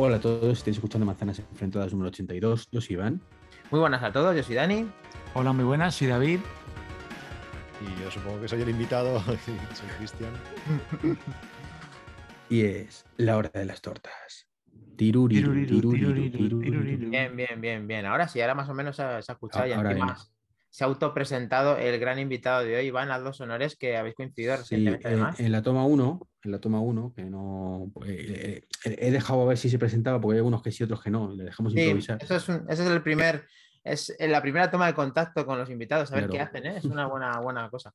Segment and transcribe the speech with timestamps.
[0.00, 2.68] Hola a todos, estáis escuchando Manzanas Enfrentadas número 82.
[2.70, 3.20] Yo soy Iván.
[3.72, 4.88] Muy buenas a todos, yo soy Dani.
[5.34, 6.38] Hola, muy buenas, soy David.
[7.80, 10.30] Y yo supongo que soy el invitado, soy Cristian.
[12.48, 14.46] y es la hora de las tortas.
[14.96, 17.10] Tiruriru, tiruriru, tiruriru.
[17.10, 18.06] Bien, bien, bien, bien.
[18.06, 20.06] Ahora sí, ahora más o menos se ha, se ha escuchado y encima bien.
[20.70, 24.58] se ha autopresentado el gran invitado de hoy, Iván, haz los honores que habéis coincidido
[24.58, 25.40] recientemente eh, además.
[25.40, 27.92] en la toma 1, en la toma 1, que no.
[28.06, 31.02] eh, eh, he dejado a ver si se presentaba, porque hay algunos que sí, otros
[31.02, 31.30] que no.
[31.32, 32.18] Le dejamos Sí, improvisar.
[32.22, 33.46] eso es, un- ese es el primer,
[33.84, 36.32] es la primera toma de contacto con los invitados, a ver Claro.
[36.32, 36.76] qué hacen, ¿eh?
[36.78, 37.94] es una buena, buena cosa.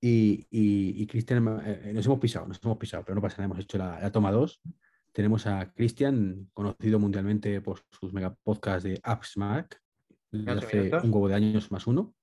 [0.00, 3.46] Y, y, y Cristian, eh, nos hemos pisado, nos hemos pisado, pero no pasa nada,
[3.46, 4.60] hemos hecho la, la toma 2.
[5.12, 9.80] Tenemos a Cristian, conocido mundialmente por sus mega podcasts de AppsMac,
[10.30, 11.04] desde hace minutos.
[11.04, 12.14] un huevo de años más uno.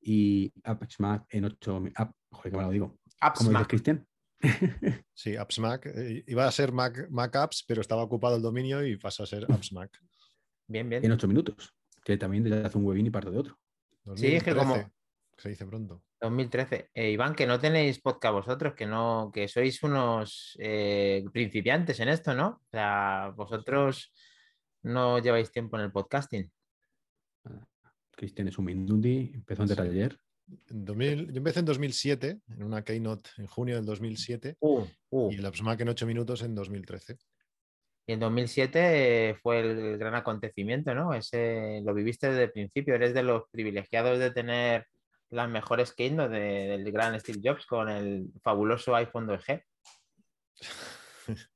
[0.00, 1.82] Y AppsMac en 8.
[2.30, 2.98] joder, qué mal lo digo.
[3.36, 3.66] ¿Cómo dices.
[3.68, 4.06] Cristian?
[5.14, 5.86] Sí, AppsMac.
[5.86, 9.26] eh, iba a ser Mac, Mac Apps, pero estaba ocupado el dominio y pasó a
[9.26, 9.90] ser AppsMac.
[10.66, 11.04] Bien, bien.
[11.04, 13.58] En 8 minutos, que también desde hace un webinar y parte de otro.
[14.16, 14.92] Sí, es que como- 2013,
[15.38, 16.02] Se dice pronto.
[16.20, 16.90] 2013.
[16.94, 22.08] Eh, Iván, que no tenéis podcast vosotros, que no, que sois unos eh, principiantes en
[22.08, 22.60] esto, ¿no?
[22.64, 24.12] O sea, vosotros
[24.82, 26.50] no lleváis tiempo en el podcasting.
[28.16, 29.88] Cristian es un Mindundi, empezó antes de Sí.
[29.90, 30.18] ayer.
[30.70, 35.32] En 2000 yo empecé en 2007, en una keynote en junio del 2007, Uh, uh.
[35.32, 37.16] y el AppsMac en 8 minutos en 2013.
[38.06, 41.14] Y en 2007 eh, fue el gran acontecimiento, ¿no?
[41.14, 42.94] Ese lo viviste desde el principio.
[42.94, 44.86] Eres de los privilegiados de tener
[45.30, 49.62] las mejores keynote de- del gran Steve Jobs con el fabuloso iPhone 2G.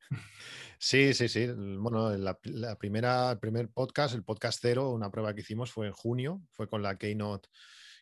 [0.79, 1.47] Sí, sí, sí.
[1.79, 5.87] Bueno, la, la primera, el primer podcast, el podcast cero, una prueba que hicimos fue
[5.87, 7.49] en junio, fue con la Keynote,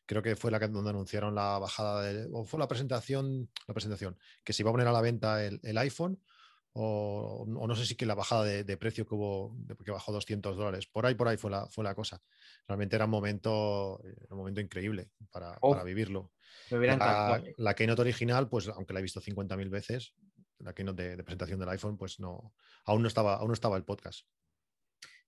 [0.06, 3.74] creo que fue la que donde anunciaron la bajada de, o fue la presentación, la
[3.74, 6.20] presentación, que se iba a poner a la venta el, el iPhone,
[6.76, 9.92] o, o no sé si que la bajada de, de precio que hubo, de- que
[9.92, 10.86] bajó 200 dólares.
[10.88, 12.20] Por ahí, por ahí fue la, fue la cosa.
[12.66, 16.32] Realmente era un momento, era un momento increíble para, Oh, para vivirlo.
[16.70, 17.44] La, encantado.
[17.58, 20.14] la Keynote original, pues aunque la he visto 50.000 veces,
[20.58, 22.54] la Keynote de, de presentación del iPhone, pues no,
[22.86, 24.26] aún no estaba, aún no estaba el podcast.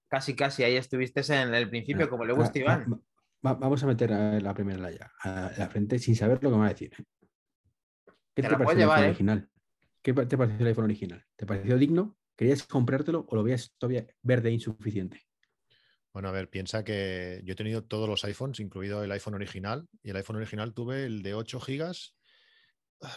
[0.09, 3.03] Casi, casi, ahí estuviste en el principio, como le Ah, gusta ah, Iván.
[3.46, 6.50] Va- va- vamos a meter a la primera ya, a la frente sin saber lo
[6.50, 6.92] que me va a decir.
[6.98, 7.04] ¿eh?
[8.34, 9.08] ¿Qué Te pareció el iPhone ¿eh?
[9.08, 9.50] original?
[10.02, 11.24] ¿Qué te pareció el iPhone original?
[11.36, 12.16] ¿Te pareció digno?
[12.36, 15.22] ¿Querías comprártelo o lo veías todavía verde e insuficiente?
[16.12, 19.86] Bueno, a ver, piensa que yo he tenido todos los iPhones, incluido el iPhone original,
[20.02, 22.14] y el iPhone original tuve el de 8 gigas,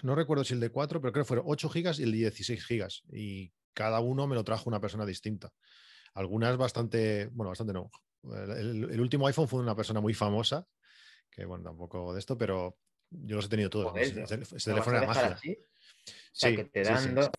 [0.03, 2.18] no recuerdo si el de 4, pero creo que fueron 8 gigas y el de
[2.18, 5.51] 16 gigas, y cada uno me lo trajo una persona distinta.
[6.13, 7.89] Algunas bastante, bueno, bastante no.
[8.24, 10.68] El, último iPhone fue de una persona muy famosa,
[11.31, 12.78] que bueno, tampoco de esto, pero
[13.09, 13.96] yo los he tenido todos.
[13.97, 15.28] Ese, ese- ese ¿Lo vas teléfono era magia.
[15.34, 15.57] así?
[15.59, 17.12] O sea, Sí, que te sí, dan sí.
[17.13, 17.30] dos-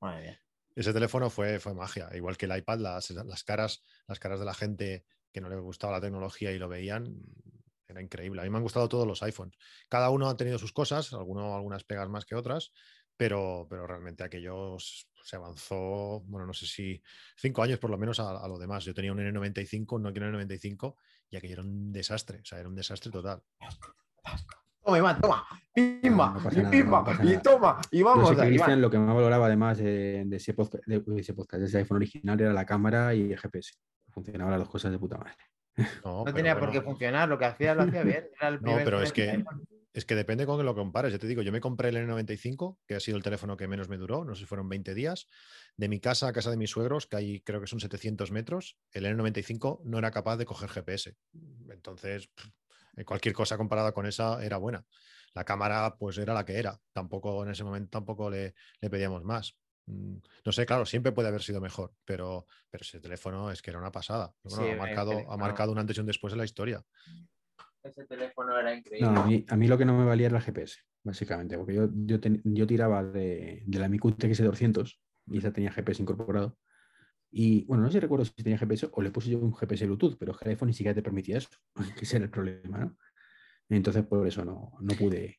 [0.00, 0.42] Madre mía.
[0.74, 4.46] Ese teléfono fue, fue magia, igual que el iPad, las, las caras, las caras de
[4.46, 7.20] la gente que no le gustaba la tecnología y lo veían,
[7.88, 8.40] era increíble.
[8.40, 9.56] A mí me han gustado todos los iPhones.
[9.88, 12.72] Cada uno ha tenido sus cosas, alguno, algunas pegas más que otras,
[13.16, 14.76] pero, pero realmente aquello
[15.28, 17.02] se avanzó, bueno, no sé si
[17.36, 18.82] cinco años por lo menos a, a lo demás.
[18.84, 20.94] Yo tenía un N95, un Nokia N95
[21.28, 23.42] y aquello era un desastre, o sea, era un desastre total.
[24.82, 25.44] Toma, Iván, toma.
[25.74, 27.78] Pimba, No y nada, pimba, no y toma.
[27.90, 28.80] Y Yo vamos, sé Cristian Iván.
[28.80, 31.76] lo que más valoraba además de, de ese podcast, de, de ese podcast, de ese
[31.76, 33.74] iPhone original era la cámara y el GPS.
[34.08, 35.34] Funcionaban las dos cosas de puta madre.
[36.04, 38.28] No, No tenía por qué funcionar, lo que hacía lo hacía bien.
[38.40, 39.44] Era el No, pero es que.
[39.92, 41.12] Es que depende con lo compares.
[41.12, 43.88] Ya te digo, yo me compré el N95, que ha sido el teléfono que menos
[43.88, 45.26] me duró, no sé si fueron 20 días.
[45.76, 48.78] De mi casa a casa de mis suegros, que hay creo que son 700 metros,
[48.92, 51.16] el N95 no era capaz de coger GPS.
[51.70, 52.30] Entonces,
[53.04, 54.86] cualquier cosa comparada con esa era buena.
[55.34, 56.80] La cámara, pues era la que era.
[56.92, 59.56] Tampoco en ese momento tampoco le, le pedíamos más.
[59.86, 63.70] Mm, No sé, claro, siempre puede haber sido mejor, pero, pero ese teléfono es que
[63.70, 64.34] era una pasada.
[64.42, 66.84] Bueno, Sí, ha, marcado, ha marcado un antes y un después en la historia.
[67.82, 69.08] Ese teléfono era increíble.
[69.08, 71.74] No, a mí, a mí lo que no me valía era el GPS, básicamente, porque
[71.74, 76.56] yo, yo, ten- yo tiraba de, de la Miku TX200 y esa tenía GPS incorporado.
[77.30, 79.86] Y bueno, no sé si recuerdo si tenía GPS o le puse yo un GPS
[79.86, 81.48] Bluetooth, pero el iPhone ni siquiera te permitía eso,
[81.96, 82.96] que ese era el problema, ¿no?
[83.68, 85.38] Entonces por eso no, no pude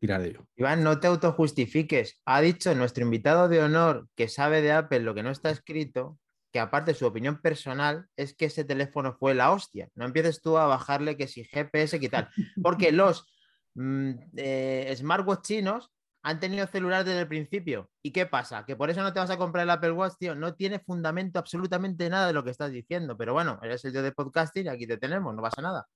[0.00, 0.46] tirar de ello.
[0.56, 2.20] Iván, no te autojustifiques.
[2.24, 6.18] Ha dicho nuestro invitado de honor que sabe de Apple lo que no está escrito,
[6.56, 9.90] que aparte su opinión personal es que ese teléfono fue la hostia.
[9.94, 12.30] No empieces tú a bajarle que si GPS, que tal.
[12.62, 13.26] Porque los
[13.74, 15.92] mm, eh, smartwatch chinos
[16.22, 17.90] han tenido celular desde el principio.
[18.02, 18.64] ¿Y qué pasa?
[18.64, 20.34] Que por eso no te vas a comprar el Apple Watch, tío.
[20.34, 23.18] No tiene fundamento absolutamente nada de lo que estás diciendo.
[23.18, 25.86] Pero bueno, eres el dios de podcasting y aquí te tenemos, no pasa nada.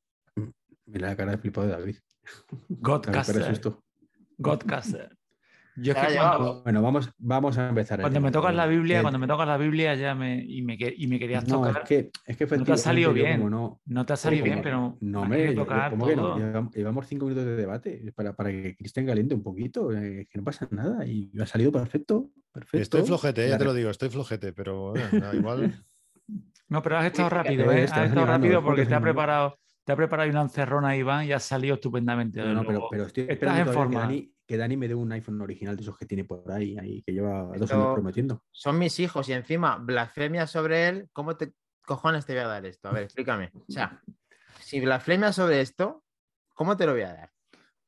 [0.84, 1.96] Mira la cara de flipado de David.
[2.68, 3.58] Godcaster.
[4.36, 5.16] Godcaster.
[5.82, 6.36] Yo es Te ha que llevado.
[6.38, 8.00] cuando, Bueno, vamos, vamos a empezar.
[8.00, 10.76] cuando me tocas la Biblia, Eh, cuando me tocas la Biblia ya me y me,
[10.76, 13.48] que- y me querías No, tocar, es que, es que no te ha salido bien.
[13.48, 15.90] no, no te ha salido como- bien, pero No, me hombre, quería yo- yo- tocar
[15.90, 16.36] ¿cómo que no?
[16.38, 20.38] Llevamos, llevamos cinco minutos de debate para, para que Cristian caliente un poquito, eh, que
[20.38, 22.30] no pasa nada y ha salido perfecto.
[22.52, 22.82] perfecto.
[22.82, 25.72] Estoy flojete, eh, ya La te lo digo, estoy flojete, pero bueno, da igual.
[26.68, 27.84] No, pero has estado rápido, ¿eh?
[27.90, 31.42] Has estado rápido porque te ha preparado, te ha preparado una encerrona, Iván, y has
[31.44, 32.42] salido estupendamente.
[32.44, 34.00] No, pero, estoy Estás en forma.
[34.00, 37.02] Dani, que Dani me dé un iPhone original de esos que tiene por ahí, ahí
[37.02, 38.42] que lleva dos años prometiendo.
[38.50, 41.08] Son mis hijos y encima blasfemia sobre él.
[41.12, 41.52] ¿Cómo te
[41.86, 42.88] cojones te voy a dar esto?
[42.88, 43.52] A ver, explícame.
[43.54, 44.02] O sea,
[44.58, 46.02] si blasfemia sobre esto,
[46.52, 47.30] ¿cómo te lo voy a dar?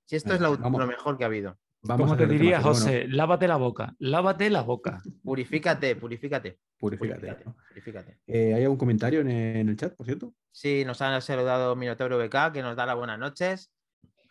[0.05, 0.81] Si esto es lo, vamos.
[0.81, 1.59] lo mejor que ha habido.
[1.81, 5.03] Vamos Como a te diría bueno, José, lávate la boca, lávate la boca.
[5.25, 6.61] Purifícate, purifícate.
[6.79, 7.19] purifícate.
[7.19, 7.45] Purifícate.
[7.45, 7.57] ¿no?
[7.71, 8.21] purifícate.
[8.29, 10.33] Eh, ¿Hay algún comentario en, en el chat, por cierto?
[10.53, 13.73] Sí, nos han saludado Minotauro BK, que nos da las buenas noches.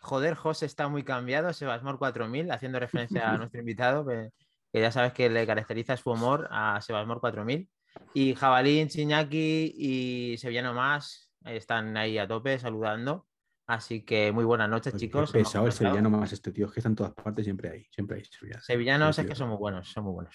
[0.02, 4.30] Joder, José está muy cambiado, Sebasmor 4000, haciendo referencia a nuestro invitado, que,
[4.72, 7.68] que ya sabes que le caracteriza su humor a Sebasmor 4000.
[8.14, 13.26] Y Jabalín, Chiñaki y Sevillano Más están ahí a tope saludando.
[13.66, 15.30] Así que muy buenas noches, Qué chicos.
[15.30, 18.18] pesado el sevillano más este tío, es que está en todas partes, siempre hay, siempre
[18.18, 18.24] hay
[18.60, 19.18] sevillanos.
[19.18, 20.34] Es que son muy buenos, son muy buenos.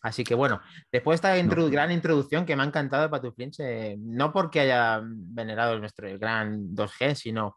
[0.00, 0.60] Así que bueno,
[0.92, 1.70] después de esta introdu- No.
[1.70, 6.72] gran introducción que me ha encantado de Patuflins, eh, no porque haya venerado nuestro gran
[6.72, 7.56] 2G, sino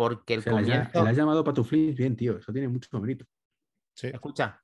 [0.00, 1.04] porque el Se le ha- comienzo.
[1.04, 3.26] le has llamado Patuflins bien, tío, eso tiene mucho mérito.
[3.94, 4.06] Sí.
[4.06, 4.62] Escucha,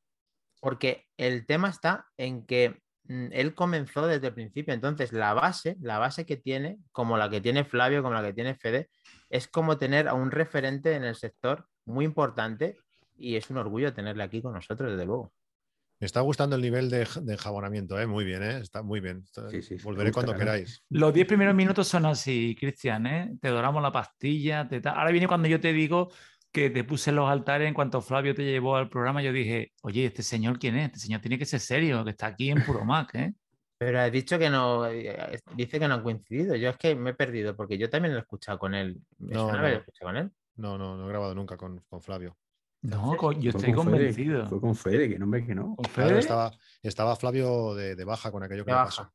[0.63, 5.77] porque el tema está en que mm, él comenzó desde el principio, entonces la base,
[5.83, 8.89] la base que tiene, como la que tiene Flavio, como la que tiene Fede,
[9.29, 12.79] es como tener a un referente en el sector muy importante
[13.19, 15.35] y es un orgullo tenerle aquí con nosotros, desde luego.
[15.99, 18.07] Me está gustando el nivel de, de enjabonamiento, ¿eh?
[18.07, 18.59] muy bien, ¿eh?
[18.59, 19.23] está muy bien.
[19.25, 20.83] Está- Sí, sí, sí, Volveré gusta, cuando queráis.
[20.91, 23.37] Los 10 primeros minutos son así, Cristian, ¿eh?
[23.41, 24.69] Te doramos la pastilla.
[24.69, 26.11] te ta- Ahora viene cuando yo te digo
[26.53, 29.23] que te puse en los altares en cuanto Flavio te llevó al programa.
[29.23, 30.87] Yo dije, oye, ¿este señor quién es?
[30.87, 33.33] Este señor tiene que ser serio, que está aquí en Puro Mac, ¿eh?
[33.79, 36.55] Pero has dicho que no, eh, dice que no han coincidido.
[36.57, 38.99] Yo es que me he perdido porque yo también lo he escuchado con él.
[39.19, 39.59] ¿Me No, no.
[39.59, 40.31] haber escuchado con él?
[40.57, 42.37] No, no, no he grabado nunca con, con Flavio.
[42.87, 44.47] No, yo estoy con Fede, convencido.
[44.47, 45.75] Fue con Fede, que no, hombre, que no.
[45.75, 46.19] ¿Con Claro, Fede?
[46.21, 46.53] estaba,
[46.83, 49.13] estaba Flavio de, de baja con aquello que le pasó.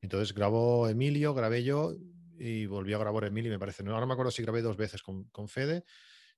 [0.00, 1.92] Entonces grabó Emilio, grabé yo
[2.38, 3.82] y volvió a grabar Emilio, me parece.
[3.82, 5.84] No, ahora no me acuerdo si grabé dos veces con, con Fede,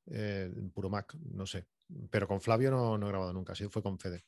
[0.06, 1.68] eh, puro Mac, no sé.
[2.10, 4.24] Pero con Flavio no, no he grabado nunca, sí fue con Fede.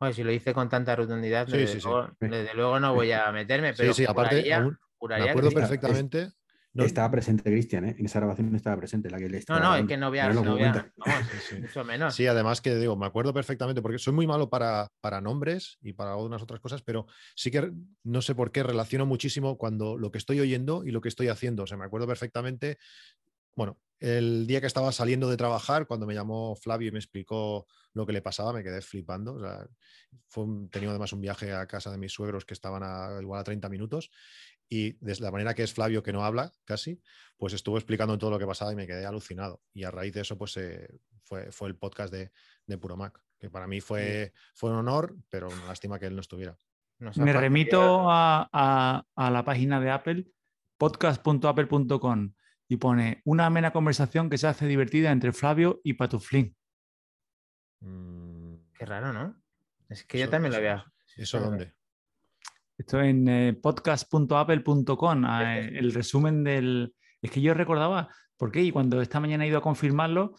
[0.00, 1.88] Oye, si lo hice con tanta rotundidad, Sí, desde, sí, sí.
[1.88, 5.30] luego, desde luego no voy a meterme, pero sí, sí, aparte, juraría- aún juraría me
[5.30, 6.32] acuerdo perfectamente.
[6.74, 7.96] No, Estaba presente Cristian, ¿eh?
[7.98, 9.88] En esa grabación estaba presente, la que le No, estaba no, es grabando.
[9.88, 10.56] que no lo no
[11.30, 11.56] sí, sí.
[11.62, 12.14] mucho menos.
[12.14, 15.94] Sí, además que digo, me acuerdo perfectamente, porque soy muy malo para, para nombres y
[15.94, 17.72] para unas otras cosas, pero sí que
[18.04, 21.28] no sé por qué relaciono muchísimo cuando lo que estoy oyendo y lo que estoy
[21.28, 21.62] haciendo.
[21.64, 22.78] O sea, me acuerdo perfectamente,
[23.56, 27.66] bueno, el día que estaba saliendo de trabajar, cuando me llamó Flavio y me explicó
[27.94, 29.34] lo que le pasaba, me quedé flipando.
[29.34, 29.66] O sea,
[30.28, 33.40] fue un- tenía además un viaje a casa de mis suegros que estaban a, igual
[33.40, 34.10] a 30 minutos
[34.68, 37.00] y de la manera que es Flavio, que no habla casi,
[37.36, 39.62] pues estuvo explicando todo lo que pasaba y me quedé alucinado.
[39.72, 40.88] Y a raíz de eso, pues eh,
[41.22, 42.30] fue, fue el podcast de,
[42.66, 46.14] de Puro Mac, que para mí fue, fue un honor, pero una lástima que él
[46.14, 46.56] no estuviera.
[46.98, 50.26] Nos Me remito a, a- a la página de Apple,
[50.76, 52.34] podcast.apple.com,
[52.68, 56.56] y pone una amena conversación que se hace divertida entre Flavio y Patuflín.
[57.80, 59.40] Mm, Qué raro, ¿no?
[59.88, 60.84] Es que yo Eso- también lo veo.
[61.16, 61.74] ¿Eso dónde?
[62.78, 66.94] Esto en eh, podcast.apple.com, ah, eh, el resumen del...
[67.20, 68.62] Es que yo recordaba, ¿por qué?
[68.62, 70.36] Y cuando esta mañana he ido a confirmarlo,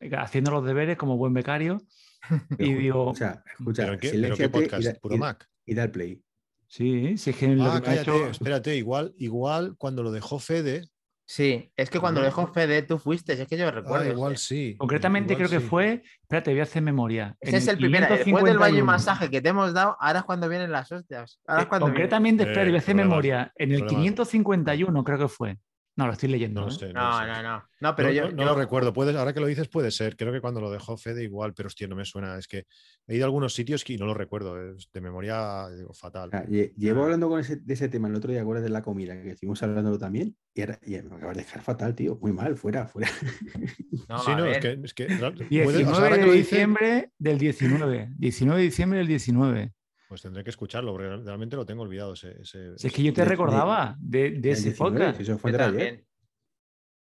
[0.00, 1.82] eh, haciendo los deberes como buen becario,
[2.58, 4.84] y digo, O sea, escucha, ¿Pero, qué, pero qué y podcast?
[4.84, 5.48] da- ¿Puro y- Mac?
[5.66, 6.22] y da el play.
[6.68, 10.02] sí, si es que lo Ah, que me ha cállate, hecho- espérate, igual, igual cuando
[10.04, 10.88] lo dejó Fede,
[11.26, 12.26] Sí, es que cuando No.
[12.26, 14.10] dejó Fede, tú fuiste, es que yo ah, recuerdo.
[14.10, 14.74] igual sí.
[14.76, 17.34] Concretamente igual creo que fue, espérate, voy a hacer memoria.
[17.40, 18.02] Ese en es el primer.
[18.08, 18.84] Después del baño y 551.
[18.84, 21.40] masaje que te hemos dado, ahora es cuando vienen las hostias.
[21.46, 21.86] Ahora es Eh, cuando.
[21.86, 23.52] Concretamente, Eh, espera, voy a hacer problemas, memoria.
[23.56, 24.02] En el problemas.
[24.02, 25.58] 551 creo que fue.
[25.96, 26.62] No, lo estoy leyendo.
[26.62, 26.70] No ¿eh?
[26.72, 26.92] sé.
[26.92, 27.26] No, sé.
[27.28, 27.64] no, no.
[27.80, 28.22] No, pero no, yo.
[28.24, 28.92] no- no yo- lo recuerdo.
[28.92, 30.16] Puedes, ahora que lo dices, puede ser.
[30.16, 32.36] Creo que cuando lo dejó Fede igual, pero hostia, no me suena.
[32.36, 32.64] Es que
[33.06, 34.60] he ido a algunos sitios y no lo recuerdo.
[34.60, 36.30] es de memoria digo, fatal.
[36.30, 37.04] Lle- llevo Ah.
[37.04, 39.14] hablando con ese, de ese tema el otro día, ¿acuerdas de la comida?
[39.22, 40.36] Que estuvimos hablándolo también.
[40.52, 42.18] Y ahora y me acabas de dejar fatal, tío.
[42.20, 43.08] Muy mal, fuera, fuera.
[44.08, 46.32] no, sí, no, es que, es que puede- o sea, 19 ahora que de lo
[46.32, 48.08] dices, diciembre del 19.
[48.18, 49.72] 19 de diciembre del 19.
[50.08, 52.12] Pues tendré que escucharlo, porque realmente lo tengo olvidado.
[52.14, 55.16] Ese, ese- Si es que yo te De- recordaba de, ese 19, podcast.
[55.16, 55.76] si eso fue yo de ayer.
[55.78, 55.96] también.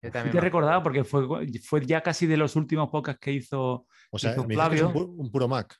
[0.02, 0.32] Yo Sí también.
[0.34, 1.26] te recordaba porque fue,
[1.62, 4.92] fue ya casi de los últimos podcasts que hizo o sea, hizo un, Flavio.
[4.92, 5.76] pu- un puro Mac.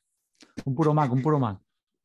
[0.64, 1.58] un puro Mac, un puro Mac.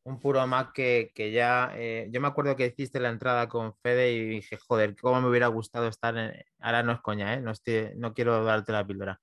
[0.05, 1.71] Un puro Mac que, que ya.
[1.75, 5.29] eh, yo me acuerdo que hiciste la entrada con Fede y dije, joder, cómo me
[5.29, 6.17] hubiera gustado estar.
[6.17, 7.41] en- Ahora no es coña, ¿eh?
[7.41, 9.19] No, estoy- no quiero darte la píldora.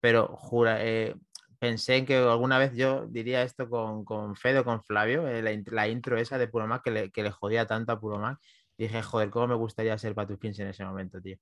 [0.00, 1.14] Pero jura, eh,
[1.62, 5.40] pensé en que alguna vez yo diría esto con, con Fede o con Flavio, eh,
[5.42, 8.00] la, int- la intro esa de Puro Mac que le, que le jodía tanto a
[8.00, 8.40] Puro Mac.
[8.76, 11.36] Dije, joder, cómo me gustaría ser Patupins en ese momento, tío.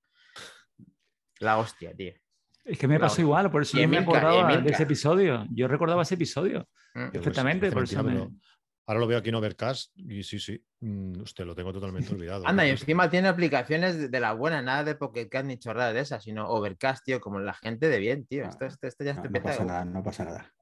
[1.38, 2.12] La hostia, tío.
[2.66, 5.46] Es que me pasó igual, por eso yo me acordaba de ese episodio.
[5.50, 6.98] Yo recordaba ese episodio Mm.
[7.02, 8.12] Pues perfectamente, por eso me...
[8.90, 10.60] Ahora lo veo aquí en Overcast y sí, sí.
[10.80, 12.44] mm, Usted lo tengo totalmente olvidado.
[12.44, 16.00] Anda, y encima tiene aplicaciones de, la buena, nada de Pocket Cast ni chorradas de
[16.00, 18.46] esas, sino Overcast, tío, como la gente de bien, tío.
[18.46, 20.52] Esto, esto, esto ya No, te no pasa nada, no pasa nada.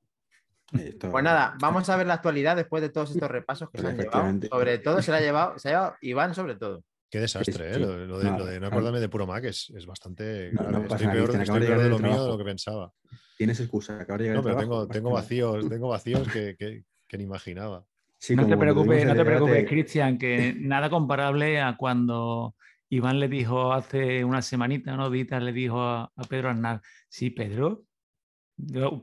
[0.75, 3.87] Esto- Pues nada, vamos a ver la actualidad después de todos estos repasos que se
[3.87, 4.39] han llevado.
[4.51, 6.85] Sobre todo se la ha llevado, se ha llevado Iván sobre todo.
[7.11, 7.75] Qué desastre, ¿eh?
[7.77, 7.81] sí.
[7.81, 8.67] Lo, lo de, No, lo de no no.
[8.67, 10.53] acordarme de puro Mac es, es bastante.
[10.53, 12.93] No, no estoy nada, peor, estoy de peor de lo mío de lo que pensaba.
[13.39, 16.85] Tienes excusa, acabas de llegar No, pero trabajo, tengo, tengo vacíos, tengo vacíos que, que-
[17.07, 17.87] que ni imaginaba.
[18.21, 22.57] Sí, no te preocupes, no te preocupes, debate- Cristian, que nada comparable a cuando
[22.91, 27.31] Iván le dijo hace una semanita, unos días, le dijo a, a Pedro Aznar, sí,
[27.31, 27.85] Pedro.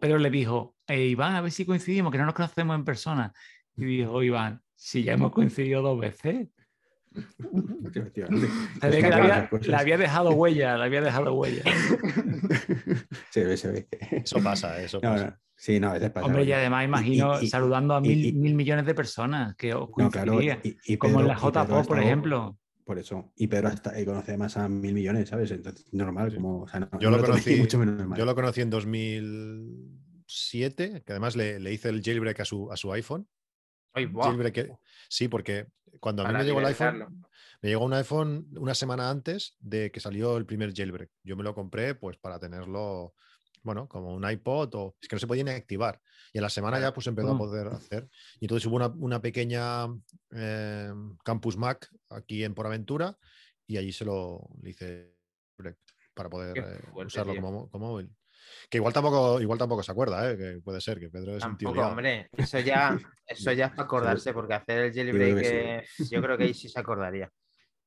[0.02, 3.32] Pedro le dijo, "Eh, Iván, a ver si coincidimos, que no nos conocemos en persona.
[3.78, 6.50] Y dijo Iván, si ya hemos coincidido dos veces.
[7.14, 8.12] Se ve
[9.02, 11.64] que de había, había dejado huella, le había dejado huella.
[13.30, 13.88] Se ve, se ve.
[14.12, 15.26] Eso pasa, eso No, pasa.
[15.26, 16.26] no, Sí, no, a veces pasa.
[16.28, 19.74] Hombre, y además imagino y- saludando a y- mil, y- mil millones de personas que
[19.74, 20.40] os No, claro.
[20.42, 22.58] y- como en la JPO, por estado- ejemplo.
[22.84, 23.32] Por eso.
[23.36, 25.50] Y Pedro hasta, conoce además a mil millones, ¿sabes?
[25.52, 26.30] Entonces, normal.
[26.30, 26.36] Sí.
[26.36, 28.20] Como, o sea, no, Yo no lo conocí- mucho menos normal.
[28.20, 32.78] Yo lo conocí en 2007, que además le, le hice el jailbreak a su, a
[32.78, 33.28] su iPhone.
[33.94, 34.08] Ay.
[34.14, 34.72] Jailbreak, eh,
[35.10, 35.68] sí, porque
[36.00, 37.24] cuando a mí Para me llegó el iPhone,
[37.62, 41.10] me llegó un iPhone una semana antes de que salió el primer jailbreak.
[41.24, 43.14] Yo me lo compré pues para tenerlo,
[43.66, 46.00] bueno, como un iPod o es que no se podía ni activar.
[46.32, 47.38] Y en la semana ya pues empezó a Oh.
[47.38, 48.08] poder hacer.
[48.40, 49.88] Y entonces hubo una, una pequeña
[50.32, 50.94] eh,
[51.24, 53.18] Campus Mac aquí en Poraventura
[53.68, 55.16] y allí se lo le hice
[56.14, 57.42] para poder eh, fuerte, usarlo tío.
[57.42, 58.16] como, mo- como móvil.
[58.70, 60.38] Que igual tampoco, igual tampoco se acuerda, ¿eh?
[60.38, 62.30] que puede ser, que Pedro es un tío Tampoco, hombre.
[62.32, 66.54] Eso ya, eso ya es para acordarse, porque hacer el jailbreak, yo creo que ahí
[66.54, 67.32] sí se acordaría.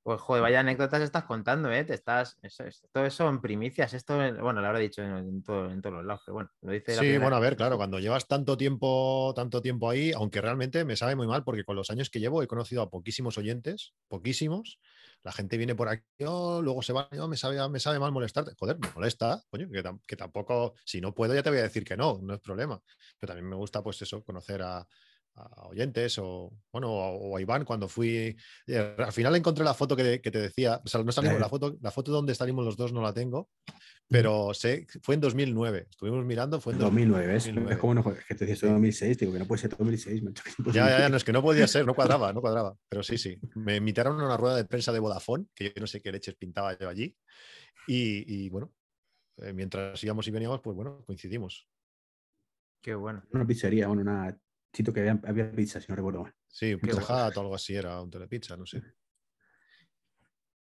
[0.08, 1.84] Pues joder, vaya anécdotas estás contando, ¿eh?
[1.84, 5.70] Te estás, eso, todo eso en primicias, esto, bueno, lo habrá dicho en, en todo-
[5.70, 8.26] en todos los lados, pero bueno, lo dice Sí, bueno, a ver, claro, cuando llevas
[8.26, 12.08] tanto tiempo, tanto tiempo ahí, aunque realmente me sabe muy mal porque con los años
[12.08, 14.80] que llevo he conocido a poquísimos oyentes, poquísimos.
[15.22, 18.10] La gente viene por aquí, oh, luego se va, oh, me, sabe, me sabe mal
[18.10, 18.52] molestarte.
[18.58, 21.62] Joder, me molesta, coño, que, tam- que tampoco, si no puedo ya te voy a
[21.64, 22.80] decir que no, no es problema.
[23.18, 24.86] Pero también me gusta, pues eso, conocer a,
[25.38, 28.36] a oyentes o, bueno, o, o a Iván cuando fui.
[28.66, 31.48] eh, Al final encontré la foto que, que te decía, o sea, no salimos, la
[31.48, 33.48] foto, la foto donde salimos los dos no la tengo,
[34.08, 35.86] pero sé, fue en 2009.
[35.90, 37.44] Estuvimos mirando, fue en 2009, ¿ves?
[37.44, 37.74] 2009.
[37.74, 39.70] Es como no, es que te decía esto de 2006, digo que no puede ser
[39.70, 40.22] 2006.
[40.22, 42.40] macho, que es Ya, ya, ya, no es que no podía ser, no cuadraba, no
[42.42, 42.74] cuadraba.
[42.88, 43.38] Pero sí, sí.
[43.54, 46.34] Me invitaron a una rueda de prensa de Vodafone, que yo no sé qué leches
[46.36, 47.14] pintaba yo allí.
[47.86, 48.72] Y, y, bueno,
[49.38, 51.68] eh, mientras íbamos y veníamos, pues bueno, coincidimos.
[52.82, 53.22] Qué bueno.
[53.32, 54.38] Una pizzería, bueno, una
[54.72, 56.34] sitio que había, había pizza, si no recuerdo mal.
[56.46, 57.28] Sí, un Pizza.
[57.28, 58.82] Hut o algo así era, un telepizza, no sé.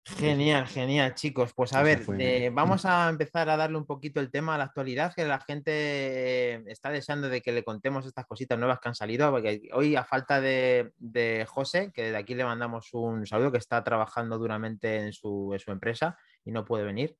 [0.08, 1.52] Genial, genial, chicos.
[1.52, 4.54] Pues a Esa ver, fue- eh, vamos a empezar a darle un poquito el tema
[4.54, 8.56] a la actualidad, que la gente eh, está deseando de que le contemos estas cositas
[8.56, 12.44] nuevas que han salido, porque hoy a falta de, de José, que de aquí le
[12.44, 16.84] mandamos un saludo, que está trabajando duramente en su, en su empresa y no puede
[16.84, 17.16] venir.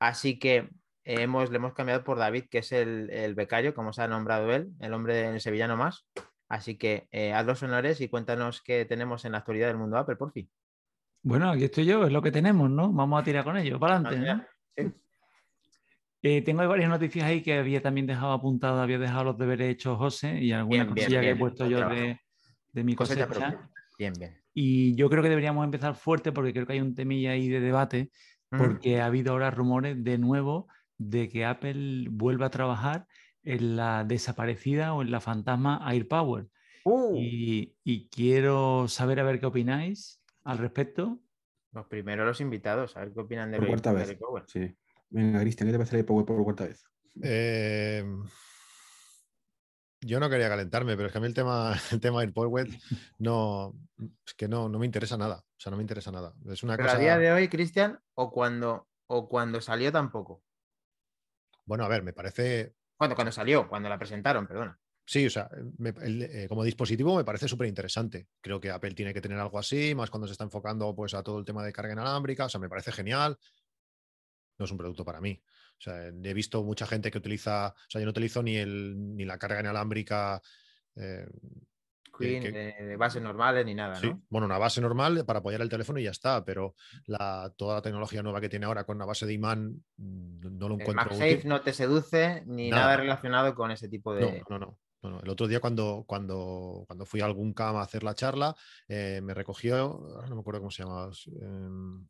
[0.00, 0.70] Así que
[1.04, 4.52] hemos, le hemos cambiado por David, que es el, el becario, como se ha nombrado
[4.52, 6.06] él, el hombre en sevillano más.
[6.48, 9.96] Así que eh, haz los honores y cuéntanos qué tenemos en la actualidad del mundo
[9.96, 10.48] Apple, por fin.
[11.22, 12.92] Bueno, aquí estoy yo, es lo que tenemos, ¿no?
[12.92, 14.44] Vamos a tirar con ello, para adelante, ¿no?
[14.76, 14.92] Sí.
[16.22, 19.98] Eh, tengo varias noticias ahí que había también dejado apuntadas, había dejado los deberes hechos
[19.98, 22.20] José y alguna Bien, bien, cosilla que he puesto yo de,
[22.72, 23.70] de mi Cosecha cosecha.
[23.98, 24.42] Bien, bien.
[24.54, 27.60] Y yo creo que deberíamos empezar fuerte porque creo que hay un temilla ahí de
[27.60, 28.10] debate,
[28.54, 28.58] Mm.
[28.58, 30.68] porque ha habido ahora rumores de nuevo
[30.98, 33.06] de que Apple vuelva a trabajar
[33.42, 36.48] en la desaparecida o en la fantasma AirPower.
[36.84, 41.20] Uh, Y, y quiero saber a ver qué opináis al respecto.
[41.72, 44.08] Los primeros los invitados, a ver qué opinan de Por cuarta de vez.
[44.08, 44.44] Eric Power.
[44.46, 44.76] Sí.
[45.10, 46.84] Venga, Cristian, ¿qué te parece el Power por cuarta vez?
[47.22, 48.04] Eh,
[50.00, 52.68] yo no quería calentarme, pero es que a mí el tema, el tema del Power
[53.18, 53.74] no,
[54.26, 55.36] es que no, no me interesa nada.
[55.38, 56.34] O sea, no me interesa nada.
[56.50, 56.98] Es una Pero cosa.
[56.98, 60.42] a día de hoy, Cristian, o cuando, o cuando salió tampoco.
[61.66, 64.78] Bueno, a ver, me parece Cuando, cuando salió, cuando la presentaron, perdona.
[65.06, 68.28] Sí, o sea, me- el- eh, como dispositivo me parece súper interesante.
[68.40, 71.22] Creo que Apple tiene que tener algo así, más cuando se está enfocando pues, a
[71.22, 72.46] todo el tema de carga inalámbrica.
[72.46, 73.38] O sea, me parece genial.
[74.58, 75.42] No es un producto para mí.
[75.78, 78.94] O sea, he visto mucha gente que utiliza, o sea, yo no utilizo ni, el,
[79.16, 80.40] ni la carga inalámbrica
[80.94, 81.26] eh,
[82.18, 84.22] touchscreen, que- de, de bases normales ni nada, Sí, ¿no?
[84.28, 86.74] bueno, una base normal para apoyar el teléfono y ya está, pero
[87.06, 90.68] la, toda la tecnología nueva que tiene ahora con una base de imán mm, no
[90.68, 91.48] lo El encuentro MagSafe útil.
[91.48, 92.82] no te seduce ni Nada.
[92.84, 94.42] nada, relacionado con ese tipo de.
[94.48, 95.20] no, no, no, no.
[95.20, 98.54] El otro día cuando, cuando, cuando fui a algún cam a hacer la charla,
[98.88, 99.76] eh, me recogió,
[100.16, 101.10] ahora no me acuerdo cómo se llama.
[101.40, 102.06] em,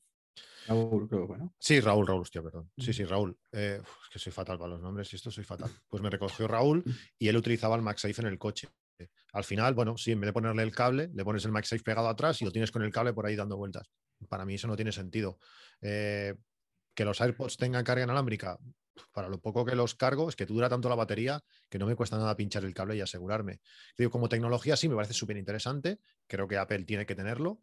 [0.66, 1.54] Raúl, creo que bueno.
[1.58, 2.70] Sí, Raúl, Raúl, hostia, perdón.
[2.78, 3.36] Sí, sí, Raúl.
[3.52, 5.70] Eh, es que soy fatal para los nombres y esto soy fatal.
[5.88, 6.82] Pues me recogió Raúl
[7.18, 8.68] y él utilizaba el MagSafe en el coche.
[9.32, 12.08] Al final, bueno, sí, en vez de ponerle el cable, le pones el MagSafe pegado
[12.08, 13.90] atrás y lo tienes con el cable por ahí dando vueltas.
[14.28, 15.38] Para mí eso no tiene sentido.
[15.80, 16.34] Eh,
[16.94, 18.58] que los AirPods tengan carga inalámbrica,
[19.12, 21.96] para lo poco que los cargo, es que dura tanto la batería que no me
[21.96, 23.60] cuesta nada pinchar el cable y asegurarme.
[23.98, 25.98] Digo, como tecnología sí me parece súper interesante,
[26.28, 27.60] creo que Apple tiene que tenerlo,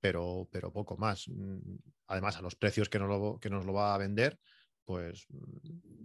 [0.00, 1.28] pero, pero poco más.
[1.28, 1.76] Mm,
[2.08, 4.38] Además, a los precios que nos lo, que nos lo va a vender,
[4.84, 6.04] pues mm,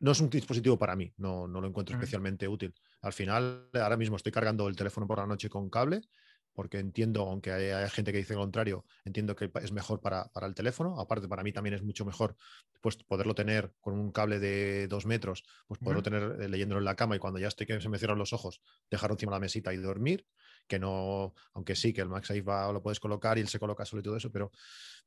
[0.00, 2.02] no es un dispositivo para mí, no, no lo encuentro Ujú.
[2.02, 2.74] especialmente útil.
[3.02, 6.02] Al final, ahora mismo estoy cargando el teléfono por la noche con cable,
[6.54, 10.26] porque entiendo, aunque hay, hay gente que dice lo contrario, entiendo que es mejor para,
[10.32, 11.00] para el teléfono.
[11.00, 12.36] Aparte, para mí también es mucho mejor
[12.82, 16.84] pues, poderlo tener con un cable de dos metros, pues poderlo tener eh, leyéndolo en
[16.84, 19.36] la cama y cuando ya estoy que se me cierran los ojos, dejarlo encima de
[19.36, 20.26] la mesita y dormir,
[20.68, 23.84] que no, aunque sí, que el MagSafe va, lo puedes colocar y él se coloca
[23.86, 24.50] solo y todo eso, pero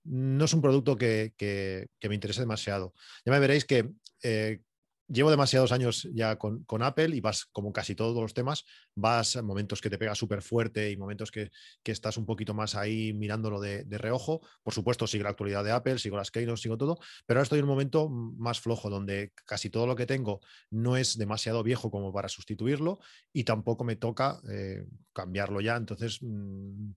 [0.03, 2.93] no es un producto que, que- que me interese demasiado.
[3.25, 3.91] Ya me veréis que
[4.23, 4.61] eh,
[5.07, 9.35] llevo demasiados años ya con, con Apple y vas, como casi todos los temas, vas
[9.35, 11.51] a momentos que te pega súper fuerte y momentos que,
[11.83, 14.41] que estás un poquito más ahí mirándolo de, de reojo.
[14.63, 17.59] Por supuesto, sigo la actualidad de Apple, sigo las keynote, sigo todo, pero ahora estoy
[17.59, 21.91] en un momento más flojo donde casi todo lo que tengo no es demasiado viejo
[21.91, 22.99] como para sustituirlo
[23.33, 25.75] y tampoco me toca eh, cambiarlo ya.
[25.75, 26.91] Entonces, mm,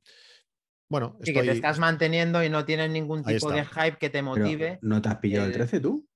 [0.91, 4.11] bueno, Sí, que te estoy- estás manteniendo y no tienes ningún tipo de hype que
[4.11, 4.79] te Pero, motive.
[4.83, 6.09] ¿No te has pillado el- 13 tú?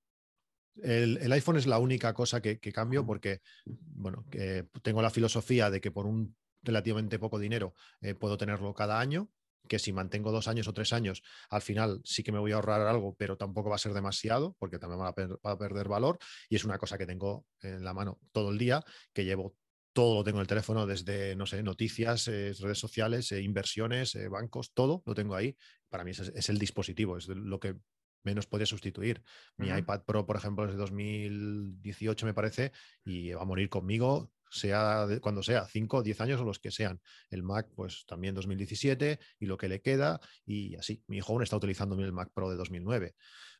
[0.81, 5.09] El, el iPhone es la única cosa que, que cambio porque, bueno, que tengo la
[5.11, 9.29] filosofía de que por un relativamente poco dinero eh, puedo tenerlo cada año,
[9.67, 12.55] que si mantengo dos años o tres años, al final sí que me voy a
[12.55, 15.57] ahorrar algo, pero tampoco va a ser demasiado porque también va a, per- va a
[15.57, 16.17] perder valor
[16.49, 19.55] y es una cosa que tengo en la mano todo el día, que llevo
[19.93, 24.15] todo lo tengo en el teléfono, desde, no sé, noticias, eh, redes sociales, eh, inversiones,
[24.15, 25.55] eh, bancos, todo lo tengo ahí.
[25.87, 27.75] Para mí es, es el dispositivo, es lo que
[28.23, 29.21] menos podría sustituir.
[29.57, 32.71] Mi iPad Pro, por ejemplo, es de 2018, me parece,
[33.03, 36.71] y va a morir conmigo, sea de- cuando sea, 5, 10 años o los que
[36.71, 37.01] sean.
[37.29, 41.03] El Mac, pues también 2017 y lo que le queda, y así.
[41.07, 43.15] Mi hijo aún está utilizando el Mac Pro de 2009.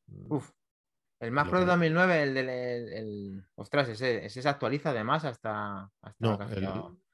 [0.08, 0.52] Mm, Uf.
[1.20, 2.50] El Mac Pro de que- 2009, el del.
[2.50, 5.90] El, el- Ostras, ese, ese se actualiza además hasta.
[6.02, 6.70] hasta No, el,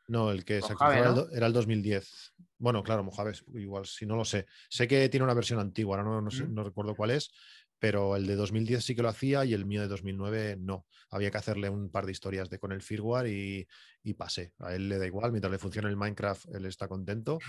[0.08, 1.32] no, el que se actualizó ¿no?
[1.32, 2.34] era el 2010.
[2.60, 4.46] Bueno, claro, Mojave, igual, si no lo sé.
[4.70, 6.52] Sé que tiene una versión antigua, ahora no, no, sé- Ujú.
[6.54, 7.32] no recuerdo cuál es,
[7.80, 10.86] pero el de 2010 sí que lo hacía y el mío de 2009 no.
[11.10, 13.68] Había que hacerle un par de historias de, con el firmware y,
[14.04, 14.54] y pasé.
[14.60, 17.40] A él le da igual, mientras le funcione el Minecraft, él está contento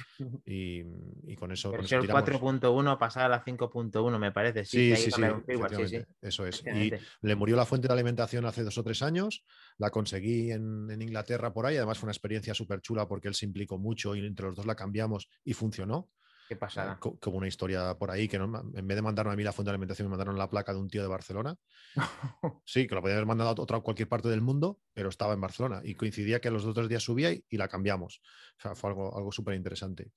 [0.47, 0.83] y,
[1.27, 2.23] y con eso, Versión tiramos.
[2.23, 4.65] 4.1 pasada a la 5.1, me parece.
[4.65, 6.63] Sí, Sí, sí, firmware, eso es.
[6.67, 9.45] Y le murió la fuente de alimentación hace dos o tres años,
[9.79, 13.35] la conseguí en, en Inglaterra por ahí, además fue una experiencia súper chula porque él
[13.35, 16.09] se implicó mucho y entre los dos la cambiamos y funcionó.
[16.51, 16.99] Qué pasada.
[16.99, 19.53] co- Como una historia por ahí, que no- en vez de mandarme a mí la
[19.53, 21.57] fuente de alimentación, me mandaron la placa de un tío de Barcelona.
[22.65, 25.41] Sí, que lo podía haber mandado a otra cualquier parte del mundo, pero estaba en
[25.41, 28.21] Barcelona y coincidía que los otros días subía y, y la cambiamos.
[28.59, 30.11] O sea, fue algo, algo súper interesante.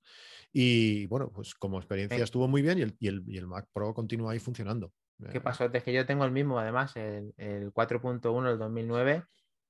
[0.51, 2.23] Y bueno, pues como experiencia Ven.
[2.23, 4.91] estuvo muy bien y el, y el- y el Mac Pro continúa ahí funcionando.
[5.31, 5.65] ¿Qué Eh, pasó?
[5.71, 9.23] Es que yo tengo el mismo, además, el, el 4.1 del 2009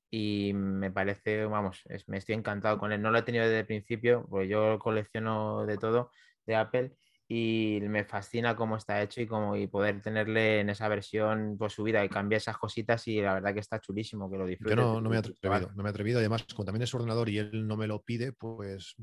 [0.10, 3.02] y me parece, vamos, es- me estoy encantado con él.
[3.02, 6.12] No lo he tenido desde el principio, porque yo colecciono de todo
[6.46, 6.96] de Apple
[7.28, 11.74] y me fascina cómo está hecho y cómo y poder tenerle en esa versión pues
[11.74, 14.78] subida y cambiar esas cositas y la verdad que está chulísimo que lo Yo disfrutes.
[14.78, 16.20] no, no me he atrevido, no me he atrevido.
[16.20, 18.96] Además, como también es ordenador y él no me lo pide, pues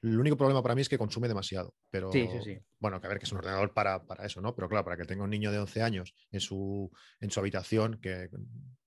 [0.00, 1.74] el único problema para mí es que consume demasiado.
[1.90, 2.58] Pero Sí, sí, sí.
[2.78, 4.54] bueno, que a ver, que es un ordenador para, para eso, ¿no?
[4.54, 8.00] Pero claro, para que tenga un niño de 11 años en su, en su habitación,
[8.00, 8.30] que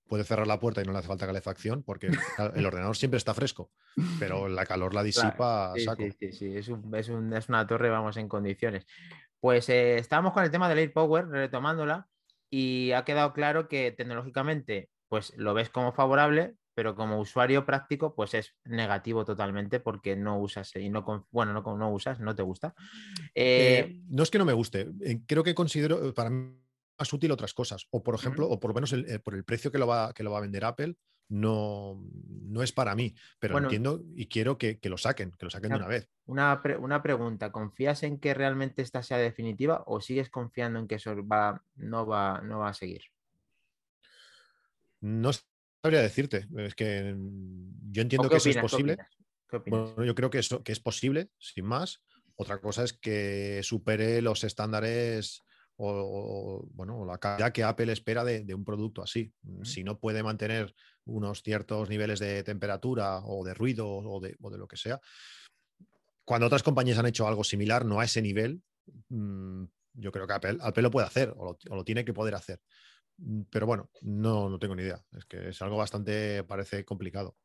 [0.08, 3.18] puede cerrar la puerta y no le hace falta calefacción, porque claro, el ordenador siempre
[3.18, 3.70] está fresco,
[4.18, 6.02] pero la calor la disipa a Sí, saco.
[6.02, 8.86] sí, sí, sí, Es, un- es un- es una torre, vamos, en condiciones.
[9.40, 12.08] Pues eh, estábamos con el tema del Air Power, retomándola,
[12.50, 18.14] y ha quedado claro que tecnológicamente, pues lo ves como favorable, pero como usuario práctico,
[18.14, 22.42] pues es negativo totalmente porque no usas y no, bueno, no, no usas, no te
[22.42, 22.74] gusta.
[23.34, 24.88] Eh, Eh, no es que no me guste,
[25.26, 26.52] creo que considero para mí
[26.98, 27.86] más útil otras cosas.
[27.90, 30.12] O por ejemplo, o por lo menos el- eh, por el precio que lo, va,
[30.14, 30.96] que lo va a vender Apple,
[31.28, 33.14] no, no es para mí.
[33.38, 33.66] Pero Bueno.
[33.66, 35.84] entiendo y quiero que, que lo saquen, que lo saquen de Ya.
[35.84, 36.08] una vez.
[36.26, 40.86] Una, pre- una pregunta, ¿confías en que realmente esta sea definitiva o sigues confiando en
[40.88, 43.02] que eso va, no, va, no va a seguir?
[45.00, 45.30] No
[45.82, 46.46] sabría decirte.
[46.56, 48.94] Es que mm, yo entiendo ¿O qué que eso es posible.
[48.94, 49.16] opinas?
[49.48, 49.80] ¿Qué opinas?
[49.94, 52.02] Bueno, yo creo que, eso, que es posible, sin más.
[52.36, 55.42] Otra cosa es que supere los estándares
[55.76, 59.32] o, o, bueno, la calidad que Apple espera de, de un producto así.
[59.62, 64.50] Si no puede mantener unos ciertos niveles de temperatura o de ruido o de, o
[64.50, 65.00] de lo que sea,
[66.24, 68.62] cuando otras compañías han hecho algo similar, no a ese nivel,
[69.08, 72.12] mm, yo creo que Apple, Apple lo puede hacer o lo, o lo, tiene que
[72.12, 72.60] poder hacer.
[73.18, 75.04] Mm, Pero bueno, no, no tengo ni idea.
[75.16, 77.36] Es que es algo bastante, parece complicado.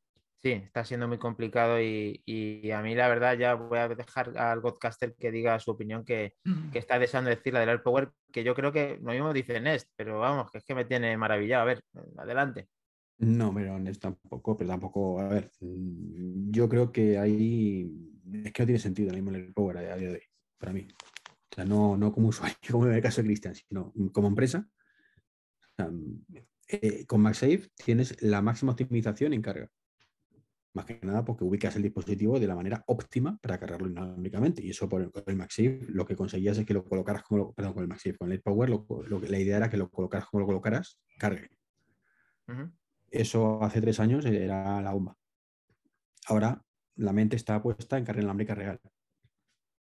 [0.41, 4.36] Sí, está siendo muy complicado y, y, a mí la verdad ya voy a dejar
[4.39, 6.34] al podcaster que diga su opinión que,
[6.73, 9.88] que está deseando decir la del AirPower, que yo creo que lo mismo dice Nest,
[9.95, 11.62] pero vamos, que es que me tiene maravillado.
[11.62, 11.84] A ver,
[12.17, 12.69] adelante.
[13.19, 17.91] No, pero Nest tampoco, pero tampoco, a ver, mm, yo creo que ahí
[18.43, 20.23] es que no tiene sentido el mismo el AirPower a día de hoy,
[20.58, 20.88] para mí.
[21.51, 24.67] O sea, no, no como usuario, como en el caso de Cristian, sino como empresa.
[25.62, 25.91] O sea,
[26.67, 29.69] eh, con MagSafe tienes la máxima optimización en carga.
[30.73, 34.63] Más que nada porque ubicas el dispositivo de la manera óptima para cargarlo inalámbricamente.
[34.63, 37.38] Y eso por el, con el MagSafe lo que conseguías es que lo colocaras como
[37.39, 39.89] lo, perdón, con el MagSafe, con el AirPower, lo, lo, la idea era que lo
[39.89, 41.49] colocaras como lo colocaras, cargue.
[42.47, 42.71] Uh -huh.
[43.10, 45.17] Eso hace tres años era la bomba.
[46.27, 46.63] Ahora
[46.95, 48.79] la mente está puesta en carga inalámbrica real.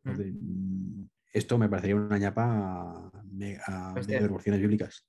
[0.04, 1.04] Entonces, mm.
[1.32, 3.10] Esto me parecería una ñapa a,
[3.66, 5.06] a de proporciones bíblicas.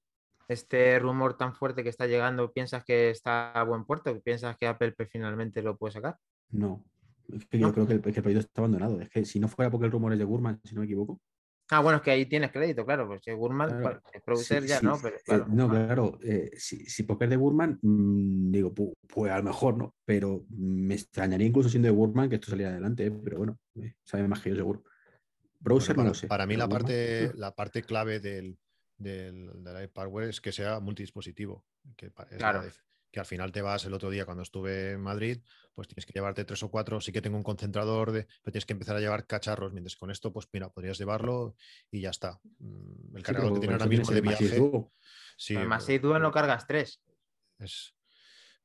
[0.47, 4.19] Este rumor tan fuerte que está llegando, ¿piensas que está a buen puerto?
[4.21, 6.17] ¿Piensas que Apple pues, finalmente lo puede sacar?
[6.49, 6.83] No,
[7.31, 8.99] es que yo creo que el, que el, proyecto está abandonado.
[8.99, 11.21] Es que si no fuera porque el rumor es de Gurman, si no me equivoco.
[11.69, 14.01] Ah, bueno, es que ahí tienes crédito, claro, pues Gurman, Claro.
[14.13, 14.99] el producer Sí, ya, sí, ¿no?
[15.01, 15.85] Pero, eh, no, Gurman.
[15.87, 16.19] claro.
[16.21, 19.95] eh, si, si porque es de Gurman, mm, digo, pu- pues a lo mejor no,
[20.05, 23.95] pero me extrañaría incluso siendo de Gurman que esto saliera adelante, eh, pero bueno, eh,
[24.03, 24.83] sabe más que yo seguro.
[25.61, 26.27] Browser Bueno, no para, lo sé.
[26.27, 28.57] para mí la Gurman, parte, la parte clave del,
[28.97, 31.65] del, del iPadWare es que sea multidispositivo.
[31.97, 32.63] Que, Claro.
[33.11, 35.39] que al final te vas el otro día cuando estuve en Madrid,
[35.75, 36.99] pues tienes que llevarte tres o cuatro.
[37.01, 39.73] Sí que tengo un concentrador, de, pero tienes que empezar a llevar cacharros.
[39.73, 41.55] Mientras con esto, pues mira, podrías llevarlo
[41.91, 42.39] y ya está.
[42.59, 44.61] Mm, El sí, cargador que tiene ahora mismo de viaje.
[45.37, 47.01] Sí, Además, eh, si tú no cargas tres.
[47.59, 47.95] es,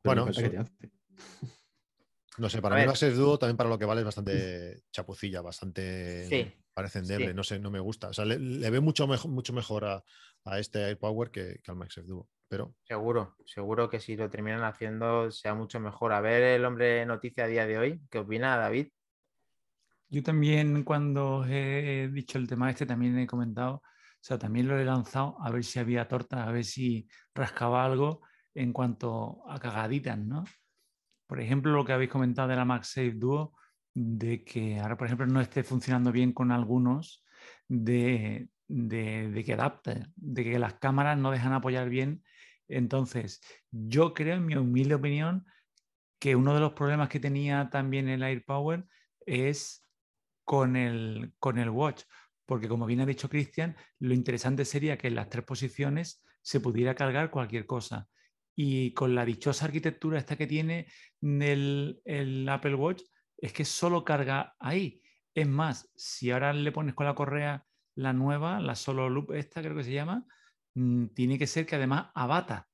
[0.05, 0.93] bueno, ¿qué falta que eso- te hace?
[2.39, 2.89] no sé, para A mí ver.
[2.89, 7.01] va a ser dúo también para lo que vale es bastante chapucilla, bastante Sí, parece
[7.01, 7.35] endeble, sí.
[7.35, 8.09] no sé, no me gusta.
[8.09, 10.05] O sea, le, le veo mucho mejor, mucho mejor a,
[10.45, 12.29] a este AirPower que, que al MagSafe Duo.
[12.49, 16.13] Pero Seguro, seguro que si lo terminan haciendo sea mucho mejor.
[16.13, 18.89] A ver el hombre noticia a día de hoy, ¿qué opina David?
[20.09, 23.83] Yo también cuando he dicho el tema este también he comentado, o
[24.21, 28.23] sea, también lo he lanzado a ver si había torta, a ver si rascaba algo
[28.55, 30.45] en cuanto a cagaditas, ¿no?
[31.27, 33.53] Por ejemplo, lo que habéis comentado de la MagSafe Duo,
[34.01, 37.25] de que ahora, por ejemplo, no esté funcionando bien con algunos,
[37.67, 42.23] de, de, que adapta, de que las cámaras no dejan apoyar bien.
[42.69, 45.47] Entonces, yo creo, en mi humilde opinión,
[46.21, 48.85] que uno de los problemas que tenía también el AirPower
[49.27, 49.83] es
[50.45, 52.03] con el, con el watch,
[52.47, 56.61] porque como bien ha dicho Cristian, lo interesante sería que en las tres posiciones se
[56.61, 58.09] pudiera cargar cualquier cosa.
[58.57, 60.87] Y con la dichosa arquitectura esta que tiene
[61.21, 63.03] el, el Apple Watch,
[63.39, 65.03] es que solo carga ahí.
[65.35, 69.63] Es más, si ahora le pones con la correa la nueva, la solo loop esta
[69.63, 70.27] creo que se llama,
[70.75, 72.69] mm, tiene que ser que además abata,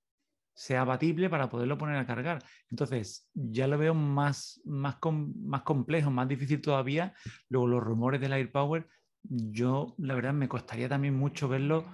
[0.55, 2.43] sea abatible para poderlo poner a cargar.
[2.71, 7.15] Entonces, ya lo veo más, más, com- más complejo, más difícil todavía.
[7.49, 8.89] Luego, los rumores del AirPower,
[9.23, 11.87] yo la verdad me costaría también mucho verlo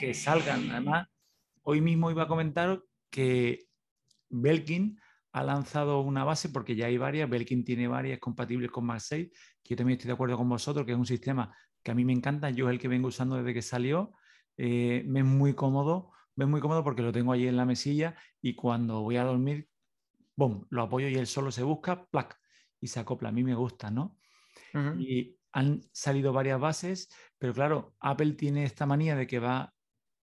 [0.00, 0.70] que salgan.
[0.70, 1.08] Además,
[1.62, 3.66] hoy mismo iba a comentar que
[4.30, 4.98] Belkin
[5.34, 9.32] ha lanzado una base, porque ya hay varias, Belkin tiene varias compatibles con MagSafe,
[9.64, 12.04] que yo también estoy de acuerdo con vosotros, que es un sistema que a mí
[12.04, 14.12] me encanta, yo es el que vengo usando desde que salió,
[14.56, 17.64] eh, me es muy cómodo, me es muy cómodo porque lo tengo allí en la
[17.64, 19.68] mesilla y cuando voy a dormir,
[20.36, 22.38] boom, lo apoyo y él solo se busca, plac,
[22.80, 24.16] y se acopla, a mí me gusta, ¿no?
[25.00, 29.74] Y han salido varias bases, pero claro, Apple tiene esta manía de que va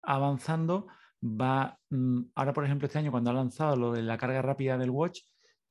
[0.03, 0.87] avanzando,
[1.23, 4.77] va, mm, ahora por ejemplo este año cuando ha lanzado lo de la carga rápida
[4.77, 5.21] del Watch,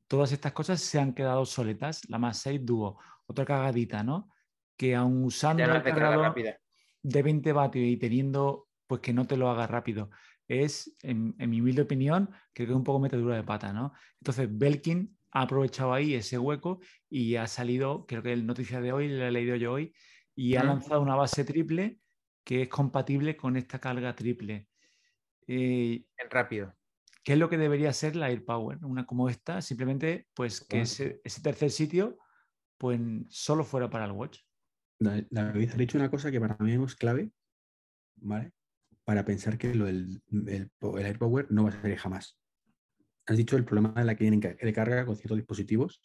[0.07, 4.31] todas estas cosas se han quedado soletas, la más 6 Duo, otra cagadita, ¿no?
[4.77, 6.59] Que aun usando el cargador rápida.
[7.03, 10.11] de 20 vatios y teniendo, pues que no te lo haga rápido,
[10.49, 13.93] es, en, en mi humilde opinión, creo que es un poco metedura de pata, ¿no?
[14.21, 18.93] Entonces, Belkin ha aprovechado ahí ese hueco y ha salido, creo que el noticia de
[18.93, 19.95] hoy, la he leído yo hoy,
[20.35, 22.01] y ha lanzado una base triple
[22.45, 24.67] que es compatible con esta carga triple.
[25.53, 26.73] Eh, En rápido.
[27.25, 28.85] ¿Qué es lo que debería ser la AirPower?
[28.85, 32.19] Una como esta, simplemente pues que ese, ese tercer sitio
[32.79, 34.39] pues solo fuera para el Watch.
[35.01, 37.33] Da- David ha dicho una cosa que para mí es clave,
[38.17, 38.53] ¿vale?
[39.05, 42.39] Para pensar que lo del el, el AirPower no va a salir jamás.
[43.27, 46.01] Has dicho el problema de la que tienen de carga con ciertos dispositivos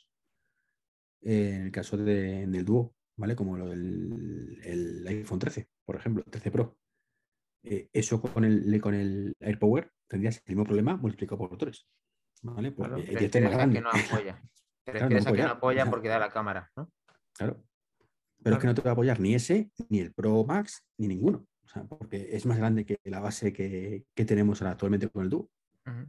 [1.21, 3.35] eh, en el caso de- del dúo, ¿vale?
[3.35, 6.77] Como lo del el iPhone 13, por ejemplo, 13 Pro.
[7.67, 11.87] Eh, eso con el, con el AirPower tendrías el mismo problema multiplicado por 3.
[12.43, 12.73] ¿Vale?
[12.75, 13.75] Claro, te grande.
[13.77, 14.41] que no apoya.
[14.83, 15.89] Te Claro, no que no apoya.
[15.89, 16.91] porque da la cámara, ¿no?
[17.33, 17.63] Claro.
[18.43, 21.07] Pero es que no te va a apoyar ni ese, ni el Pro Max, ni
[21.07, 21.47] ninguno.
[21.63, 25.23] O sea, porque es más grande que la base que, que tenemos ahora actualmente con
[25.23, 25.49] el dúo.
[25.87, 26.05] Ujú.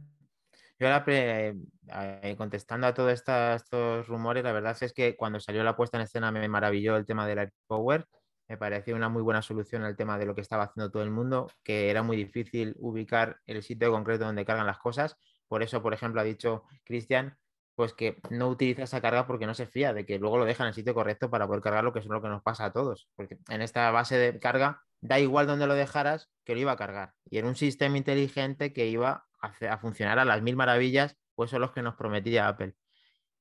[0.79, 1.55] Yo ahora, pre-
[1.87, 6.03] eh, contestando a todos estos rumores, la verdad es que cuando salió la puesta en
[6.03, 8.05] escena me maravilló el tema del AirPower.
[8.47, 11.11] Me pareció una muy buena solución el tema de lo que estaba haciendo todo el
[11.11, 15.17] mundo, que era muy difícil ubicar el sitio concreto donde cargan las cosas.
[15.47, 17.37] Por eso, por ejemplo, ha dicho Cristian,
[17.75, 20.63] pues que no utiliza esa carga porque no se fía de que luego lo deja
[20.63, 23.09] en el sitio correcto para poder cargarlo, que es lo que nos pasa a todos.
[23.15, 26.77] Porque en esta base de carga, da igual donde lo dejaras, que lo iba a
[26.77, 27.13] cargar.
[27.29, 31.61] Y era un sistema inteligente que iba a funcionar a las mil maravillas, pues son
[31.61, 32.75] los que nos prometía Apple.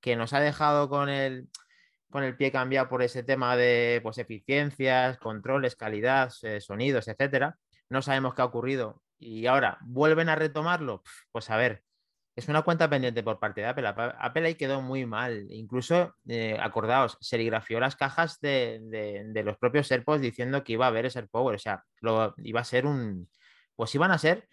[0.01, 1.49] Que nos ha dejado con el,
[2.11, 7.57] con el pie cambiado por ese tema de pues, eficiencias, controles, calidad, eh, sonidos, etcétera.
[7.91, 9.03] No sabemos qué ha ocurrido.
[9.19, 11.03] Y ahora, ¿vuelven a retomarlo?
[11.33, 11.83] Pues a ver,
[12.37, 13.87] es una cuenta pendiente por parte de Apple.
[13.89, 15.47] Apple ahí quedó muy mal.
[15.51, 20.85] Incluso, eh, acordaos, serigrafió las cajas de, de- de los propios AirPods diciendo que iba
[20.85, 21.55] a haber ese AirPower.
[21.55, 23.29] O sea, lo, iba a ser un.
[23.75, 24.47] Pues iban a ser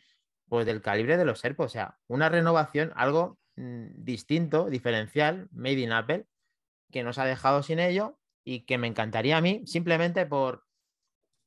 [0.48, 1.72] pues del calibre de los AirPods.
[1.72, 6.26] O sea, una renovación, algo mm, distinto, diferencial, made in Apple,
[6.94, 10.64] que nos ha dejado sin ello y que me encantaría a mí, simplemente por.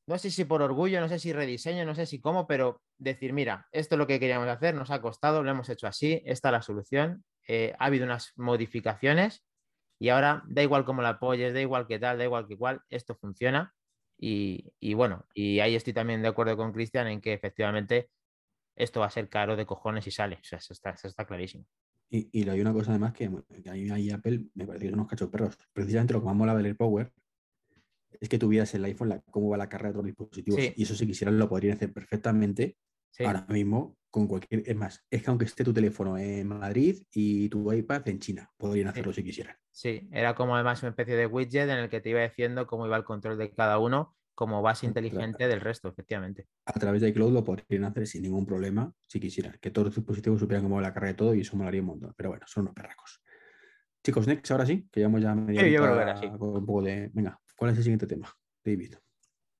[0.06, 3.32] No sé si por orgullo, no sé si rediseño, no sé si cómo, pero decir,
[3.32, 6.48] mira, esto es lo que queríamos hacer, nos ha costado, lo hemos hecho así, esta
[6.48, 9.44] es la solución, eh, ha habido unas modificaciones
[9.98, 12.82] y ahora da igual cómo la apoyes, da igual qué tal, da igual qué cual,
[12.88, 13.74] esto funciona.
[14.18, 18.10] Y, bueno, y ahí estoy también de acuerdo con Cristian en que efectivamente
[18.76, 20.36] esto va a ser caro de cojones y sale.
[20.36, 21.66] O sea, está, eso está clarísimo.
[22.08, 23.30] Y, y hay una cosa además que,
[23.62, 25.58] que ahí Apple me parece que son unos cachos perros.
[25.72, 27.12] Precisamente lo que más mola del AirPower
[28.20, 30.60] es que tuvieras el iPhone, la- cómo va la carga de otros dispositivos.
[30.60, 30.72] Sí.
[30.76, 32.76] Y eso si quisieran lo podrían hacer perfectamente
[33.10, 34.62] Sí, ahora mismo con cualquier...
[34.66, 38.50] Es más, es que aunque esté tu teléfono en Madrid y tu iPad en China,
[38.56, 39.56] podrían hacerlo si quisieran.
[39.70, 42.86] sí, era como además una especie de widget en el que te iba diciendo cómo
[42.86, 46.46] iba el control de cada uno como base inteligente del resto, efectivamente.
[46.66, 49.56] A través de iCloud lo podrían hacer sin ningún problema si quisieran.
[49.60, 52.12] Que todos los dispositivos supieran cómo la carga de todo y eso molaría un montón.
[52.16, 53.22] Pero bueno, son unos perracos.
[54.04, 56.28] Chicos, next, ahora sí, que llevamos ya media Sí, yo creo que era así.
[56.38, 57.10] con un poco de...
[57.14, 58.30] Venga, ¿cuál es el siguiente tema?
[58.62, 58.94] David.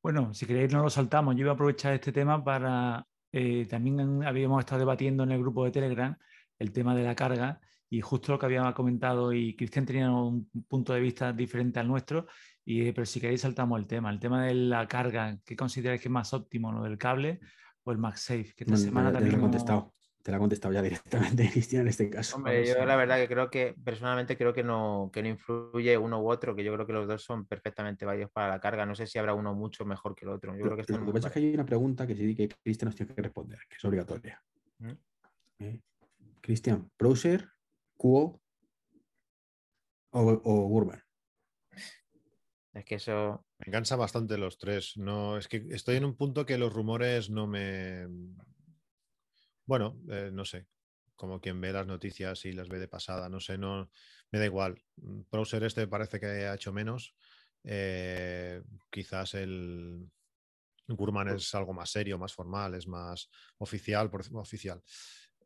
[0.03, 1.35] Bueno, si queréis no lo saltamos.
[1.35, 3.05] Yo iba a aprovechar este tema para...
[3.33, 6.17] eh, también habíamos estado debatiendo en el grupo de Telegram
[6.59, 10.49] el tema de la carga y justo lo que habíamos comentado y Cristian tenía un
[10.69, 12.27] punto de vista diferente al nuestro,
[12.67, 14.11] y, eh, pero si queréis saltamos el tema.
[14.11, 17.39] El tema de la carga, ¿qué consideráis que es más óptimo, lo del cable
[17.85, 18.55] o el MagSafe?
[18.57, 19.95] Que esta No, semana te, te también lo he contestado.
[20.21, 20.83] Te la he contestado ya
[21.39, 22.37] directamente, Cristian, en este caso.
[22.37, 26.21] Hombre, yo la verdad que creo que personalmente creo que no, que no influye uno
[26.21, 28.85] u otro, que yo creo que los dos son perfectamente válidos para la carga.
[28.85, 30.57] No sé si habrá uno mucho mejor que el otro.
[30.57, 32.49] Yo creo que Lo que muy pasa es que hay una pregunta que sí que
[32.49, 34.43] Cristian nos tiene que responder, que es obligatoria.
[34.79, 34.91] ¿Mm?
[35.61, 35.81] ¿Eh?
[36.41, 37.49] Cristian, ¿Browser,
[37.97, 38.43] Quo
[40.11, 41.06] o, o Urban?
[42.77, 43.47] Es que eso.
[43.59, 44.99] Me cansa bastante los tres.
[44.99, 48.07] No, es que estoy en un punto que los rumores no me.
[49.65, 50.67] Bueno, eh, no sé.
[51.15, 53.89] Como quien ve las noticias y las ve de pasada, no sé, no
[54.31, 54.79] me da igual.
[54.97, 57.15] Mm, Browser este parece que ha hecho menos.
[57.65, 60.11] Eh, quizás el
[60.87, 64.83] Gurman es algo más serio, más formal, es más oficial, por oficial.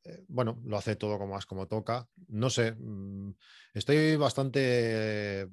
[0.02, 2.08] Eh, bueno, lo hace todo como más como toca.
[2.26, 3.34] No sé, mm,
[3.74, 5.48] estoy bastante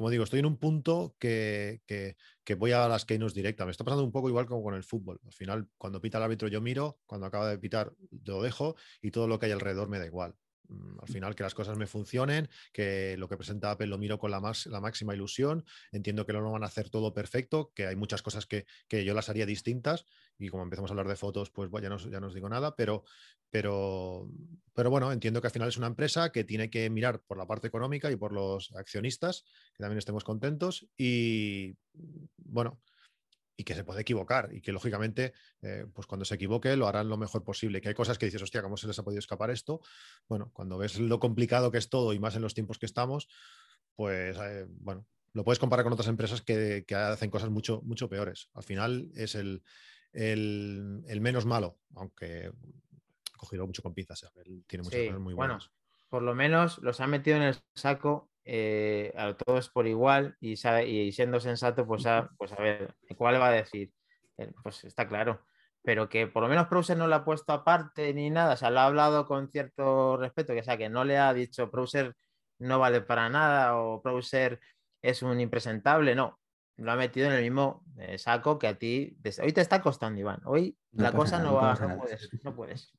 [0.00, 2.16] como digo, estoy en un punto que, que-
[2.54, 3.66] voy a las keynotes directas.
[3.66, 5.20] Me está pasando un poco igual como con el fútbol.
[5.26, 7.92] Al final, cuando pita el árbitro, yo miro, cuando acaba de pitar,
[8.24, 10.34] lo dejo y todo lo que hay alrededor me da igual.
[10.70, 14.18] Mm, Al final, que las cosas me funcionen, que lo que presenta Apple lo miro
[14.18, 15.64] con la, más, la máxima ilusión.
[15.92, 19.04] Entiendo que no lo van a hacer todo perfecto, que hay muchas cosas que, que
[19.04, 20.06] yo las haría distintas.
[20.38, 22.48] Y como empezamos a hablar de fotos, pues bueno, ya no, ya no os digo
[22.48, 23.04] nada, pero,
[23.50, 24.30] pero,
[24.72, 27.46] pero bueno, entiendo que al final es una empresa que tiene que mirar por la
[27.46, 31.76] parte económica y por los accionistas, que también estemos contentos y
[32.38, 32.80] bueno,
[33.60, 37.10] y que se puede equivocar y que lógicamente, eh, pues cuando se equivoque lo harán
[37.10, 37.82] lo mejor posible.
[37.82, 39.80] Que hay cosas que dices, hostia, ¿cómo se les ha podido escapar esto?
[40.28, 43.28] Bueno, cuando ves lo complicado que es todo y más en los tiempos que estamos,
[43.94, 48.08] pues eh, bueno, lo puedes comparar con otras empresas que, que hacen cosas mucho, mucho
[48.08, 48.48] peores.
[48.54, 49.62] Al final es el,
[50.12, 52.50] el, el menos malo, aunque
[53.36, 54.24] cogido mucho con pinzas.
[54.24, 55.70] Apple Tiene muchas Sí, cosas muy bueno, buenas.
[56.08, 60.56] por lo menos los han metido en el saco eh, a todos por igual y,
[60.56, 63.92] sabe- y siendo sensato, pues a, pues a ver, ¿cuál va a decir?
[64.38, 65.44] Eh, Pues está claro.
[65.82, 68.70] Pero que por lo menos Browser no lo ha puesto aparte ni nada, o sea,
[68.70, 72.14] lo ha hablado con cierto respeto, que o sea, que no le ha dicho Browser,
[72.58, 74.60] no vale para nada o browser
[75.02, 76.38] es un impresentable, no.
[76.76, 79.16] Lo ha metido en el mismo eh, saco que a ti.
[79.42, 80.40] Hoy te está costando, Iván.
[80.44, 82.92] Hoy No la cosa no no va, no puedes, no puedes.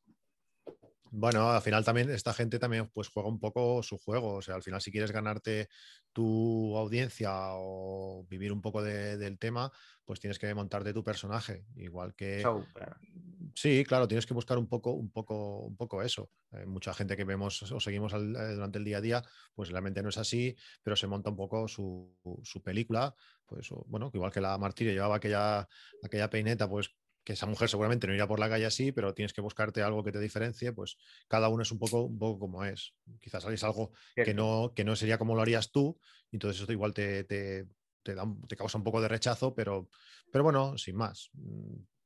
[1.14, 4.36] Bueno, al final también esta gente también pues juega un poco su juego.
[4.36, 5.68] O sea, al final si quieres ganarte
[6.14, 9.72] tu audiencia o vivir un poco de- del tema,
[10.06, 11.66] pues tienes que montarte tu personaje.
[11.76, 12.66] Igual que Show.
[13.56, 16.32] Sí, claro, tienes que buscar un poco, un poco, un poco eso.
[16.52, 19.70] Eh, mucha gente que vemos o seguimos al- eh, durante el día a día, pues
[19.70, 23.14] realmente no es así, pero se monta un poco su, su película.
[23.46, 25.68] Pues bueno, igual que la Martirio llevaba aquella,
[26.02, 29.34] aquella peineta, pues que esa mujer seguramente no iría por la calle así, pero tienes
[29.34, 32.64] que buscarte algo que te diferencie, pues cada uno es un poco, un poco como
[32.66, 32.94] es.
[33.20, 36.00] Quizás hagáis algo que no, que no sería como lo harías tú,
[36.32, 37.68] y entonces esto igual te, te,
[38.04, 39.90] te da un- te causa un poco de rechazo, pero,
[40.32, 41.30] pero bueno, sin más.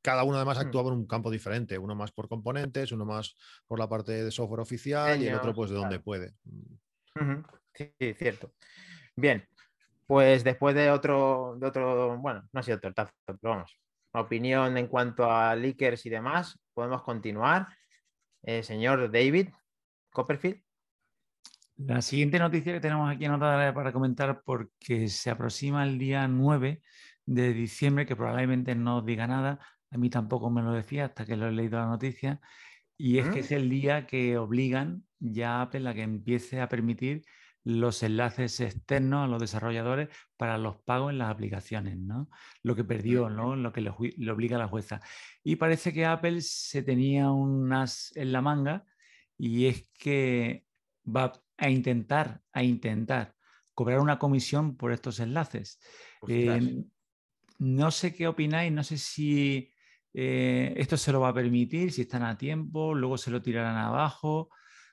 [0.02, 0.62] Cada uno además Mm.
[0.62, 3.36] actúa en un campo diferente, uno más por componentes, uno más
[3.68, 6.36] por la parte de software oficial y el otro pues de donde puede.
[7.74, 8.54] Sí, cierto.
[9.16, 9.48] Bien,
[10.08, 13.78] pues después de otro, de otro, bueno, no ha sido tortazo, pero vamos,
[14.22, 17.68] opinión en cuanto a leakers y demás, podemos continuar.
[18.44, 19.50] Eh, señor David
[20.12, 20.62] Copperfield.
[21.78, 26.82] La siguiente noticia que tenemos aquí anotada para comentar, porque se aproxima el día 9
[27.26, 29.60] de diciembre, que probablemente no os diga nada,
[29.92, 32.40] a mí tampoco me lo decía hasta que lo he leído la noticia,
[32.98, 33.44] y es que ¿Mm?
[33.44, 37.24] es el día que obligan ya a Apple a que empiece a permitir
[37.66, 42.30] los enlaces externos a los desarrolladores para los pagos en las aplicaciones, ¿no?
[42.62, 43.56] Lo que perdió, ¿no?
[43.56, 45.02] Lo que le, obliga a la jueza.
[45.44, 48.86] Y parece que Apple se tenía un as en la manga
[49.36, 50.64] y es que
[51.06, 53.36] va a intentar, a intentar
[53.74, 55.80] cobrar una comisión por estos enlaces.
[56.28, 56.86] Eh,
[57.58, 59.72] no sé qué opináis, no sé si
[60.14, 63.78] eh, esto se lo va a permitir, si están a tiempo, luego se lo tirarán
[63.78, 64.50] abajo.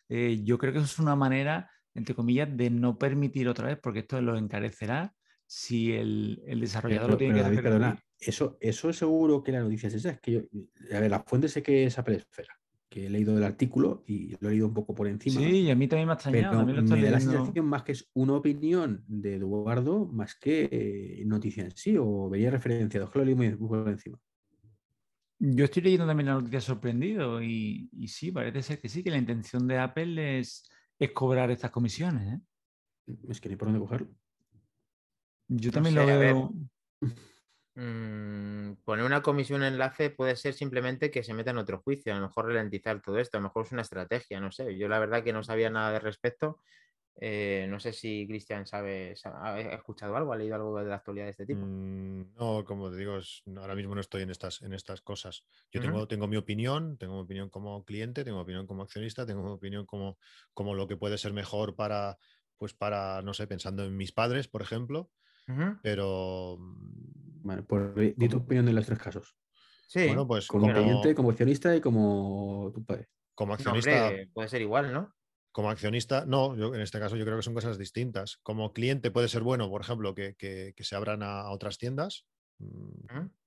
[0.09, 3.79] Eh, yo creo que eso es una manera, entre comillas, de no permitir otra vez,
[3.83, 5.15] porque esto lo encarecerá
[5.47, 7.79] si el, el desarrollador Pero, lo tiene pero, que David, repetir.
[7.81, 10.11] perdona, eso, eso seguro que la noticia es esa.
[10.11, 10.41] Es que yo,
[10.97, 14.35] a ver, la fuente sé que es Apple Esfera, que he leído el artículo y
[14.41, 15.41] lo he leído un poco por encima.
[15.41, 16.57] Sí, y a mí también me ha extrañado.
[16.57, 20.35] también lo estoy me da la sensación más que es una opinión de Eduardo más
[20.37, 23.07] que eh, noticia en sí, o veía referenciado.
[23.07, 24.19] Es que lo leí muy por encima.
[25.39, 29.11] Yo estoy leyendo también la noticia sorprendido y, y sí, parece ser que sí, que
[29.11, 30.71] la intención de Apple es,
[31.05, 32.35] es cobrar estas comisiones.
[32.35, 32.41] ¿eh?
[33.29, 34.09] Es que ni por dónde cogerlo.
[35.49, 36.53] Yo No también sé, lo veo.
[37.75, 42.17] Mm, poner una comisión enlace puede ser simplemente que se meta en otro juicio, a
[42.17, 44.77] lo mejor ralentizar todo esto, a lo mejor es una estrategia, no sé.
[44.77, 46.61] Yo la verdad que no sabía nada de respecto.
[47.17, 50.87] Eh, no sé si Cristian sabe, sa- ha ha escuchado algo, ha leído algo de
[50.87, 51.73] la actualidad de este tipo.
[51.73, 55.45] Mm, No, como te digo, es- ahora mismo no estoy en estas, en estas cosas.
[55.71, 59.27] Yo tengo, tengo mi opinión, tengo mi opinión como cliente, tengo mi opinión como accionista,
[59.27, 60.19] tengo mi opinión como,
[60.55, 62.19] como lo que puede ser mejor para,
[62.57, 65.11] pues para, no sé, pensando en mis padres, por ejemplo,
[65.83, 66.59] pero
[67.45, 69.37] Bueno, pues di di tu opinión en los tres casos.
[69.87, 73.09] Sí, bueno, pues Como como, cliente, como accionista y como tu padre.
[73.35, 75.15] como no, accionista, hombre, puede ser igual, ¿no?
[75.53, 78.39] Como accionista, no, yo en este caso yo creo que son cosas distintas.
[78.43, 82.27] Como cliente puede ser bueno, por ejemplo, que, que- que se abran a, otras tiendas,
[82.59, 83.07] mm,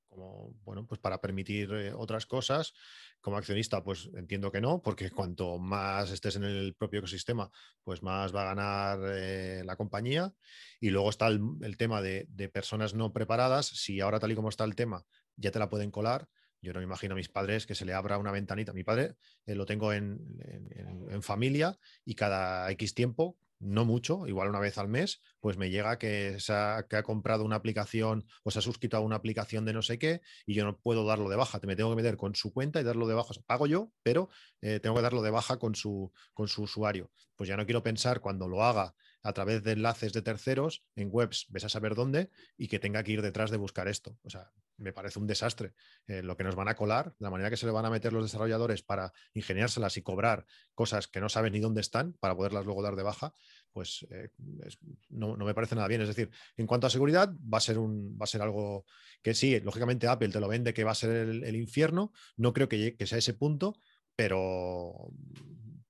[0.09, 2.73] como, bueno, pues para permitir eh, otras cosas.
[3.21, 7.49] Como accionista, pues entiendo que no, porque cuanto más estés en el propio ecosistema,
[7.83, 10.33] pues más va a ganar eh, la compañía.
[10.79, 13.65] Y luego está el, el tema de, de personas no preparadas.
[13.67, 15.03] Si ahora tal y como está el tema,
[15.35, 16.29] ya te la pueden colar.
[16.65, 18.73] Yo no me imagino a mis padres que se le abra una ventanita.
[18.73, 24.49] Mi padre eh, lo tengo en, en- familia y cada X tiempo, no mucho, igual
[24.49, 28.25] una vez al mes, pues me llega que, se ha, que ha comprado una aplicación
[28.43, 31.05] o se ha suscrito a una aplicación de no sé qué y yo no puedo
[31.05, 31.59] darlo de baja.
[31.59, 33.33] Te me tengo que meter con su cuenta y darlo de baja.
[33.45, 34.29] Pago yo, pero
[34.61, 37.11] eh, tengo que darlo de baja con su, con su usuario.
[37.35, 41.09] Pues ya no quiero pensar cuando lo haga a través de enlaces de terceros en
[41.11, 44.19] webs, ves a saber dónde, y que tenga que ir detrás de buscar esto.
[44.21, 45.73] O sea, me parece un desastre.
[46.05, 48.13] Eh, lo que nos van a colar, la manera que se le van a meter
[48.13, 52.65] los desarrolladores para ingeniárselas y cobrar cosas que no saben ni dónde están para poderlas
[52.65, 53.33] luego dar de baja,
[53.73, 54.29] pues eh,
[55.09, 56.01] no, no me parece nada bien.
[56.01, 58.85] Es decir, en cuanto a seguridad, va a ser, un, va a ser algo
[59.23, 62.13] que sí, lógicamente Apple te lo vende que va a ser el, infierno.
[62.37, 63.79] No creo que, que sea ese punto,
[64.15, 65.09] pero,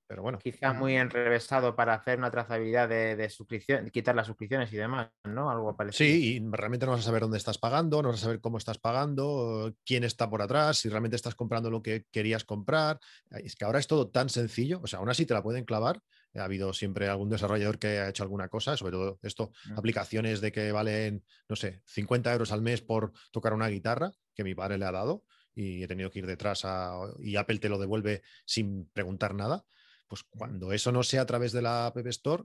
[0.06, 0.38] pero bueno.
[0.38, 5.10] Quizá muy enrevesado para hacer una trazabilidad de, de suscripción, quitar las suscripciones y demás,
[5.24, 5.50] ¿no?
[5.50, 6.08] Algo parecido.
[6.08, 8.58] Sí, y realmente no vas a saber dónde estás pagando, no vas a saber cómo
[8.58, 13.00] estás pagando, quién está por atrás, si realmente estás comprando lo que querías comprar.
[13.30, 16.00] Es que ahora es todo tan sencillo, o sea, aún así te la pueden clavar.
[16.34, 19.78] Ha habido siempre algún desarrollador que ha hecho alguna cosa, sobre todo esto, Mm.
[19.78, 24.44] aplicaciones de que valen, no sé, 50 euros al mes por tocar una guitarra, que
[24.44, 27.70] mi padre le ha dado, y he tenido que ir detrás a, y Apple te
[27.70, 29.64] lo devuelve sin preguntar nada.
[30.08, 32.44] Pues cuando eso no sea a través de la App Store,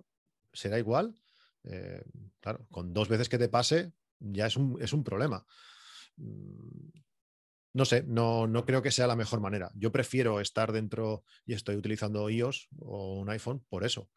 [0.54, 1.16] será igual.
[1.64, 2.04] Eh,
[2.40, 5.46] claro, con dos veces que te pase, ya es un, es un problema.
[6.18, 6.90] Mm,
[7.74, 9.72] no sé, no, no creo que sea la mejor manera.
[9.76, 14.10] Yo prefiero estar dentro y estoy utilizando iOS o un iPhone por eso.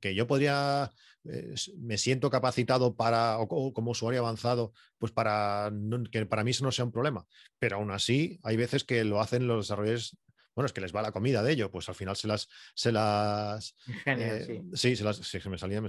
[0.00, 0.92] Que yo podría,
[1.24, 5.72] eh, me siento capacitado para, o, como usuario avanzado, pues para
[6.12, 7.26] que para mí eso no sea un problema.
[7.58, 10.16] Pero aún así, hay veces que lo hacen los desarrolladores
[10.54, 12.92] bueno, es que les va la comida de ello, pues al final se las, se
[12.92, 13.74] las,
[14.06, 14.96] eh, sí.
[14.96, 15.88] se las, sí, me salía, me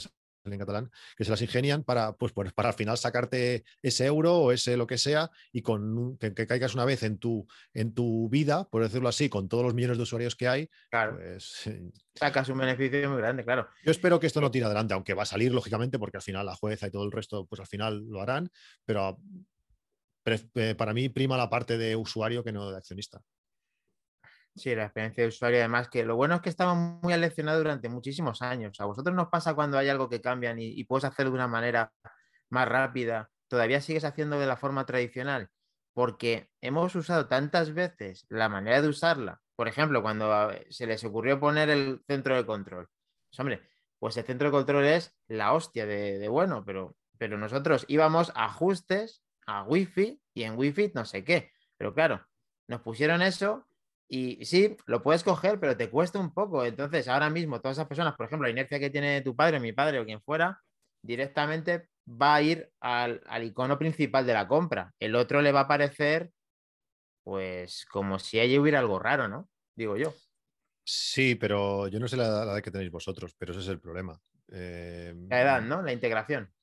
[0.53, 4.37] en catalán, que se las ingenian para, pues, pues, para al final sacarte ese euro
[4.37, 8.29] o ese lo que sea y con que, caigas una vez en tu, en tu
[8.29, 11.17] vida, por decirlo así, con todos los millones de usuarios que hay, claro.
[11.17, 11.69] pues...
[12.13, 13.67] Sacas un beneficio muy grande, claro.
[13.83, 16.45] Yo espero que esto no tire adelante, aunque va a salir, lógicamente, porque al final
[16.45, 18.49] la jueza y todo el resto, pues al final lo harán,
[18.85, 19.19] pero
[20.25, 23.21] eh, para mí prima la parte de usuario que no de accionista.
[24.55, 27.89] Sí, la experiencia de usuario, además, que lo bueno es que estamos muy aleccionados durante
[27.89, 28.79] muchísimos años.
[28.79, 31.91] A vosotros nos pasa cuando hay algo que cambian y, puedes hacerlo de una manera
[32.49, 33.29] más rápida.
[33.49, 35.49] ¿Todavía sigues haciendo de la forma tradicional?
[35.93, 39.41] Porque hemos usado tantas veces la manera de usarla.
[39.57, 42.87] Por ejemplo, cuando se les ocurrió poner el centro de control.
[43.29, 43.61] Pues, hombre,
[43.99, 48.31] pues el centro de control es la hostia de, de bueno, pero, pero nosotros íbamos
[48.35, 51.51] a ajustes, a Wi-Fi y en Wi-Fi no sé qué.
[51.77, 52.25] Pero claro,
[52.67, 53.67] nos pusieron eso
[54.07, 56.63] y sí, lo puedes coger, pero te cuesta un poco.
[56.63, 59.73] Entonces, ahora mismo, todas esas personas, por ejemplo, la inercia que tiene tu padre, mi
[59.73, 60.61] padre o quien fuera,
[61.01, 64.93] directamente va a ir al, icono principal de la compra.
[64.99, 66.29] El otro le va a parecer,
[67.23, 69.49] pues, como si allí hubiera algo raro, ¿no?
[69.75, 70.13] Digo yo.
[70.83, 74.19] Sí, pero yo no sé la, edad que tenéis vosotros, pero ese es el problema.
[74.51, 75.81] Eh, la edad, ¿no?
[75.81, 76.53] La integración.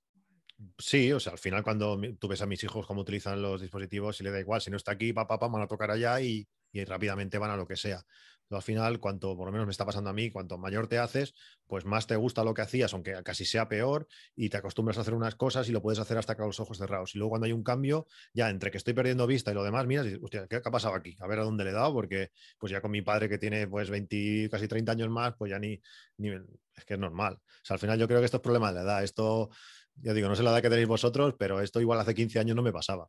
[0.78, 4.20] Sí, o sea, al final cuando tú ves a mis hijos cómo utilizan los dispositivos
[4.20, 6.46] y le da igual, si no está aquí, papá, papá, van a tocar allá y,
[6.72, 8.04] y rápidamente van a lo que sea.
[8.52, 10.98] Pero al final, cuanto por lo menos me está pasando a mí, cuanto mayor te
[10.98, 11.34] haces,
[11.66, 14.06] pues más te gusta lo que hacías, aunque casi sea peor,
[14.36, 16.76] y te acostumbras a hacer unas cosas y lo puedes hacer hasta con los ojos
[16.76, 17.14] cerrados.
[17.14, 19.86] Y luego cuando hay un cambio, ya entre que estoy perdiendo vista y lo demás,
[19.86, 21.16] miras y hostia, ¿qué, ha pasado aquí?
[21.20, 23.68] A ver a dónde le he dado, porque pues ya con mi padre que tiene
[23.68, 25.80] pues 20, casi 30 años más, pues ya ni,
[26.18, 27.34] ni es que es normal.
[27.34, 29.02] O sea, al final yo creo que esto es problema de la edad.
[29.02, 29.48] Esto,
[29.96, 32.54] ya digo, no sé la edad que tenéis vosotros, pero esto igual hace 15 años
[32.54, 33.08] no me pasaba.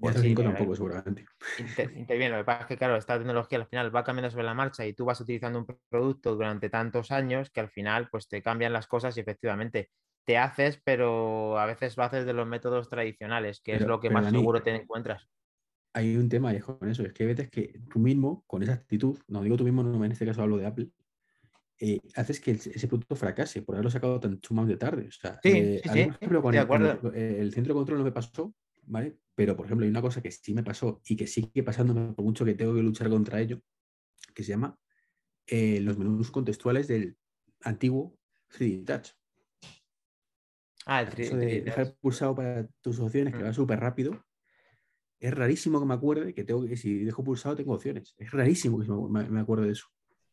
[0.00, 1.26] Pues sí, tampoco, seguramente.
[1.94, 2.36] interviene.
[2.36, 4.86] Lo que pasa es que, claro, esta tecnología al final va cambiando sobre la marcha
[4.86, 8.72] y tú vas utilizando un producto durante tantos años que al final pues te cambian
[8.72, 9.90] las cosas y efectivamente
[10.24, 14.10] te haces, pero a veces lo haces de los métodos tradicionales, que es lo que
[14.10, 15.28] más seguro te encuentras.
[15.92, 19.18] Hay un tema con eso, es que hay veces que tú mismo, con esa actitud,
[19.26, 20.88] no digo tú mismo, no, en este caso hablo de Apple,
[21.80, 25.08] eh, haces que ese producto fracase por haberlo sacado tan sumamente tarde.
[25.08, 26.10] O sea, sí, eh, sí,
[26.52, 27.12] de acuerdo.
[27.12, 28.54] el, centro de control no me pasó,
[28.90, 29.16] ¿vale?
[29.34, 32.24] Pero, por ejemplo, hay una cosa que sí me pasó y que sigue pasándome por
[32.24, 33.62] mucho que tengo que luchar contra ello,
[34.34, 34.78] que se llama
[35.46, 37.16] eh, los menús contextuales del
[37.62, 38.18] antiguo
[38.50, 39.10] 3D Touch.
[40.86, 43.46] Ah, el 3D, dejar pulsado para tus opciones, que mm.
[43.46, 44.26] va súper rápido.
[45.20, 48.14] Es rarísimo que me acuerde que tengo que, si dejo pulsado, tengo opciones.
[48.18, 49.86] Es rarísimo que me, me acuerde de eso.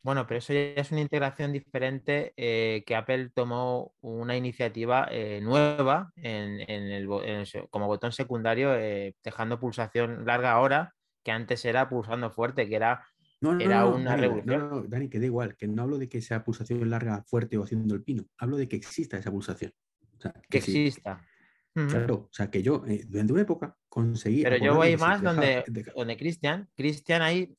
[0.03, 5.41] Bueno, pero eso ya es una integración diferente eh, que Apple tomó una iniciativa eh,
[5.41, 7.07] nueva en, el,
[7.69, 10.93] como botón secundario, eh, dejando pulsación larga ahora,
[11.23, 13.05] que antes era pulsando fuerte, que era,
[13.59, 14.69] era una revolución.
[14.69, 17.57] No, no, Dani, que da igual, que no hablo de que sea pulsación larga, fuerte
[17.57, 19.73] o haciendo el pino, hablo de que exista esa pulsación.
[20.49, 21.21] que, exista.
[21.73, 24.41] Claro, o sea, que yo durante una época conseguí.
[24.41, 25.63] Pero yo voy más donde,
[25.95, 27.55] donde Cristian, Cristian ahí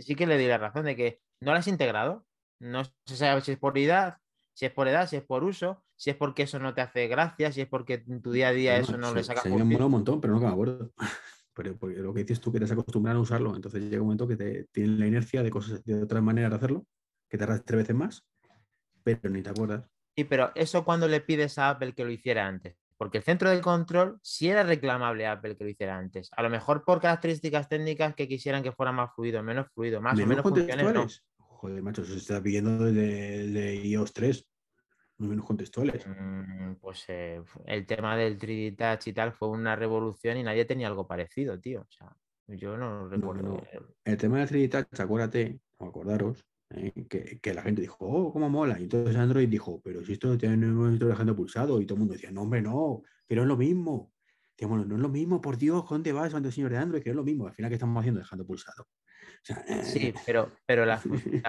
[0.00, 2.24] sí que le di la razón de que no la has integrado.
[2.60, 4.18] No se sabe si es por edad,
[4.54, 7.08] si es por edad, si es por uso, si es porque eso no te hace
[7.08, 9.42] gracia, si es porque en tu día a día eso no le saca.
[9.42, 10.92] Se me un montón, pero no me acuerdo.
[11.54, 14.06] Pero porque lo que dices tú que te has acostumbrado a usarlo, entonces llega un
[14.06, 16.86] momento que te tiene la inercia de cosas de otras maneras de hacerlo,
[17.28, 18.26] que te tardas tres veces más,
[19.04, 19.84] pero ni te acuerdas.
[20.16, 22.78] Sí, pero eso cuando le pides a Apple que lo hiciera antes.
[22.96, 26.30] Porque el centro de control sí era reclamable a Apple que lo hiciera antes.
[26.36, 30.18] A lo mejor por características técnicas que quisieran que fuera más fluido, menos fluido, más
[30.18, 31.22] o menos funciones.
[31.62, 34.48] Joder, macho, se está pidiendo de iOS 3,
[35.18, 36.04] no menos contextuales.
[36.08, 40.64] Mm, pues eh, el tema del 3D Touch y tal fue una revolución y nadie
[40.64, 41.82] tenía algo parecido, tío.
[41.82, 42.16] O sea,
[42.48, 43.62] yo no recuerdo.
[44.04, 47.06] El tema del 3D Touch, acuérdate, o acordaros, eh,
[47.40, 48.80] que, la gente dijo, oh, cómo mola.
[48.80, 51.80] Y entonces Android dijo, pero si esto no tiene un dejando pulsado.
[51.80, 54.12] Y todo el mundo decía, no, hombre, no, que no es lo mismo.
[54.58, 57.04] Digamos, no es lo mismo, por Dios, ¿dónde vas, señor de Android?
[57.04, 57.46] Que es lo mismo.
[57.46, 58.88] Al final, ¿qué estamos haciendo dejando pulsado?
[59.82, 60.98] Sí, eh, pero, pero la,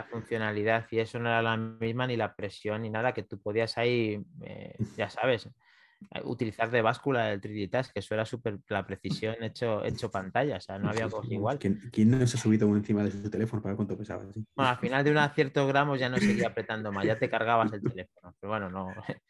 [0.10, 3.78] funcionalidad y eso no era la misma, ni la presión, ni nada, que tú podías
[3.78, 8.60] ahí, eh, ya sabes, eh, utilizar de báscula el 3D Touch, que eso era súper
[8.70, 11.60] la precisión hecho, hecho pantalla, o sea, no había Sí, cosa sí, igual.
[11.60, 14.24] ¿Quién, quién no se ha subido encima de su teléfono para ver cuánto pesaba?
[14.34, 14.44] sí?
[14.56, 17.72] Bueno, al final de unos ciertos gramos ya no seguía apretando más, ya te cargabas
[17.74, 18.36] el teléfono.
[18.40, 18.96] Pero bueno, no.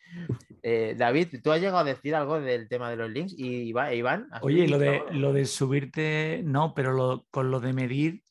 [0.65, 3.33] Eh, David, ¿tú has llegado a decir algo del tema de los links?
[3.37, 7.73] Y Iván, ¿has Oye, lo de, lo de subirte, no, pero lo- con lo de
[7.73, 8.23] medir,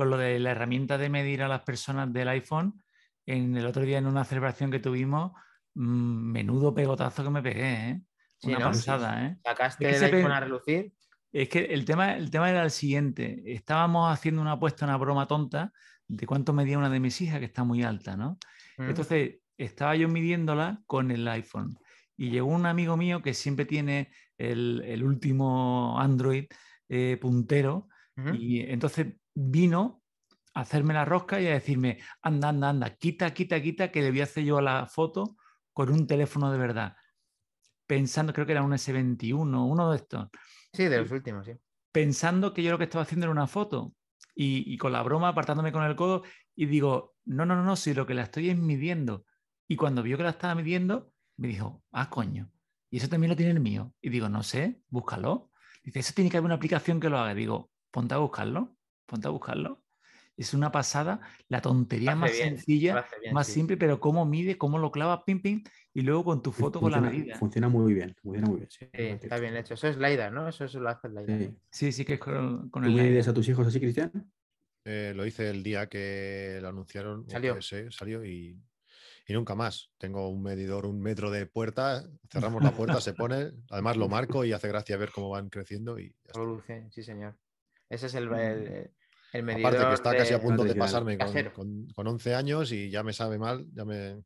[0.00, 2.82] con lo de la herramienta de medir a las personas del iPhone,
[3.26, 5.32] en el otro día en una celebración que tuvimos,
[5.74, 8.02] mm, menudo pegotazo que me pegué, ¿eh?
[8.38, 8.64] Sí, Una ¿no?
[8.68, 9.36] pasada, ¿eh?
[9.44, 10.94] ¿Sacaste Es que el iPhone a relucir?
[11.30, 13.42] Es que el tema, el tema era el siguiente.
[13.44, 15.70] Estábamos haciendo una apuesta, una broma tonta
[16.08, 18.38] de cuánto medía una de mis hijas, que está muy alta, ¿no?
[18.78, 18.88] ¿Mm?
[18.88, 21.78] Entonces, estaba yo midiéndola con el iPhone.
[22.16, 26.46] Y llegó un amigo mío que siempre tiene el, el último Android
[26.88, 27.86] eh, puntero.
[28.34, 30.02] Y entonces vino
[30.54, 34.10] a hacerme la rosca y a decirme, anda, anda, anda, quita, quita, quita, que le
[34.10, 35.36] voy a hacer yo la foto
[35.72, 36.96] con un teléfono de verdad.
[37.86, 40.28] Pensando, creo que era un S21, uno de estos
[40.72, 41.52] Sí, de los últimos, sí.
[41.92, 43.94] pensando que yo lo que estaba haciendo era una foto
[44.34, 46.22] y, y con la broma apartándome con el codo
[46.54, 49.24] y digo, no, no, no, no, si lo que la estoy es midiendo.
[49.68, 52.50] Y cuando vio que la estaba midiendo, me dijo, ah, coño,
[52.90, 53.94] y eso también lo tiene el mío.
[54.00, 55.50] Y digo, no sé, búscalo.
[55.82, 57.32] Dice, eso tiene que haber una aplicación que lo haga.
[57.32, 58.76] Y digo, ponte a buscarlo,
[59.10, 59.82] ponte a buscarlo.
[60.36, 63.54] Es una pasada, la tontería más bien, sencilla, bien, más sí.
[63.54, 66.90] simple, pero cómo mide, cómo lo clava, pim, pim, y luego con tu foto con
[66.92, 67.36] la medida.
[67.36, 68.70] funciona muy bien, funciona muy bien.
[68.70, 69.74] Sí, Sí, está bien hecho.
[69.74, 70.48] Eso es LiDAR, ¿no?
[70.48, 71.38] Eso, eso lo hace el LiDAR.
[71.40, 71.56] Sí.
[71.70, 73.28] Sí, sí que es con, con ¿Tú el mides LiDAR.
[73.28, 74.32] a tus hijos así, Cristian?
[74.86, 77.26] Eh, lo hice el día que lo anunciaron.
[77.26, 77.60] o Salió.
[77.90, 78.58] salió y,
[79.26, 79.90] y nunca más.
[79.98, 84.44] Tengo un medidor, un metro de puerta, cerramos la puerta, se pone, además lo marco
[84.46, 86.90] y hace gracia ver cómo van creciendo y ya está.
[86.90, 87.36] Sí, señor.
[87.90, 88.90] Ese es el, el,
[89.32, 89.74] el medidor.
[89.74, 93.02] Aparte que está casi a punto de pasarme con, con- con 11 años y ya
[93.02, 94.22] me sabe mal, ya me...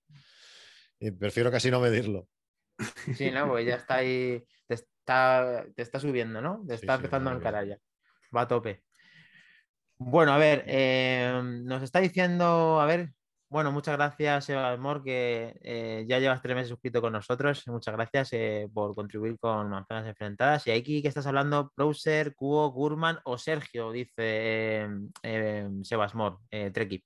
[0.98, 2.28] y prefiero casi no medirlo.
[3.12, 3.48] Sí, ¿no?
[3.48, 6.64] Porque ya está ahí, te está, te está subiendo, ¿no?
[6.66, 7.78] Te está sí, empezando a encarar ya.
[8.34, 8.82] Va a tope.
[9.98, 13.10] Bueno, a ver, eh, nos está diciendo, a ver,
[13.54, 17.62] bueno, muchas gracias, Eva Mor, que eh, ya llevas tres meses suscrito con nosotros.
[17.68, 20.66] Muchas gracias eh, por contribuir con Manzanas Enfrentadas.
[20.66, 24.88] Y aquí que estás hablando, Browser, Cuo, Gurman o Sergio, dice
[25.22, 27.04] eh, Sebas Mor, eh, Treki.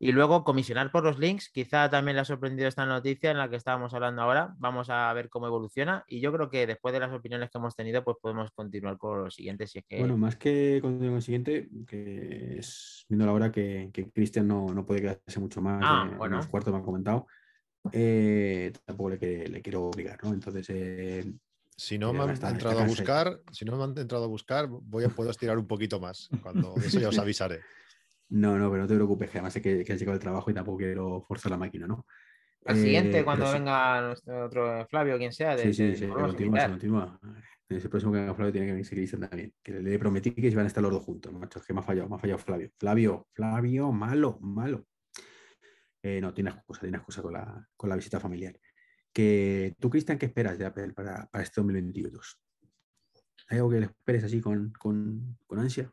[0.00, 1.48] Y luego comisionar por los links.
[1.48, 4.52] Quizá también le ha sorprendido esta noticia en la que estábamos hablando ahora.
[4.58, 6.04] Vamos a ver cómo evoluciona.
[6.08, 9.22] Y yo creo que después de las opiniones que hemos tenido, pues podemos continuar con
[9.22, 9.70] los siguientes.
[9.70, 10.00] Si es que...
[10.00, 14.66] Bueno, más que con el siguiente, que es viendo la hora que, que Cristian no,
[14.74, 16.36] no puede quedarse mucho más, Ah, eh, bueno.
[16.36, 17.26] unos cuartos me ha comentado,
[17.92, 20.32] eh, tampoco le, que- le quiero obligar, ¿no?
[20.32, 21.32] Entonces, eh,
[21.76, 24.24] Si no Mira, me han está- está entrado a buscar, si no me han entrado
[24.24, 26.28] a buscar, voy a, puedo estirar un poquito más.
[26.42, 27.60] Cuando eso ya os avisaré.
[28.28, 30.50] no, no, pero no te preocupes, que además sé que, que has llegado al trabajo
[30.50, 32.06] y tampoco quiero forzar la máquina, ¿no?
[32.64, 33.58] Al Eh, siguiente, cuando pero sí.
[33.58, 37.20] venga nuestro otro Flavio, quien sea, de, Sí, sí, sí, continúa, se continúa.
[37.68, 39.52] En ese próximo que haga Flavio tiene que venir Cristian también.
[39.62, 41.58] Que le, le prometí que iban a estar los dos juntos, macho.
[41.58, 42.70] Es que me ha fallado, me ha fallado Flavio.
[42.78, 44.84] Flavio, Flavio, malo, malo.
[46.06, 48.54] Eh, no, tiene excusa, tiene excusa con la, con la visita familiar.
[49.10, 52.38] Que tú, Cristian, ¿qué esperas de Apple para, para este 2022?
[53.48, 55.90] ¿Hay algo que le esperes así con, con, con ansia?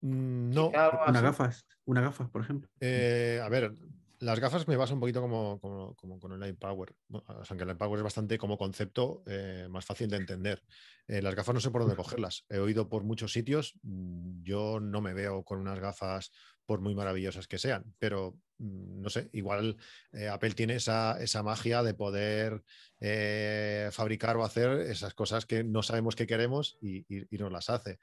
[0.00, 1.22] Mm, No, Quizá algo ¿Una así.
[1.22, 1.66] gafas?
[1.84, 2.68] ¿Una gafas, por ejemplo?
[2.80, 3.72] Eh, a ver,
[4.18, 6.92] las gafas me pasa un poquito como, como, como con el iPower.
[7.06, 10.64] Bueno, o sea, aunque el iPower es bastante como concepto eh, más fácil de entender.
[11.06, 12.44] Eh, las gafas no sé por dónde cogerlas.
[12.48, 13.78] He oído por muchos sitios.
[13.82, 16.32] mm, Yo no me veo con unas gafas
[16.66, 19.76] por muy maravillosas que sean, pero mm, no sé, igual
[20.12, 22.62] eh, Apple tiene esa, esa magia de poder
[23.00, 27.70] eh, fabricar o hacer esas cosas que no sabemos que queremos y, y- nos las
[27.70, 27.98] hace.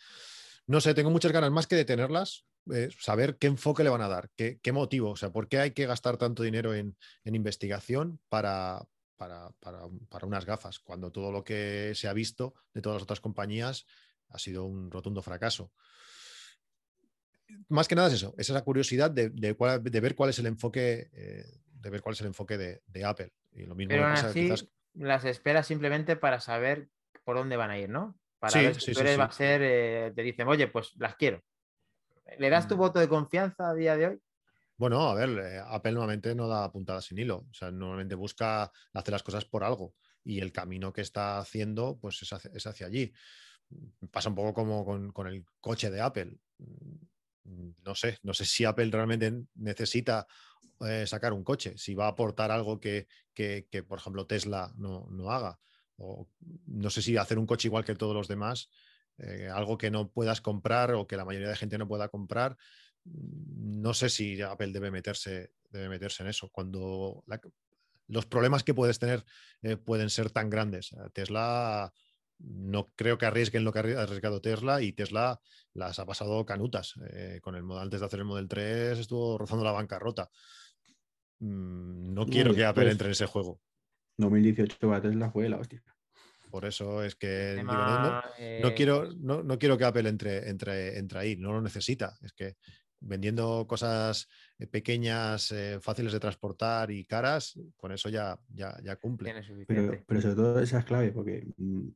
[0.68, 4.02] No sé, tengo muchas ganas más que de tenerlas, eh, saber qué enfoque le van
[4.02, 6.96] a dar, qué, qué motivo, o sea, por qué hay que gastar tanto dinero en,
[7.24, 8.82] en investigación para,
[9.18, 13.04] para, para para unas gafas, cuando todo lo que se ha visto de todas las
[13.04, 13.86] otras compañías
[14.30, 15.72] ha sido un rotundo fracaso.
[17.70, 20.40] Más que nada es eso, es esa curiosidad de, de cuál- de ver cuál es
[20.40, 23.34] el enfoque, eh, de ver cuál es el enfoque de, de Apple.
[23.52, 26.90] Y lo mismo Pero pasa así, quizás las esperas simplemente para saber
[27.24, 28.20] por dónde van a ir, ¿no?
[28.40, 29.20] Para Sí, ver si sí, tú eres, sí.
[29.20, 31.42] va a ser, eh, te dicen, oye, pues las quiero.
[32.38, 32.78] ¿Le das tu Mm.
[32.78, 34.20] voto de confianza a día de hoy?
[34.78, 38.72] Bueno, a ver, eh, Apple normalmente no da puntadas sin hilo, o sea, normalmente busca
[38.94, 42.66] hacer las cosas por algo y el camino que está haciendo pues es hacia, es
[42.68, 43.14] hacia allí.
[44.12, 46.40] Pasa un poco como con, con el coche de Apple.
[47.44, 50.26] Mm, No sé, no sé si Apple realmente necesita
[50.82, 54.74] eh, sacar un coche, si va a aportar algo que, que- que, por ejemplo, Tesla
[54.78, 55.60] no, no haga.
[55.98, 56.30] O
[56.68, 58.70] no sé si hacer un coche igual que todos los demás,
[59.20, 62.58] eh, algo que no puedas comprar o que la mayoría de gente no pueda comprar,
[63.06, 66.50] no sé si Apple debe meterse, debe meterse en eso.
[66.50, 67.24] Cuando
[68.08, 69.24] los problemas que puedes tener
[69.62, 70.90] eh, pueden ser tan grandes.
[71.14, 71.92] Tesla
[72.44, 75.40] no creo que arriesguen lo que ha arriesgado Tesla y Tesla
[75.74, 76.96] las ha pasado canutas.
[77.12, 80.30] Eh, con el antes de hacer el Model 3 estuvo rozando la bancarrota.
[81.40, 83.60] Mm, no quiero que Apple entre en ese juego.
[84.18, 85.84] 2018 para Tesla fue la hostia.
[86.50, 91.38] Por eso es que no, eh, quiero, no, quiero que Apple entre, entre, entre ahí,
[91.38, 92.18] no lo necesita.
[92.22, 92.58] Es que
[93.00, 94.28] vendiendo cosas
[94.60, 99.34] eh, pequeñas, fáciles de transportar y caras, con eso ya, ya, ya cumple.
[99.66, 101.88] Pero, pero, sobre todo esa es clave, porque mm,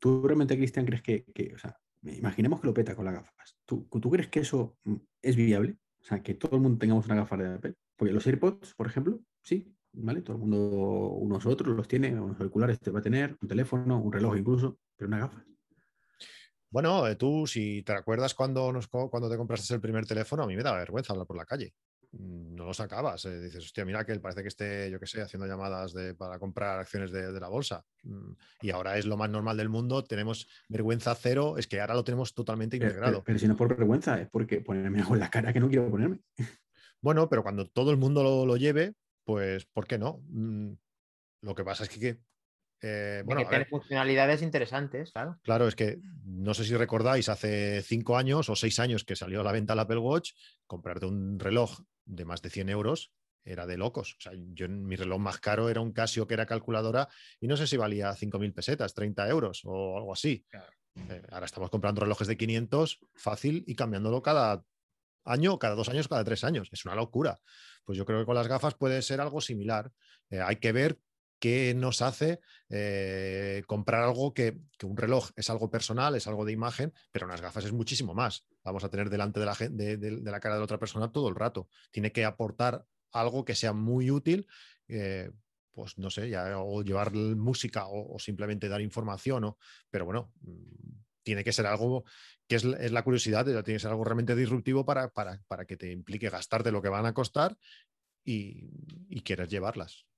[0.00, 3.56] ¿Tú realmente, Cristian, crees que, o sea, imaginemos que lo peta con las gafas.
[3.66, 5.76] ¿Tú, ¿Tú, crees que eso mm, es viable?
[6.00, 7.74] O sea, que todo el mundo tengamos una gafa de Apple.
[7.96, 10.22] Porque los AirPods, por ejemplo, sí, ¿vale?
[10.22, 14.00] Todo el mundo, unos otros los tiene, unos auriculares te va a tener, un teléfono,
[14.00, 15.44] un reloj incluso, pero una gafa.
[16.70, 20.46] Bueno, eh, tú, si te acuerdas cuando, nos, cuando te compraste el primer teléfono, a
[20.46, 21.74] mí me da vergüenza hablar por la calle.
[22.12, 23.24] Mm, no lo sacabas.
[23.24, 26.14] Eh, dices, hostia, mira que él parece que esté, yo qué sé, haciendo llamadas de,
[26.14, 27.84] para comprar acciones de, la bolsa.
[28.02, 28.32] Mm,
[28.62, 32.04] y ahora es lo más normal del mundo, tenemos vergüenza cero, es que ahora lo
[32.04, 33.22] tenemos totalmente integrado.
[33.24, 35.90] Pero, si no por vergüenza, es porque ponerme algo en la cara que no quiero
[35.90, 36.18] ponerme.
[37.02, 38.94] Bueno, pero cuando todo el mundo lo, lleve,
[39.24, 40.20] pues, ¿por qué no?
[40.28, 40.72] Mm,
[41.42, 42.20] lo que pasa es que,
[42.82, 45.38] eh, bueno, que tiene funcionalidades interesantes, claro.
[45.42, 49.40] Claro, es que no sé si recordáis, hace cinco años o seis años que salió
[49.40, 50.32] a la venta el Apple Watch,
[50.66, 51.80] comprarte un reloj
[52.10, 53.12] de más de 100 euros
[53.44, 54.16] era de locos.
[54.18, 57.08] O sea, yo mi reloj más caro era un Casio que era calculadora
[57.40, 60.44] y no sé si valía 5.000 pesetas, 30 euros o algo así.
[60.94, 64.62] Eh, ahora estamos comprando relojes de 500 fácil y cambiándolo cada
[65.24, 66.68] año, cada dos años, cada tres años.
[66.72, 67.40] Es una locura.
[67.84, 69.90] Pues yo creo que con las gafas puede ser algo similar.
[70.30, 70.98] Eh, hay que ver
[71.40, 76.52] qué nos hace eh, comprar algo que, un reloj es algo personal, es algo de
[76.52, 78.44] imagen, pero unas gafas es muchísimo más.
[78.62, 81.68] Vamos a tener delante de la, cara de la otra persona todo el rato.
[81.90, 84.46] Tiene que aportar algo que sea muy útil.
[84.86, 85.30] Eh,
[85.72, 89.54] pues no sé, ya, o llevar música o, simplemente dar información,
[89.88, 92.04] pero bueno, mm, tiene que ser algo
[92.48, 95.10] que es, la curiosidad, tiene que ser algo realmente disruptivo para,
[95.66, 97.56] que te implique gastarte lo que van a costar
[98.24, 98.68] y,
[99.08, 100.09] y quieras llevarlas.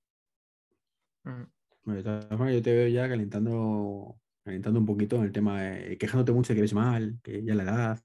[1.23, 5.61] Bueno, de todas formas, yo te veo ya calentando, calentando un poquito en el tema,
[5.61, 7.99] de, quejándote mucho de que ves mal, que ya la edad.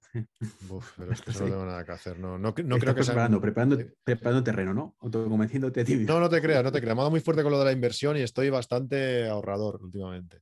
[0.69, 2.19] Uf, pero es que no tengo nada que hacer.
[2.19, 4.97] No, no, no creo que preparando, preparando, preparando terreno, ¿no?
[5.01, 6.97] Autoconvenciéndote a ti No, no te creas, no te creas.
[6.97, 10.41] Me ha dado muy fuerte con lo de la inversión y estoy bastante ahorrador últimamente.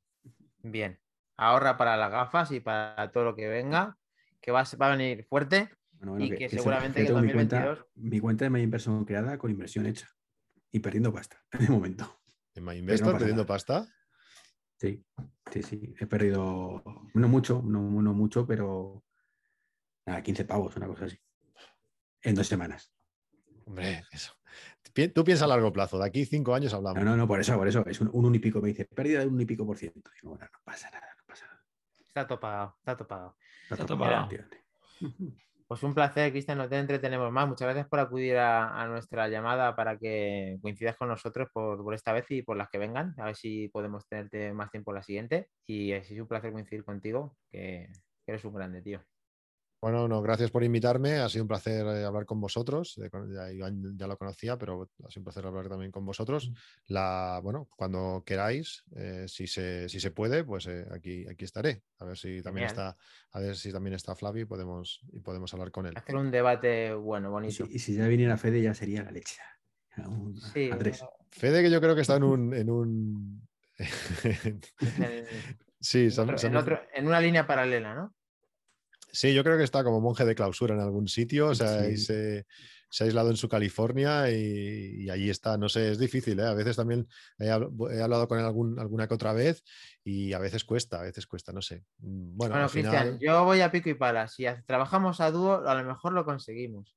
[0.62, 0.99] Bien.
[1.37, 3.99] Ahorra para las gafas y para todo lo que venga,
[4.41, 5.68] que va, va a venir fuerte.
[6.18, 7.22] y que, seguramente que, 2022...
[7.22, 10.09] mi, cuenta, mi cuenta de mi inversión creada con inversión hecha
[10.72, 12.18] y perdiendo pasta en el momento.
[12.57, 13.87] ¿En MyInvestor perdiendo pasta?
[14.79, 15.05] Sí,
[15.51, 15.95] sí, sí.
[15.99, 16.83] He perdido,
[17.15, 19.05] no mucho, no, mucho, pero
[20.07, 21.19] nada, 15 pavos, una cosa así.
[22.23, 22.93] En dos semanas.
[23.67, 24.33] Hombre, eso.
[25.15, 27.05] Tú piensas a largo plazo, de aquí cinco años hablamos.
[27.05, 27.85] No, no, no, por eso, por eso.
[27.87, 30.11] Es un, un, y pico, me dice, pérdida de un y pico por ciento.
[30.15, 31.65] Digo, bueno, no pasa nada, no pasa nada.
[32.07, 33.37] Está topado, está topado.
[33.71, 34.29] Está, topado.
[35.69, 37.49] Pues un placer, Cristian, no te entretenemos más.
[37.49, 42.31] Muchas gracias por acudir a, nuestra llamada para que coincidas con nosotros por, esta vez
[42.31, 43.14] y por las que vengan.
[43.19, 45.49] A ver si podemos tenerte más tiempo la siguiente.
[45.67, 47.89] Y es un placer coincidir contigo, que
[48.27, 49.01] eres un grande, tío.
[49.81, 51.16] Bueno, no, gracias por invitarme.
[51.16, 52.97] Ha sido un placer eh, hablar con vosotros.
[52.97, 56.51] Ya, ya, lo conocía, pero ha sido un placer hablar también con vosotros.
[56.87, 61.83] La, bueno, cuando queráis, eh, si, se, si se puede, pues eh, aquí, aquí estaré.
[61.99, 62.97] A ver si también está,
[63.33, 65.95] a ver si también está Flavio y podemos, y podemos hablar con él.
[65.97, 67.66] Hacer un debate bueno, bonito.
[67.70, 69.37] Y si, ya viniera Fede, ya sería la leche.
[70.55, 70.70] sí,
[71.31, 72.55] Fede, que yo creo que está en un.
[72.55, 73.47] En un...
[75.81, 76.09] sí,
[76.95, 78.14] en una línea paralela, ¿no?
[79.17, 82.45] Sí, yo creo que está como monje de clausura en algún sitio, o sea, se,
[83.01, 85.57] ha aislado en su California y, allí está.
[85.57, 86.45] No sé, es difícil, ¿eh?
[86.45, 87.09] A veces también
[87.39, 89.64] he, hablado con él algún, alguna que otra vez
[90.05, 91.83] y a veces cuesta, a veces cuesta, no sé.
[92.01, 94.29] Mm, bueno, Cristian, yo voy a pico y pala.
[94.29, 96.95] Si trabajamos a dúo, a lo mejor lo conseguimos.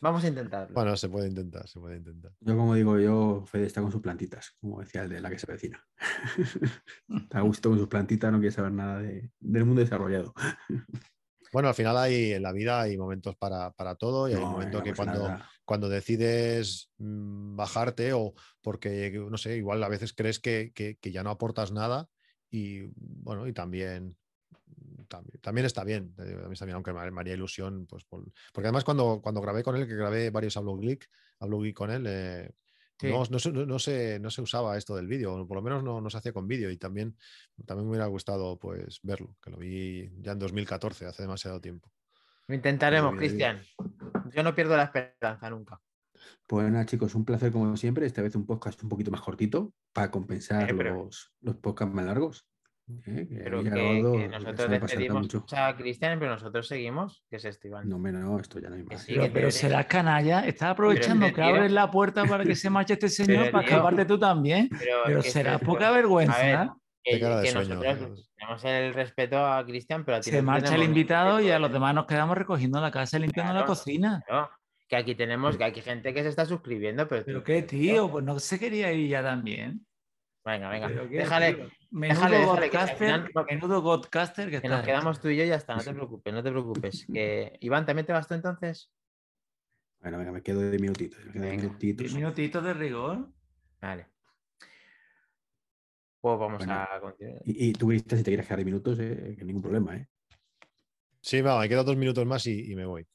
[0.00, 0.74] Vamos a intentarlo.
[0.74, 2.32] Bueno, se puede intentar, se puede intentar.
[2.40, 5.38] Yo, como digo, yo, Fede está con sus plantitas, como decía el de la que
[5.38, 5.82] se vecina.
[7.08, 10.34] está a gusto con sus plantitas, no quiere saber nada del mundo desarrollado.
[11.52, 14.92] bueno, al final hay en la vida hay momentos para, todo y hay momentos que
[14.92, 21.12] cuando, cuando decides mm, bajarte o porque, no sé, igual a veces crees que, que
[21.12, 22.08] ya no aportas nada
[22.50, 24.16] y bueno, y también
[25.08, 28.30] también, está bien, a mí está bien, aunque me haría ilusión, pues porque
[28.66, 31.08] además cuando, cuando grabé con él, que grabé varios Hablo Geek,
[31.74, 32.52] con él, eh,
[33.02, 33.24] no,
[33.66, 36.32] no, se, no se usaba esto del vídeo, por lo menos no, no se hacía
[36.32, 37.16] con vídeo y también,
[37.66, 41.92] también me hubiera gustado pues verlo, que lo vi ya en 2014, hace demasiado tiempo.
[42.48, 43.60] Lo intentaremos, Cristian.
[44.32, 45.80] Yo no pierdo la esperanza nunca.
[46.46, 48.06] Pues nada, chicos, un placer como siempre.
[48.06, 51.94] Esta vez un podcast un poquito más cortito para compensar Eh, pero- los, los podcasts
[51.94, 52.46] más largos.
[52.88, 53.26] ¿Eh?
[53.28, 57.88] Que Pero que, que nosotros despedimos a Cristian, pero nosotros seguimos, que es esto, Iván.
[57.88, 59.02] No, no, esto ya no hay Que más.
[59.04, 60.46] sí, Pero, que pero serás canalla.
[60.46, 63.76] Estás aprovechando que abres la puerta para que se marche este señor Pero, para tío,
[63.76, 64.68] escaparte tú también.
[64.78, 66.76] Pero, Pero que será esto- poca A ver, vergüenza.
[67.02, 68.14] que, sueño, nosotros tío.
[68.36, 71.70] tenemos el respeto a Cristian, pero a ti Se marcha el invitado y a los
[71.70, 71.72] ¿eh?
[71.74, 74.22] demás nos quedamos recogiendo la casa, limpiando la cocina.
[74.26, 74.50] Claro,
[74.88, 78.10] Que aquí tenemos, que aquí hay gente que se está suscribiendo, pero, Pero qué tío,
[78.10, 79.84] pues no se quería ir ya también.
[80.44, 80.88] Venga, venga.
[80.88, 81.68] Déjale, tío.
[81.90, 85.36] Menudo déjale, déjale, que al godcaster, final menudo godcaster que que nos quedamos tú y
[85.36, 87.06] yo y ya está, no te preocupes, no te preocupes.
[87.12, 87.56] Que...
[87.60, 88.90] Iván, ¿también te vas tú entonces?
[90.00, 91.24] Bueno, venga, me quedo de minutitos.
[91.26, 92.14] me quedo de Venga, minutitos.
[92.14, 93.28] Minutitos de rigor.
[93.80, 94.06] Vale.
[96.20, 96.74] Pues vamos Bueno.
[96.74, 97.42] a continuar.
[97.44, 100.08] Y, y tú, Cristian, si te quieres quedar de minutos, eh, que ningún problema, ¿eh?
[101.20, 103.06] Sí, va, me quedan dos minutos más y, y me voy.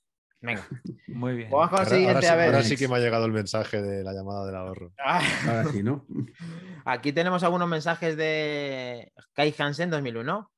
[0.41, 0.67] Venga.
[1.07, 1.49] Muy bien.
[1.51, 2.45] Vamos con el Ahora, siguiente, ahora sí, a ver.
[2.47, 4.91] ahora sí que me ha llegado el mensaje de la llamada del ahorro.
[5.03, 6.05] Ah, Ahora sí, ¿no?
[6.85, 10.49] Aquí tenemos algunos mensajes de Kai Hansen 2001.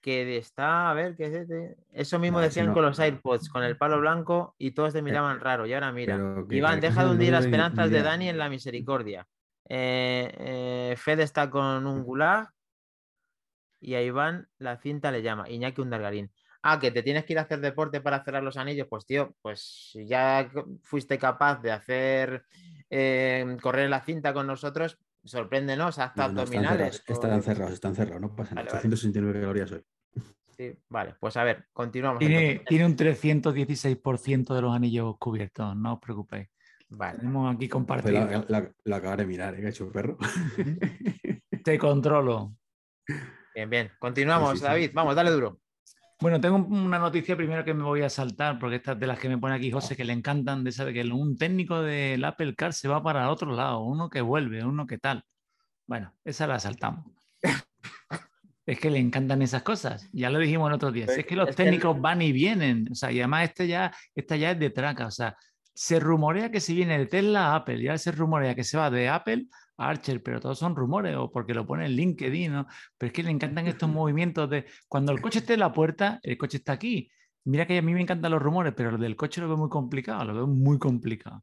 [0.00, 2.72] Que está, a ver, que es de- eso mismo decían no.
[2.74, 5.66] con los AirPods, con el palo blanco y todos te miraban raro.
[5.66, 8.02] Y ahora mira, que Iván, deja de hundir no las esperanzas de.
[8.02, 9.26] Dani en la misericordia.
[9.68, 12.48] Eh, eh, Fed está con un gulag
[13.80, 15.50] y a Iván la cinta le llama.
[15.50, 16.30] Iñaki Undargarín.
[16.70, 18.86] Ah, que te tienes que ir a hacer deporte para cerrar los anillos.
[18.90, 20.50] Pues tío, pues si ya
[20.82, 22.44] fuiste capaz de hacer
[22.90, 27.04] eh, correr la cinta con nosotros, sorpréndenos, haz No, no, están cerrados, abdominales.
[27.08, 28.66] o- están cerrados, están cerrados, no pasa nada.
[28.66, 28.88] Vale, vale.
[28.88, 29.82] 869 calorías hoy.
[30.56, 32.18] Sí, vale, pues a ver, continuamos.
[32.18, 36.48] Tiene, tiene un 316% de los anillos cubiertos, no os preocupéis.
[36.90, 37.18] Vale.
[37.18, 38.26] Tenemos aquí compartido.
[38.26, 39.64] la, la- la acabaré de mirar, ¿eh?
[39.66, 40.18] Ha hecho perro.
[41.64, 42.56] Te controlo.
[43.54, 43.90] Bien, bien.
[43.98, 44.64] Continuamos, Sí, sí, sí.
[44.64, 44.90] David.
[44.94, 45.60] Vamos, dale duro.
[46.20, 49.18] Bueno, tengo un- una noticia primero que me voy a saltar, porque estas de las
[49.20, 52.54] que me pone aquí José, que le encantan, de de que un técnico del Apple
[52.56, 55.22] Car se va para otro lado, uno que vuelve, uno que tal.
[55.86, 57.04] Bueno, esa la saltamos.
[58.66, 60.10] Es que le encantan esas cosas.
[60.12, 61.06] Ya lo dijimos el otro día.
[61.06, 62.86] Es que los Es que- técnicos van y vienen.
[62.90, 65.06] O sea, y además este ya, esta ya es de traca.
[65.06, 65.36] O sea,
[65.72, 67.80] se rumorea que se viene de Tesla a Apple.
[67.80, 69.46] Y ahora se rumorea que se va de Apple
[69.78, 72.52] Archer, pero todos son rumores o porque lo pone en LinkedIn.
[72.52, 72.66] ¿no?
[72.98, 76.18] Pero es que le encantan estos movimientos de cuando el coche esté en la puerta,
[76.22, 77.10] el coche está aquí.
[77.44, 79.68] Mira que a mí me encantan los rumores, pero lo del coche lo veo muy
[79.70, 81.42] complicado, lo veo muy complicado.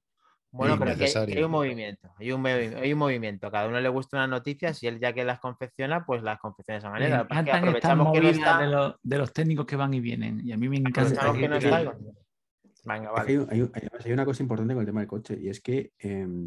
[0.51, 3.51] Bueno, pero hay, un movimiento, hay un, hay un movimiento.
[3.51, 6.75] Cada uno le gusta unas noticias y él ya que las confecciona, pues las confecciona
[6.75, 7.27] de esa Me manera.
[7.27, 9.99] Que encantan estas que no movidas está, de, los, de los técnicos que van y
[9.99, 10.47] vienen.
[10.47, 11.01] Y a mí me encanta.
[11.01, 11.81] aprovechamos que no que- está.
[11.83, 11.89] y-
[12.87, 13.47] Venga, Es que vale.
[13.51, 15.91] hay, hay- además hay una cosa importante con el tema del coche y es que
[15.99, 16.45] em,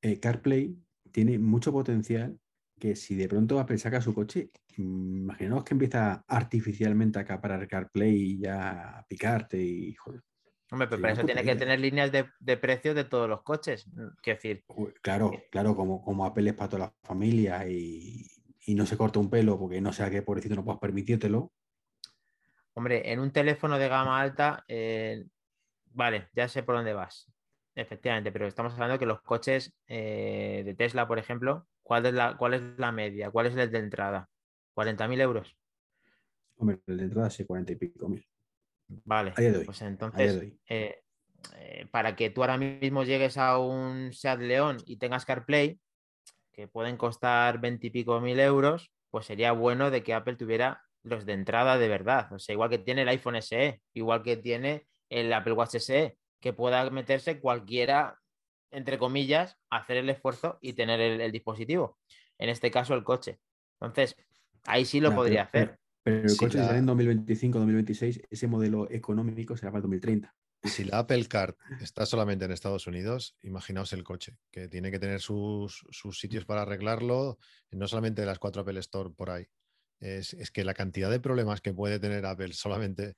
[0.00, 0.74] eh, CarPlay
[1.12, 2.38] tiene mucho potencial
[2.78, 7.68] que si de pronto Apple saca su coche, mm, imaginaos que empieza artificialmente a acaparar
[7.68, 10.22] CarPlay y ya a picarte y joder.
[10.70, 13.84] Hombre, pero para eso tiene que tener líneas de, de precios de todos los coches.
[14.22, 14.64] Quiero decir,
[15.02, 18.26] Claro, claro, como, como Apple es para toda la familia y,
[18.66, 21.52] y no se corta un pelo porque no sea que pobrecito no puedas permitírtelo.
[22.74, 25.24] hombre, en un teléfono de gama alta, eh,
[25.86, 27.31] vale, ya sé por dónde vas.
[27.74, 32.36] Efectivamente, pero estamos hablando que los coches eh, de Tesla, por ejemplo, ¿cuál es, la,
[32.36, 33.30] ¿cuál es la media?
[33.30, 34.28] ¿Cuál es el de entrada?
[34.74, 35.56] ¿40.000 euros?
[36.56, 38.26] Hombre, el de entrada sí, 40 y pico mil.
[39.04, 39.32] Vale,
[39.64, 41.02] pues entonces, eh,
[41.54, 45.80] eh, para que tú ahora mismo llegues a un Seat León y tengas CarPlay,
[46.52, 50.82] que pueden costar 20 y pico mil euros, pues sería bueno de que Apple tuviera
[51.02, 52.30] los de entrada de verdad.
[52.32, 56.18] O sea, igual que tiene el iPhone SE, igual que tiene el Apple Watch SE,
[56.42, 58.20] que pueda meterse cualquiera,
[58.70, 61.98] entre comillas, hacer el esfuerzo y tener el, el dispositivo.
[62.38, 63.38] En este caso, el coche.
[63.80, 64.16] Entonces,
[64.64, 65.78] ahí sí lo podría pero- hacer.
[66.04, 69.82] Pero el Sí, coche la- sale en 2025, 2026, ese modelo económico será para el
[69.82, 70.34] 2030.
[70.64, 74.98] Si la Apple Card está solamente en Estados Unidos, imaginaos el coche, que tiene que
[74.98, 77.38] tener sus, sus sitios para arreglarlo,
[77.70, 79.46] no solamente las cuatro Apple Store por ahí.
[80.00, 83.14] Es, es que la cantidad de problemas que puede tener Apple solamente.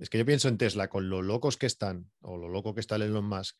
[0.00, 2.80] Es que yo pienso en Tesla, con lo locos que están, o lo loco que
[2.80, 3.56] está el Elon Musk,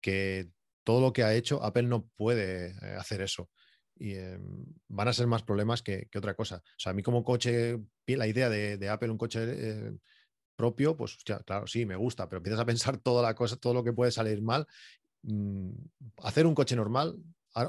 [0.00, 0.50] que
[0.84, 3.50] todo lo que ha hecho, Apple no puede eh, hacer eso.
[3.98, 4.38] Y eh,
[4.88, 6.56] van a ser más problemas que, otra cosa.
[6.56, 9.92] O sea, a mí como coche, la idea de, Apple, un coche eh,
[10.54, 13.74] propio, pues hostia, claro, sí, me gusta, pero empiezas a pensar toda la cosa, todo
[13.74, 14.66] lo que puede salir mal.
[15.22, 15.70] Mm,
[16.22, 17.16] hacer un coche normal,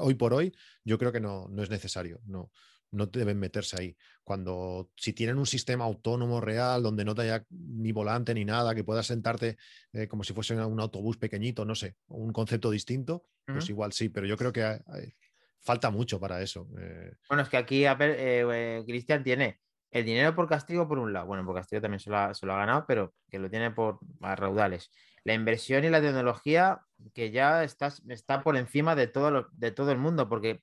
[0.00, 0.52] hoy por hoy,
[0.84, 2.20] yo creo que no, no es necesario.
[2.26, 2.50] No,
[2.90, 3.96] no deben meterse ahí.
[4.24, 8.74] Cuando, si tienen un sistema autónomo real, donde no te haya ni volante ni nada,
[8.74, 9.56] que puedas sentarte
[9.92, 14.08] eh, como si fuese un autobús pequeñito, no sé, un concepto distinto, pues igual sí,
[14.10, 15.12] pero yo creo que hay- hay-
[15.60, 16.68] falta mucho para eso.
[16.78, 19.60] eh, Bueno, es que aquí eh, Cristian tiene
[19.90, 21.26] el dinero por castigo por un lado.
[21.26, 23.70] Bueno, por castigo también se lo ha, se lo ha ganado, pero que lo tiene
[23.70, 24.90] por a raudales.
[25.28, 26.80] La inversión y la tecnología
[27.12, 30.62] que ya está, está por encima de todo, de todo el mundo, porque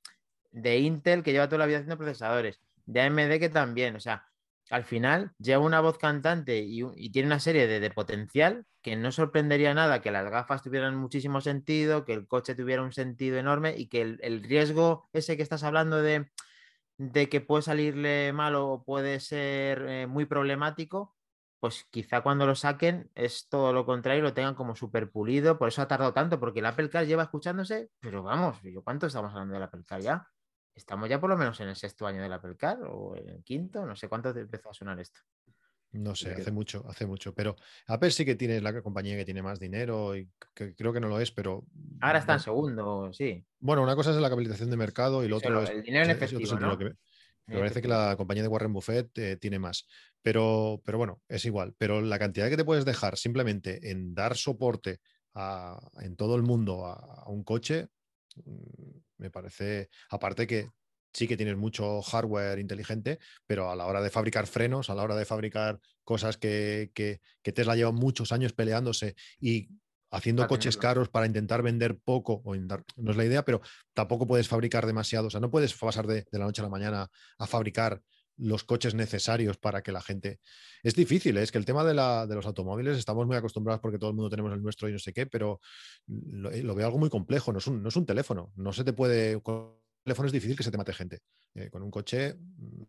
[0.51, 4.25] de Intel, que lleva toda la vida haciendo procesadores, de AMD, que también, o sea,
[4.71, 9.11] al final lleva una voz cantante y tiene una serie de, de potencial que no
[9.11, 13.75] sorprendería nada que las gafas tuvieran muchísimo sentido, que el coche tuviera un sentido enorme
[13.77, 16.31] y que el, el riesgo ese que estás hablando de,
[16.97, 21.14] de que puede salirle mal o puede ser eh, muy problemático,
[21.65, 25.67] pues quizá cuando lo saquen es todo lo contrario, lo tengan como súper pulido, por
[25.69, 29.31] eso ha tardado tanto, porque el Apple Car lleva escuchándose, pero vamos, ¿yo ¿cuánto estamos
[29.31, 30.27] hablando del Apple Car ya?
[30.75, 33.43] Estamos ya por lo menos en el sexto año del Apple Car o en el
[33.43, 35.21] quinto, no sé cuánto empezó a sonar esto.
[35.91, 37.33] No sé, hace mucho, hace mucho.
[37.33, 37.55] Pero
[37.87, 41.07] Apple sí que tiene la compañía que tiene más dinero y que creo que no
[41.07, 41.63] lo es, pero.
[42.01, 43.43] Ahora está en segundo, sí.
[43.59, 45.69] Bueno, una cosa es la capitalización de mercado y lo otro lo- es.
[45.71, 46.73] el dinero en es- es efectivo, sentido ¿no?
[46.73, 46.97] lo que-
[47.51, 49.85] Me parece que la compañía de Warren Buffett eh, tiene más.
[50.21, 51.75] Pero, pero bueno, es igual.
[51.77, 54.99] Pero la cantidad que te puedes dejar simplemente en dar soporte
[55.35, 56.93] a- en todo el mundo a,
[57.25, 57.89] a un coche,
[58.35, 59.89] mm, me parece.
[60.09, 60.69] Aparte que
[61.13, 65.03] sí que tienes mucho hardware inteligente, pero a la hora de fabricar frenos, a la
[65.03, 69.69] hora de fabricar cosas que, que, que Tesla lleva muchos años peleándose y
[70.11, 70.81] haciendo Para coches tenerlo.
[70.81, 73.61] caros para intentar vender poco, o intentar- no es la idea, pero
[73.93, 75.27] tampoco puedes fabricar demasiado.
[75.27, 78.01] O sea, no puedes pasar de, de la noche a la mañana a fabricar
[78.37, 80.39] los coches necesarios para que la gente...
[80.83, 81.41] Es difícil, ¿eh?
[81.43, 84.15] es que el tema de, la- de los automóviles estamos muy acostumbrados porque todo el
[84.17, 85.61] mundo tenemos el nuestro y no sé qué, pero
[86.07, 88.73] lo, eh, lo veo algo muy complejo, no es, un, no es un teléfono, no
[88.73, 89.41] se te puede...
[89.41, 91.19] Con un teléfono es difícil que se te mate gente.
[91.55, 92.83] Eh, con un coche, mm,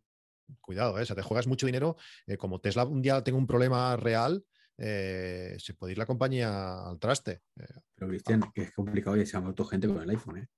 [0.60, 1.02] cuidado, ¿eh?
[1.02, 1.96] o sea, te juegas mucho dinero.
[2.38, 4.44] como Tesla un día tenga un problema real,
[4.78, 7.42] eh, se puede ir la compañía al traste.
[7.58, 10.48] Eh, Pero Cristian, que es complicado y se ha muerto gente con el iPhone, ¿eh?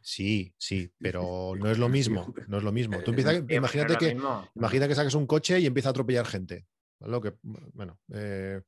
[0.00, 3.02] Sí, sí, pero no es lo mismo, no es lo mismo.
[3.02, 4.16] Tú empieza- imagínate que,
[4.54, 6.66] imagina que saques un coche y empieza a atropellar gente.
[7.00, 8.62] Lo que, bueno, eh,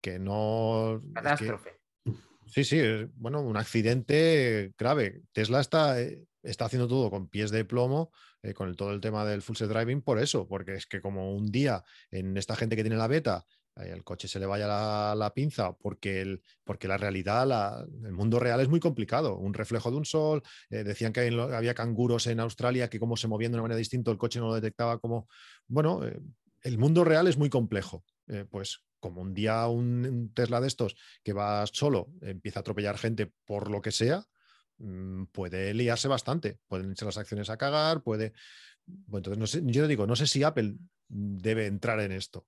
[0.00, 0.96] que no...
[0.96, 1.70] es que- Catástrofe.
[2.46, 5.22] sí, sí, es, bueno, un accidente grave.
[5.32, 5.96] Tesla está,
[6.42, 8.10] está haciendo todo con pies de plomo,
[8.42, 11.00] eh, con el- todo el tema del full self driving, por eso, porque es que
[11.00, 13.44] como un día en esta gente que tiene la beta,
[13.76, 14.66] el coche se le vaya
[15.14, 19.36] la, pinza, porque, el, porque la realidad, el mundo real es muy complicado.
[19.36, 23.28] Un reflejo de un sol, eh, decían que había canguros en Australia que como se
[23.28, 25.28] movían de una manera distinta, el coche no lo detectaba como...
[25.66, 26.20] Bueno, eh,
[26.62, 28.04] el mundo real es muy complejo.
[28.28, 30.94] Eh, pues como un día un, Tesla de estos
[31.24, 34.24] que va solo empieza a atropellar gente por lo que sea,
[34.78, 36.58] mm, puede liarse bastante.
[36.68, 38.32] Pueden echar las acciones a cagar, puede...
[38.84, 40.74] Bueno, entonces, no sé, digo, no sé si Apple
[41.08, 42.46] debe entrar en esto.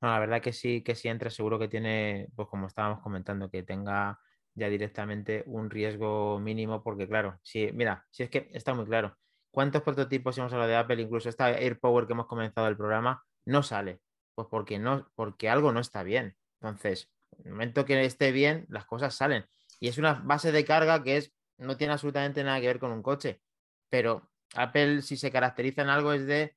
[0.00, 3.50] No, la verdad que sí, que si entra, seguro que tiene, pues como estábamos comentando,
[3.50, 4.18] que tenga
[4.54, 9.16] ya directamente un riesgo mínimo, porque claro, si, mira, si es que está muy claro.
[9.50, 11.00] ¿Cuántos prototipos hemos hablado de Apple?
[11.00, 14.00] Incluso esta AirPower que hemos comenzado el programa, no sale.
[14.34, 16.36] Pues porque no, porque algo no está bien.
[16.60, 19.46] Entonces, en el momento que esté bien, las cosas salen.
[19.80, 22.92] Y es una base de carga que es, no tiene absolutamente nada que ver con
[22.92, 23.40] un coche.
[23.88, 26.56] Pero Apple, si se caracteriza en algo, es de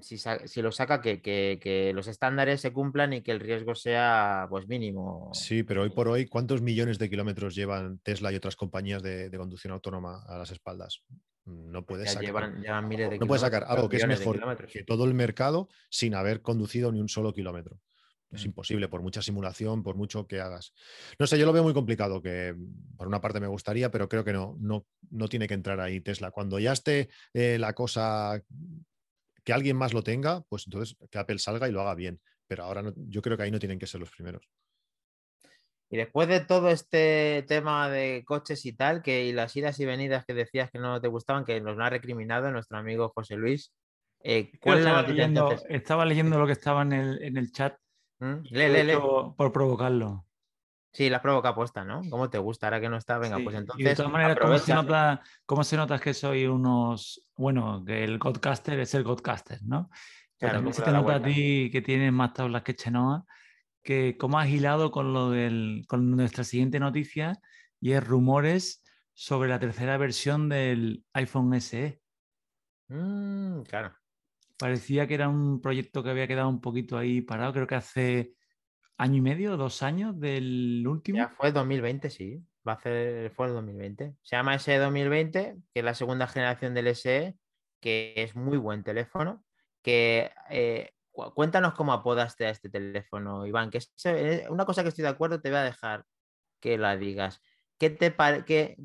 [0.00, 3.40] si, sa- si lo saca, que, que- que los estándares se cumplan y que el
[3.40, 5.30] riesgo sea pues mínimo.
[5.34, 9.28] Sí, pero hoy por hoy, ¿cuántos millones de kilómetros llevan Tesla y otras compañías de,
[9.28, 11.02] de conducción autónoma a las espaldas?
[11.44, 14.40] No puedes Ya sacar, llevan, llevan miles de no puedes sacar algo que es mejor
[14.66, 17.80] que todo el mercado sin haber conducido ni un solo kilómetro.
[18.32, 18.46] Es Mm.
[18.46, 20.72] imposible, por mucha simulación, por mucho que hagas.
[21.20, 24.08] No sé, yo lo veo muy complicado, que mm, por una parte me gustaría, pero
[24.08, 26.32] creo que no, no, no tiene que entrar ahí Tesla.
[26.32, 28.42] Cuando ya esté eh, la cosa,
[29.46, 32.20] que alguien más lo tenga, pues entonces que Apple salga y lo haga bien.
[32.48, 34.42] Pero ahora no- yo creo que ahí no tienen que ser los primeros.
[35.88, 39.84] Y después de todo este tema de coches y tal, que y las idas y
[39.84, 43.36] venidas que decías que no te gustaban, que nos lo ha recriminado nuestro amigo José
[43.36, 43.72] Luis,
[44.24, 45.66] eh, ¿cuál es la estaba, noticia leyendo, entonces?
[45.70, 47.78] estaba leyendo lo que estaba en el, en el chat.
[48.18, 48.34] ¿Mm?
[48.50, 48.80] lee, lee.
[48.92, 50.26] hecho Por provocarlo.
[50.96, 52.00] Sí, la provoca puesta, ¿no?
[52.08, 52.68] ¿Cómo te gusta?
[52.68, 53.84] Ahora que no está, venga, Sí, pues y entonces.
[53.84, 57.28] de todas maneras, ¿cómo se, nota, ¿cómo se nota que soy unos.
[57.36, 59.90] Bueno, que el Godcaster es el Godcaster, ¿no?
[60.38, 63.26] Pero Claro, también cómo se te nota a ti que tienes más tablas que Chenoa,
[63.82, 67.42] que cómo has hilado con lo del, con nuestra siguiente noticia
[67.78, 68.82] y es rumores
[69.12, 72.00] sobre la tercera versión del iPhone SE.
[72.88, 73.94] Mm, claro.
[74.56, 78.35] Parecía que era un proyecto que había quedado un poquito ahí parado, creo que hace
[78.98, 81.18] año y medio, dos años del último.
[81.18, 82.42] Ya fue 2020, sí.
[82.66, 84.14] Va a hacer, fue el 2020.
[84.22, 87.36] Se llama SE 2020, que es la segunda generación del SE,
[87.80, 89.44] que es muy buen teléfono.
[89.82, 93.70] Que eh, cu- cuéntanos cómo apodaste a este teléfono, Iván.
[93.70, 96.06] Que es eh, una cosa que estoy de acuerdo, te voy a dejar
[96.60, 97.40] que la digas.
[97.78, 98.76] ¿Qué te pare- qué-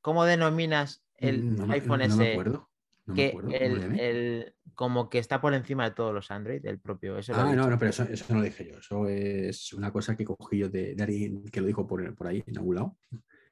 [0.00, 2.32] ¿Cómo denominas el No me- iPhone no me SE?
[2.32, 2.70] acuerdo.
[3.08, 3.50] No que acuerdo.
[3.50, 7.18] ¿cómo el, como que está por encima de todos los Android, el propio.
[7.18, 8.78] Eso Ah, no, no, pero eso, eso no lo dije yo.
[8.78, 12.26] Eso es una cosa que cogí yo de, de alguien que lo dijo por, por
[12.26, 12.96] ahí, en algún lado.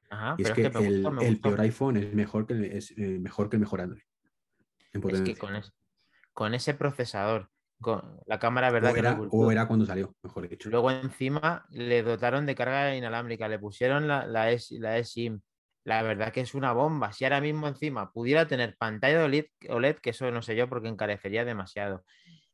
[0.09, 2.53] Ajá, Y es pero que, es que el, gustó, el peor iPhone es mejor que
[2.53, 4.03] el, es, eh, mejor que el mejor Android.
[4.93, 5.73] Es que con, es-
[6.33, 7.49] con ese procesador,
[7.81, 10.69] con la cámara, verdad o, que era, o cuando salió, mejor dicho.
[10.69, 15.41] Luego encima le dotaron de carga inalámbrica, le pusieron la, la, es- la eSIM.
[15.87, 17.13] La verdad que es una bomba.
[17.13, 20.67] Si ahora mismo encima pudiera tener pantalla de OLED, OLED, que eso no sé yo
[20.67, 22.03] porque encarecería demasiado.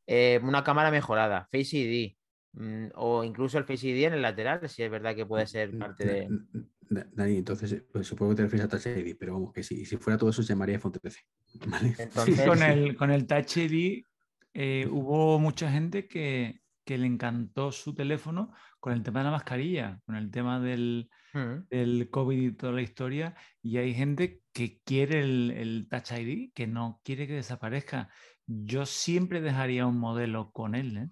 [0.06, 2.16] eh, una cámara mejorada, Face ID,
[2.52, 5.76] mm, o incluso el Face ID en el lateral, si es verdad que puede ser
[5.76, 6.28] parte de...
[6.28, 9.52] Da- da- Dani, entonces, eh, pues, supongo que te refieres a Touch ID, pero vamos,
[9.52, 11.20] que si, si fuera todo eso se llamaría iPhone 13.
[11.66, 11.94] ¿vale?
[11.98, 14.04] Entonces, con el, con el Touch ID
[14.52, 19.30] eh, hubo mucha gente que, que le encantó su teléfono con el tema de la
[19.32, 24.42] mascarilla, con el tema del, Mm, del COVID y toda la historia, y hay gente
[24.52, 28.08] que quiere el, el Touch ID, que no quiere que desaparezca.
[28.46, 30.96] Yo siempre dejaría un modelo con él.
[30.96, 31.08] ¿eh?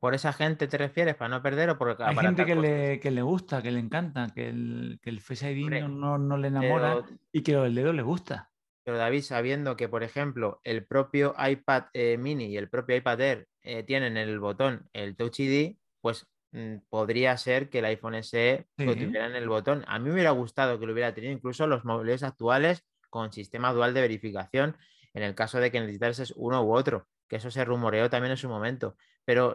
[0.00, 3.10] ¿Por esa gente te refieres para no perder o por Hay gente que le, que
[3.10, 6.36] le gusta, que le encanta, que el, que el Face ID Hombre, no, no- no
[6.36, 8.50] le enamora Pero, y que el dedo le gusta.
[8.84, 13.20] pero David, sabiendo que, por ejemplo, el propio iPad eh, mini y el propio iPad
[13.20, 17.84] Air eh, tienen en el botón el Touch ID, pues mm, podría ser que el
[17.86, 19.00] iPhone SE lo Sí.
[19.06, 19.84] tuviera en el botón.
[19.86, 23.72] A mí me hubiera gustado que lo hubiera tenido incluso los móviles actuales con sistema
[23.72, 24.76] dual de verificación
[25.14, 28.36] en el caso de que necesitases uno u otro, que eso se rumoreó también en
[28.36, 28.96] su momento.
[29.24, 29.54] Pero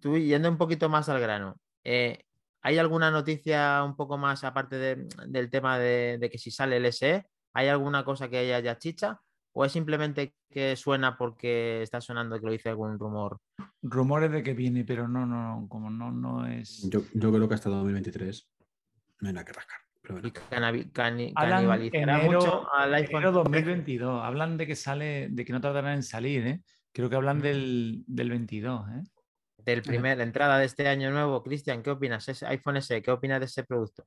[0.00, 2.24] tú yendo un poquito más al grano, eh,
[2.62, 6.76] ¿hay alguna noticia un poco más aparte de- del tema de, de que si sale
[6.78, 7.26] el SE?
[7.54, 9.20] ¿Hay alguna cosa que haya ya chicha?
[9.52, 13.38] ¿O es simplemente que suena porque está sonando que lo dice algún rumor?
[13.82, 16.88] Rumores de que viene, pero no, no, como no, no es.
[16.88, 18.48] Yo, yo creo que hasta 2023
[19.20, 19.78] no hay nada que rascar.
[20.02, 23.16] Pero ¿Y cani- canibalizará enero- mucho al iPhone?
[23.22, 24.22] Enero 2022.
[24.24, 26.62] Hablan de que sale, de que no tardarán en salir, ¿eh?
[26.92, 27.42] Creo que hablan Mm.
[27.42, 29.02] del, del 22, ¿eh?
[29.58, 33.40] Del primer, la entrada de este año nuevo, Cristian, ¿qué opinas?Ese iPhone SE, ¿qué opinas
[33.40, 34.04] de ese producto?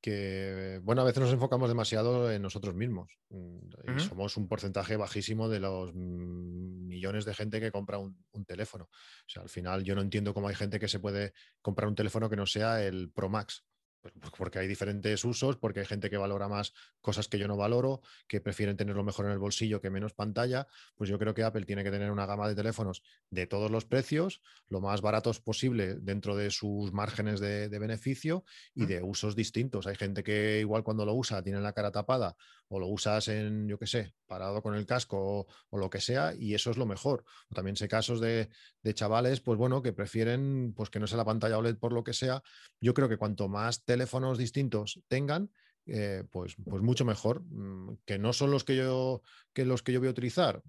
[0.00, 4.96] Que, bueno, a veces nos enfocamos demasiado en nosotros mismos mm, y somos un porcentaje
[4.96, 8.84] bajísimo de los millones de gente que compra un, un teléfono.
[8.84, 11.32] O sea, al final yo no entiendo cómo hay gente que se puede
[11.62, 13.64] comprar un teléfono que no sea el Pro Max.
[14.00, 17.46] Pues, pues porque hay diferentes usos, porque hay gente que valora más cosas que yo
[17.48, 20.66] no valoro, que prefieren tenerlo mejor en el bolsillo que menos pantalla.
[20.96, 23.84] Pues yo creo que Apple tiene que tener una gama de teléfonos de todos los
[23.84, 28.44] precios, lo más baratos posible dentro de sus márgenes de, de beneficio
[28.74, 29.86] y de usos distintos.
[29.86, 32.36] Hay gente que igual cuando lo usa tiene la cara tapada
[32.68, 36.00] o lo usas en, yo qué sé, parado con el casco o, o lo que
[36.00, 37.24] sea y eso es lo mejor.
[37.52, 38.48] También sé casos de,
[38.82, 42.04] de chavales, pues bueno, que prefieren pues que no sea la pantalla OLED por lo
[42.04, 42.42] que sea.
[42.80, 45.50] Yo creo que cuanto más teléfonos distintos tengan,
[45.86, 47.42] eh, pues, pues mucho mejor.
[47.42, 49.22] Mm, Que no son los que yo,
[49.52, 50.62] que los que yo voy a utilizar.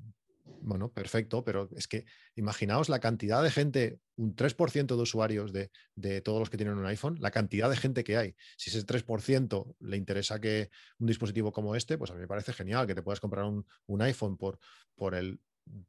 [0.64, 2.06] Bueno, perfecto, pero es que
[2.36, 6.78] imaginaos la cantidad de gente, un 3% de usuarios de, de todos los que tienen
[6.78, 8.36] un iPhone, la cantidad de gente que hay.
[8.58, 10.70] Si ese 3% le interesa que
[11.00, 13.66] un dispositivo como este, pues a mí me parece genial que te puedas comprar un,
[13.88, 14.60] un iPhone por,
[14.96, 15.40] por el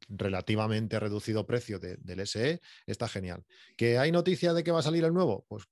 [0.07, 3.43] relativamente reducido precio de- del SE, está genial.
[3.77, 5.45] ¿Que hay noticia de que va a salir el nuevo?
[5.47, 5.63] Pues,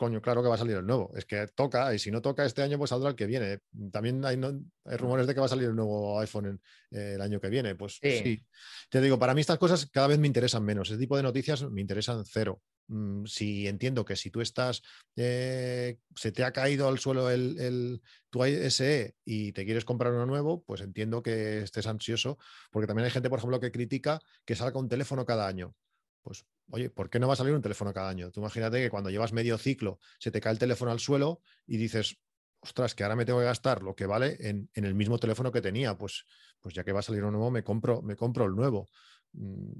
[0.00, 1.12] coño, claro que va a salir el nuevo.
[1.14, 3.58] Es que toca, y si no toca este año, pues saldrá el que viene.
[3.92, 6.60] También hay, no- hay rumores de que va a salir el nuevo iPhone en-
[6.98, 7.74] eh, el año que viene.
[7.74, 8.10] Pues Sí.
[8.22, 8.46] sí.
[8.88, 10.88] Te digo, para mí estas cosas cada vez me interesan menos.
[10.88, 12.62] Ese tipo de noticias me interesan cero.
[12.88, 14.82] Mm, Si entiendo que si tú estás,
[15.16, 20.12] eh, se te ha caído al suelo el, el- tu SE y te quieres comprar
[20.14, 22.38] uno nuevo, pues entiendo que estés ansioso,
[22.72, 25.74] porque también hay gente, por ejemplo, que critica que salga un teléfono cada año.
[26.22, 28.30] Pues, oye, ¿por qué no va a salir un teléfono cada año?
[28.30, 31.76] Tú imagínate que cuando llevas medio ciclo se te cae el teléfono al suelo y
[31.76, 32.16] dices,
[32.60, 35.50] ostras, que ahora me tengo que gastar lo que vale en, en el mismo teléfono
[35.50, 35.96] que tenía.
[35.96, 36.24] Pues,
[36.60, 38.88] pues ya que va a salir uno nuevo, me compro, me compro el nuevo.
[39.32, 39.72] Mm,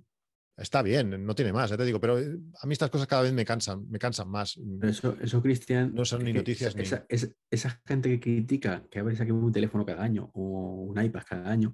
[0.56, 3.22] Está bien, no tiene más, ya te digo, pero eh, a mí estas cosas cada
[3.22, 4.58] vez me cansan, me cansan más.
[4.58, 5.94] Mm, Pero eso, eso Cristian.
[5.94, 9.16] No son ni noticias esa, ni- esa- es- esa gente que critica que a ver
[9.16, 11.72] saquen un teléfono cada año o un iPad cada año,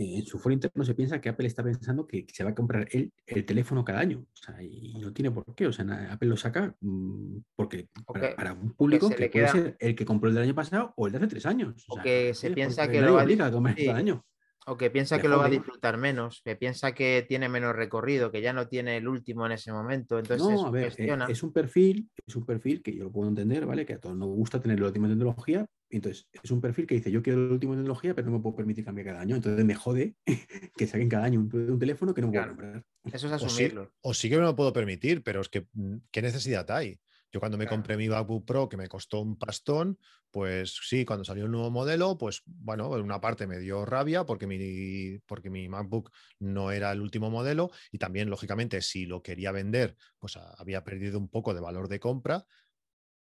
[0.00, 2.88] en su foro interno se piensa que Apple está pensando que se va a comprar
[2.90, 4.20] el, el teléfono cada año.
[4.20, 5.66] O sea, y no tiene por qué.
[5.66, 7.88] O sea, Apple lo saca mm, porque
[8.36, 11.06] para, un público que puede queda- ser el que compró el del año pasado o
[11.06, 11.84] el de hace tres años.
[11.88, 13.86] O sea, que se piensa que lo va a comer sí.
[13.86, 14.24] cada año.
[14.66, 18.30] O que piensa que lo va a disfrutar menos, que piensa que tiene menos recorrido,
[18.30, 20.18] que ya no tiene el último en ese momento.
[20.18, 21.26] Entonces No, a ver, sugestiona.
[21.26, 23.86] es un perfil, es un perfil que yo lo puedo entender, ¿vale?
[23.86, 25.66] Que a todos nos gusta tener la última tecnología.
[25.90, 28.56] Entonces, es un perfil que dice, yo quiero la última tecnología, pero no me puedo
[28.56, 29.36] permitir cambiar cada año.
[29.36, 30.16] Entonces me jode
[30.76, 32.48] que saquen cada año un, un teléfono que no puedo Claro.
[32.48, 32.84] comprar.
[33.04, 33.92] Eso es O sí, asumirlo.
[34.02, 37.00] o sí que me lo puedo permitir, pero es que, mm, ¿qué necesidad hay?
[37.32, 37.76] Yo cuando me Claro.
[37.76, 39.98] compré mi MacBook Pro, que me costó un pastón,
[40.32, 44.24] pues sí, cuando salió el nuevo modelo, pues bueno, en una parte me dio rabia
[44.26, 46.10] porque mi, porque mi MacBook
[46.40, 50.82] no era el último modelo y también, lógicamente, si lo quería vender, pues a- había
[50.84, 52.46] perdido un poco de valor de compra,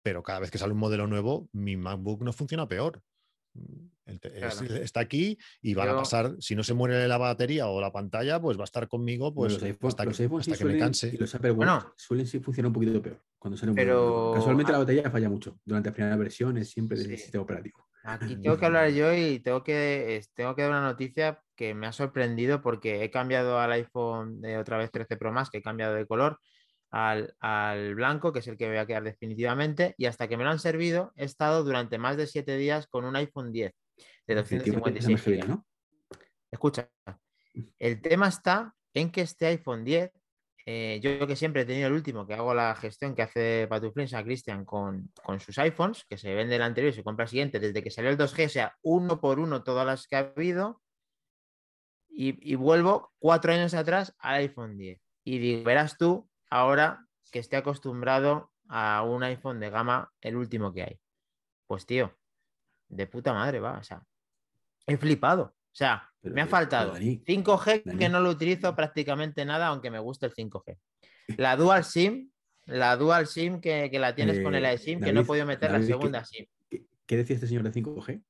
[0.02, 3.02] pero cada vez que sale un modelo nuevo, mi MacBook no funciona peor.
[3.54, 7.68] Mm, el es- está aquí y van a pasar, si no se muere la batería
[7.68, 10.30] o la pantalla, pues va a estar conmigo pues, los iPhone- hasta, los que, sí
[10.30, 11.10] que me suelen- canse.
[11.14, 11.94] Y los Apple Watch Bueno.
[11.98, 14.32] suelen sí funcionar un poquito peor cuando sale un modelo Pero-.
[14.36, 17.18] Casualmente la batería falla mucho durante las primeras versiones, siempre del Sí.
[17.18, 17.86] sistema operativo.
[18.04, 21.88] Aquí tengo que hablar yo y tengo que, tengo que dar una noticia que me
[21.88, 25.62] ha sorprendido porque he cambiado al iPhone de otra vez 13 Pro Max, que he
[25.62, 26.40] cambiado de color
[26.92, 30.44] al, al blanco, que es el que voy a quedar definitivamente, y hasta que me
[30.44, 33.74] lo han servido, he estado durante más de 7 días con un iPhone 10
[34.28, 35.50] de Efectivamente, esa 256 MGB, gigas.
[35.50, 35.66] ¿no?
[36.52, 36.90] Escucha,
[37.80, 40.12] el tema está en que este iPhone 10,
[40.66, 44.14] eh, yo que siempre he tenido el último, que hago la gestión que hace Patuflins
[44.14, 47.30] a Cristian con, con sus iPhones, que se vende el anterior y se compra el
[47.30, 50.34] siguiente, desde que salió el 2G, o sea, uno por uno todas las que ha
[50.36, 50.82] habido,
[52.10, 55.00] y, y vuelvo cuatro años atrás al iPhone 10.
[55.24, 60.74] Y digo, verás tú, ahora que esté acostumbrado a un iPhone de gama, el último
[60.74, 61.00] que hay.
[61.68, 62.18] Pues tío,
[62.90, 64.02] de puta madre va, o sea,
[64.86, 65.44] he flipado.
[65.44, 69.68] O sea, Pero me ha faltado pero, Dani, 5G que no lo utilizo prácticamente nada,
[69.68, 70.78] aunque me gusta el 5G.
[71.38, 72.32] La Dual SIM,
[72.66, 75.46] la Dual SIM que, que la tienes con el Eh, eSIM, que no he podido
[75.46, 76.46] meter David, la ¿qué- segunda SIM.
[76.70, 78.24] ¿Qué, qué decía este señor de 5G?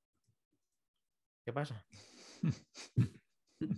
[1.46, 1.86] ¿Qué pasa?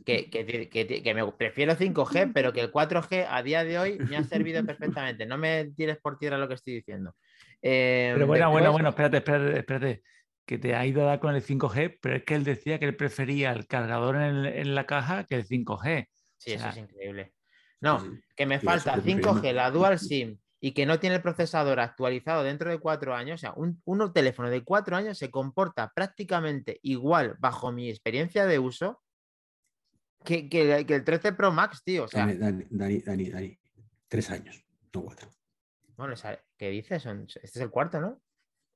[0.06, 3.98] Que, que- que- que me prefiero 5G, pero que el 4G a día de hoy
[3.98, 5.26] me ha servido perfectamente.
[5.26, 7.16] No me tires por tierra lo que estoy diciendo.
[7.62, 10.04] Eh, Pero bueno, bueno, después- bueno, espérate, espérate, espérate.
[10.46, 12.86] Que te ha ido a dar con el 5G, pero es que él decía que
[12.86, 16.08] él prefería el cargador en, el- en la caja que el 5G.
[16.38, 17.34] Sí, eso es increíble.
[17.82, 19.42] No, Sí, que me falta lo preferimos.
[19.42, 23.36] 5G, la Dual SIM y que no tiene el procesador actualizado dentro de cuatro años,
[23.36, 28.46] o sea, un, un teléfono de cuatro años se comporta prácticamente igual bajo mi experiencia
[28.46, 29.02] de uso
[30.24, 32.06] que, que- que el 13 Pro Max, tío.
[32.06, 33.60] O sea, Dani, Dani, Dani, Dani, Dani,
[34.08, 34.64] Tres años,
[34.94, 35.30] no cuatro.
[35.96, 36.16] bueno,
[36.58, 37.06] ¿qué dices?
[37.06, 38.20] Este es el cuarto, ¿no?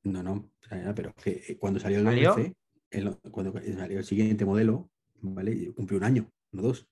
[0.03, 0.51] No, no,
[0.95, 2.33] pero que eh, cuando salió el ¿Salió?
[2.35, 2.55] 11,
[2.91, 4.91] el- cuando salió el siguiente modelo,
[5.21, 5.73] ¿vale?
[5.73, 6.87] Cumplió un año, no dos.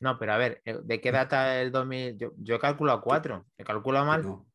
[0.00, 2.16] No, pero a ver, eh, ¿de qué data el 2000?
[2.18, 4.48] Yo, yo he calculado cuatro, he calculado mal, No,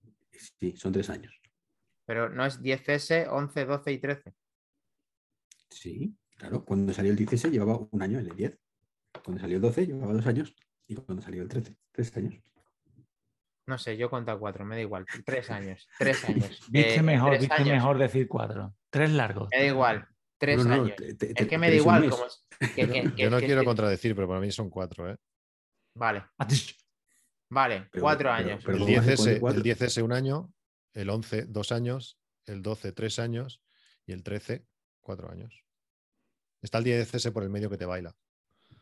[0.59, 1.33] sí, son tres años.
[2.05, 4.33] pero no es 10S, 11, 12 y 13.
[5.69, 6.63] Sí, claro.
[6.65, 8.57] Cuando salió el 16 llevaba un año, el 10.
[9.23, 10.55] Cuando salió el 12 llevaba dos años.
[10.87, 12.35] Y cuando salió el 13, tres años.
[13.67, 15.05] No sé, yo cuento cuatro, me da igual.
[15.25, 16.59] Tres años, tres años.
[16.69, 18.75] Viste Eh, mejor, tres viste años, mejor decir cuatro.
[18.89, 19.47] Tres largos.
[19.51, 20.07] Me da igual,
[20.37, 20.95] tres No, no, no, años.
[20.97, 22.09] te- te- Es que me da igual.
[22.09, 22.45] Como es-
[22.75, 25.09] que- que- que- Yo no que- quiero que- contradecir, pero para mí son cuatro.
[25.11, 25.15] ¿eh?
[25.95, 26.25] Vale,
[27.49, 28.63] vale, Pero- cuatro pero- años.
[28.65, 29.63] pero El ¿cómo va a ser 10S, cuatro y el cuatro?
[29.87, 30.53] 10S un año,
[30.93, 33.61] el 11 dos años, el 12 tres años
[34.05, 34.65] y el 13
[34.99, 35.63] cuatro años.
[36.61, 38.15] Está el 10S por el medio que te baila.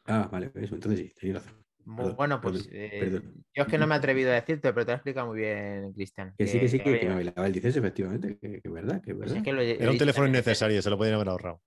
[0.09, 1.59] Ah, vale, eso, entonces sí, tenéis razón.
[1.95, 3.33] Perdón, bueno, pues perdón, eh, perdón.
[3.55, 5.39] yo es que no me he atrevido a decirte, pero te lo he explicado muy
[5.39, 6.35] bien, Cristian.
[6.37, 8.37] Que sí, que sí, que, que oye, me bailaba el 16, efectivamente.
[8.37, 9.37] Que, que es verdad, que es pues verdad.
[9.37, 11.61] es que lo Era un teléfono innecesario, se lo podían haber ahorrado.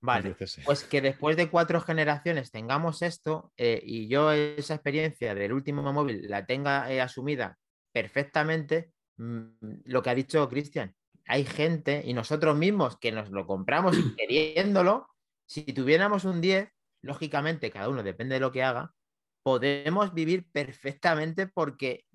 [0.00, 0.62] Vale, 10S.
[0.64, 5.92] pues que después de cuatro generaciones tengamos esto eh, y yo esa experiencia del último
[5.92, 7.58] móvil la tenga eh, asumida
[7.92, 9.46] perfectamente, mm,
[9.86, 10.94] lo que ha dicho Cristian,
[11.26, 15.08] hay gente y nosotros mismos que nos lo compramos y queriéndolo,
[15.46, 16.68] si tuviéramos un 10,
[17.02, 18.94] lógicamente cada uno depende de lo que haga,
[19.42, 22.06] podemos vivir perfectamente porque,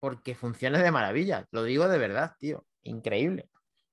[0.00, 1.48] porque funciona de maravilla.
[1.52, 2.66] Lo digo de verdad, tío.
[2.82, 3.49] Increíble.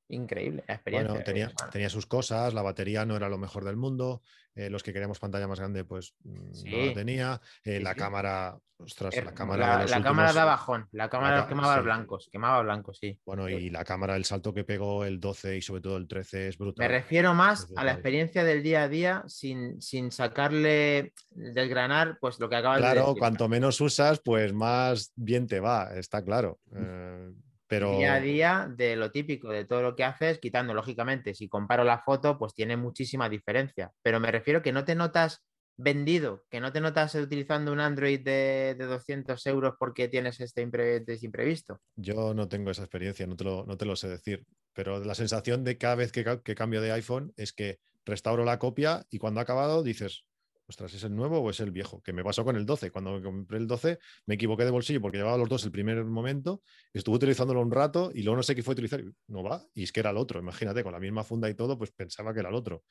[0.10, 1.10] Increíble la experiencia.
[1.12, 4.22] Bueno, tenía, tenía sus cosas, la batería no era lo mejor del mundo,
[4.56, 7.92] eh, los que queríamos pantalla más grande, pues mm, no la tenía, eh, sí, la
[7.94, 8.00] sí.
[8.00, 12.30] cámara, ostras, la cámara la, de los la cámara da bajón, la cámara quemaba blancos,
[12.32, 13.20] quemaba blancos, sí.
[13.26, 16.48] Bueno, y la cámara, el salto que pegó el 12 y sobre todo el 13
[16.48, 16.90] es Me brutal.
[16.90, 22.48] refiero más a la experiencia del día a día sin, sin sacarle, desgranar, pues lo
[22.48, 23.20] que acabas de Claro, decir.
[23.20, 26.60] cuanto menos usas, pues más bien te va, está claro.
[26.74, 27.34] Eh,
[27.68, 31.48] pero Día a día de lo típico, de todo lo que haces, quitando, lógicamente, si
[31.50, 33.92] comparo la foto, pues tiene muchísima diferencia.
[34.02, 35.46] Pero me refiero que no te notas
[35.80, 40.66] vendido, que no te notas utilizando un Android de, de 200 euros porque tienes este,
[40.68, 41.82] impre- este imprevisto.
[41.96, 44.46] yo no tengo esa experiencia, no te, lo, no te lo sé decir.
[44.74, 48.58] Pero la sensación de cada vez que, que cambio de iPhone es que restauro la
[48.58, 50.26] copia y cuando ha acabado dices,
[50.68, 52.02] ostras, ¿es el nuevo o es el viejo?
[52.02, 52.92] Que me pasó con el 12.
[52.92, 56.04] Cuando me compré el 12 me equivoqué de bolsillo porque llevaba los dos el primer
[56.06, 56.62] momento,
[56.94, 59.00] estuve utilizándolo un rato y luego no sé qué fue a utilizar.
[59.00, 60.40] y No va, y es que era el otro.
[60.40, 62.84] Imagínate, con la misma funda y todo, pues pensaba que era el otro.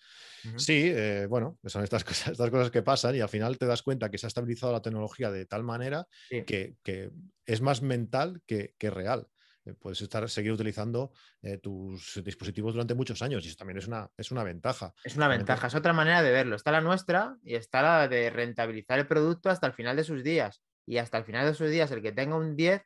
[0.56, 3.82] Sí, eh, bueno, son estas cosas, estas cosas que pasan y al final te das
[3.82, 6.44] cuenta que se ha estabilizado la tecnología de tal manera Sí.
[6.44, 7.10] que, que
[7.44, 9.28] es más mental que, que real.
[9.66, 11.12] Eh, puedes estar, seguir utilizando
[11.42, 14.94] eh, tus dispositivos durante muchos años y eso también es una, es una ventaja.
[15.04, 16.56] Es una ventaja, es otra manera de verlo.
[16.56, 20.22] Está la nuestra y está la de rentabilizar el producto hasta el final de sus
[20.22, 20.62] días.
[20.86, 22.82] Y hasta el final de sus días, el que tenga un 10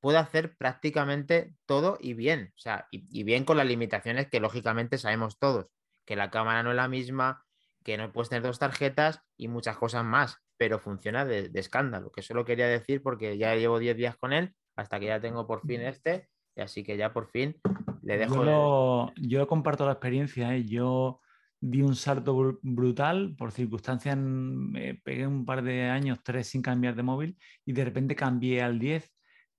[0.00, 2.52] puede hacer prácticamente todo y bien.
[2.56, 5.66] O sea, y, bien con las limitaciones que lógicamente sabemos todos,
[6.04, 7.44] que la cámara no es la misma,
[7.84, 12.20] que no puedes tener dos tarjetas y muchas cosas más, pero funciona de, escándalo, que
[12.20, 15.46] eso lo quería decir porque ya llevo 10 días con él, hasta que ya tengo
[15.46, 17.56] por fin este, y así que ya por fin
[18.02, 18.44] le dejo...
[18.44, 20.64] Yo, yo comparto la experiencia, ¿eh?
[20.64, 21.20] yo
[21.60, 26.96] di un salto brutal, por circunstancias me pegué un par de años, tres sin cambiar
[26.96, 29.12] de móvil, y de repente cambié al 10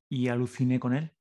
[0.10, 1.12] y aluciné con él.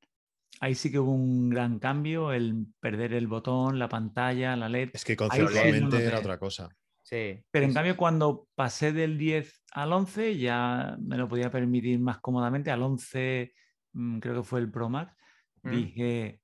[0.59, 4.91] Ahí sí que hubo un gran cambio, el perder el botón, la pantalla, la LED.
[4.93, 6.69] Es que conceptualmente era otra cosa.
[7.03, 7.43] Sí.
[7.49, 12.19] Pero en cambio, cuando pasé del 10 al 11, ya me lo podía permitir más
[12.19, 12.69] cómodamente.
[12.69, 13.70] Al 11, mm,
[14.19, 15.15] creo que fue el Pro Max,
[15.63, 15.69] mm.
[15.71, 16.41] dije.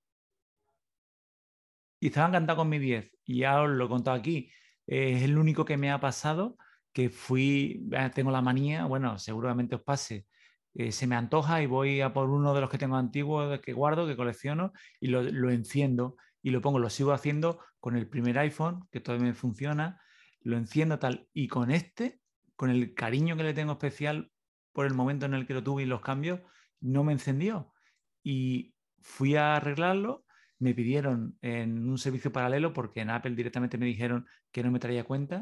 [2.00, 3.12] Y estaba encantado con mi 10.
[3.26, 4.52] Y ya os lo he contado aquí.
[4.86, 6.58] Es el único que me ha pasado
[6.94, 7.88] que fui.
[8.14, 10.28] Tengo la manía, bueno, seguramente os pase
[10.80, 13.74] eh, se me antoja y voy a por uno de los que tengo antiguos que
[13.74, 16.78] guardo, que colecciono y lo, enciendo y lo pongo.
[16.78, 20.00] Lo sigo haciendo con el primer iPhone, que todavía me funciona,
[20.42, 21.28] lo enciendo tal.
[21.34, 22.22] Y con este,
[22.56, 24.32] con el cariño que le tengo especial
[24.72, 26.42] por el momento en el que lo tuve y los cambios,
[26.82, 27.74] no me encendió.
[28.24, 30.26] Y fui a arreglarlo.
[30.60, 34.80] Me pidieron en un servicio paralelo, porque en Apple directamente me dijeron que no me
[34.80, 35.42] traía cuenta,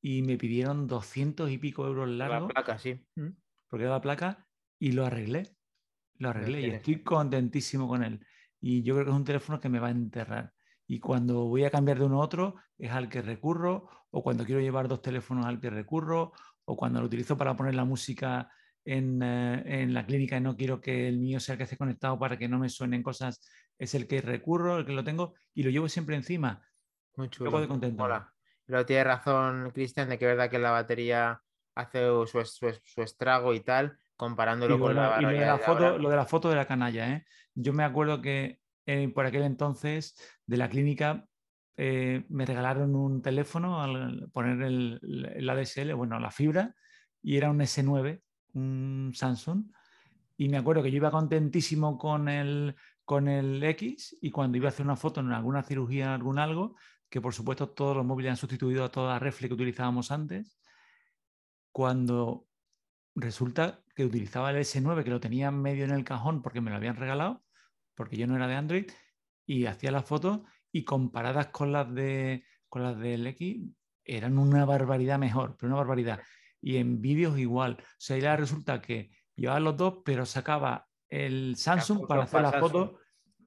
[0.00, 2.48] y me pidieron 200 y pico euros largos.
[2.48, 3.06] La placa, sí.
[3.68, 4.46] Porque era la placa,
[4.78, 5.56] y lo arreglé.
[6.18, 8.24] Lo arreglé y estoy contentísimo con él.
[8.60, 10.52] Y yo creo que es un teléfono que me va a enterrar.
[10.86, 14.44] Y cuando voy a cambiar de uno a otro, es al que recurro, o cuando
[14.44, 16.32] quiero llevar dos teléfonos al que recurro,
[16.64, 18.52] o cuando lo utilizo para poner la música
[18.84, 21.76] en, eh, en, la clínica y no quiero que el mío sea el que esté
[21.76, 23.40] conectado para que no me suenen cosas,
[23.78, 26.62] es el que recurro, el que lo tengo y lo llevo siempre encima.
[27.16, 27.60] Muy chulo.
[27.60, 28.02] de contento.
[28.02, 28.32] Hola.
[28.64, 31.40] Pero tiene razón, Cristian, de que es verdad que la batería
[31.74, 35.98] hace su, su, su, estrago y tal, comparándolo con la, y lo de la, foto,
[35.98, 37.12] lo de la foto de la canalla.
[37.12, 37.24] ¿eh?
[37.54, 40.14] Yo me acuerdo que eh, por aquel entonces
[40.46, 41.26] de la clínica
[41.76, 46.74] eh, me regalaron un teléfono al poner el, el, ADSL, bueno, la fibra,
[47.22, 48.22] y era un S9,
[48.54, 49.64] un Samsung.
[50.36, 52.74] Y me acuerdo que yo iba contentísimo con el,
[53.04, 56.38] con el X y cuando iba a hacer una foto en alguna cirugía, en algún
[56.38, 56.76] algo,
[57.08, 60.58] que por supuesto todos los móviles han sustituido a toda la reflex que utilizábamos antes,
[61.70, 62.46] cuando
[63.14, 66.76] resulta que utilizaba el S9, que lo tenía medio en el cajón porque me lo
[66.76, 67.44] habían regalado,
[67.94, 68.90] porque yo no era de Android,
[69.46, 73.70] y hacía las fotos y comparadas con las, de, con las del X
[74.04, 76.20] eran una barbaridad mejor, pero una barbaridad.
[76.62, 77.76] Y en vídeos igual.
[77.80, 82.56] O sea, ya resulta que llevaba los dos, pero sacaba el Samsung para hacer las
[82.56, 82.92] fotos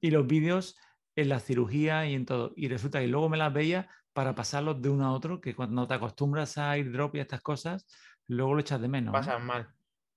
[0.01, 0.77] y los vídeos
[1.15, 2.53] en la cirugía y en todo.
[2.55, 5.87] Y resulta que luego me las veía para pasarlos de uno a otro, que cuando
[5.87, 7.87] te acostumbras a airdrop y a estas cosas,
[8.27, 9.13] luego lo echas de menos.
[9.13, 9.67] Pasan mal.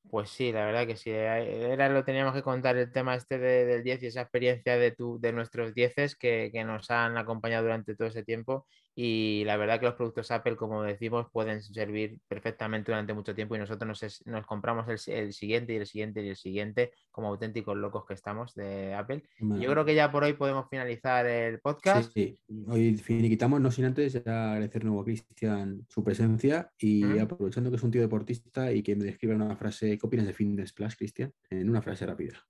[0.09, 1.11] Pues sí, la verdad que sí.
[1.11, 4.93] Eh, era lo teníamos que contar el tema este del 10 y esa experiencia de,
[4.93, 8.67] tu, de nuestros 10 que, que, nos han acompañado durante todo ese tiempo.
[9.01, 13.55] Y la verdad que los productos Apple, como decimos, pueden servir perfectamente durante mucho tiempo
[13.55, 17.29] y nosotros nos, nos compramos el, el, siguiente y el siguiente y el siguiente como
[17.29, 19.23] auténticos locos que estamos de Apple.
[19.39, 22.13] Yo creo que ya por hoy podemos finalizar el podcast.
[22.13, 22.65] Sí, sí.
[22.67, 27.83] Hoy finiquitamos, no sin antes agradecer nuevo a Cristian su presencia y aprovechando que es
[27.85, 31.33] un tío deportista y que me describa una frase ¿Qué opinas de Fitness Plus, Cristian?
[31.51, 32.45] En una frase rápida.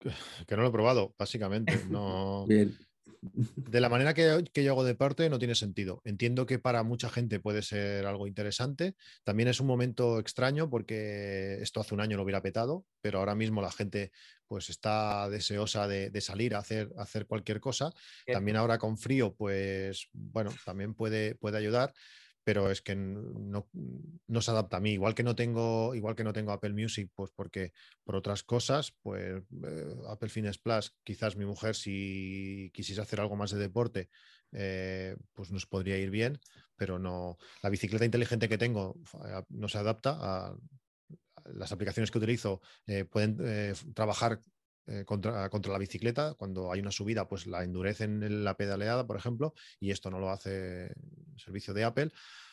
[0.46, 1.80] Que no lo he probado, básicamente.
[1.88, 2.44] No...
[3.20, 6.00] De la manera que, yo hago deporte no tiene sentido.
[6.04, 8.94] Entiendo que para mucha gente puede ser algo interesante.
[9.24, 13.34] También es un momento extraño porque esto hace un año lo hubiera petado, pero ahora
[13.34, 14.12] mismo la gente
[14.46, 17.92] pues está deseosa de, salir a hacer, hacer cualquier cosa.
[18.26, 21.92] También ahora con frío, pues bueno, también puede, puede ayudar
[22.48, 23.68] pero es que no,
[24.40, 24.92] se adapta a mí.
[24.92, 28.96] Igual que no tengo, igual que no tengo Apple Music, pues porque por otras cosas,
[29.02, 34.08] pues eh, Apple Fitness Plus, quizás mi mujer, si quisiese hacer algo más de deporte,
[34.52, 36.40] eh, pues nos podría ir bien,
[36.74, 37.36] pero no.
[37.62, 38.98] La bicicleta inteligente que tengo
[39.50, 40.56] no se adapta a
[41.52, 43.36] las aplicaciones que utilizo eh, pueden
[43.92, 44.40] trabajar
[45.04, 46.34] contra, contra, la bicicleta.
[46.34, 50.18] Cuando hay una subida, pues la endurecen en la pedaleada, por ejemplo, y esto no
[50.18, 52.10] lo hace el servicio de Apple.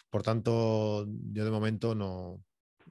[0.10, 2.44] Por tanto, yo de momento no,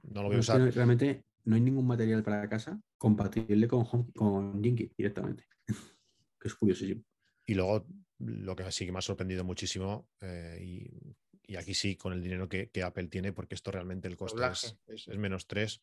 [0.03, 0.61] no lo voy a usar.
[0.73, 5.45] Realmente no hay ningún material para casa compatible con, con Jinky directamente.
[6.39, 7.03] que es curiosísimo.
[7.45, 7.87] Y luego,
[8.19, 12.21] lo que sí que me ha sorprendido muchísimo, eh, y, y, aquí sí, con el
[12.21, 15.81] dinero que, que, Apple tiene, porque esto realmente el coste es, es, menos 3.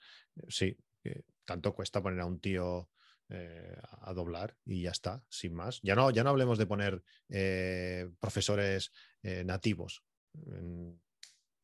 [0.48, 0.76] Sí,
[1.44, 2.89] tanto cuesta poner a un tío
[3.34, 5.80] eh, a doblar y ya está, sin más.
[5.82, 8.92] Ya no, ya no hablemos de poner eh, profesores
[9.22, 10.04] eh, nativos.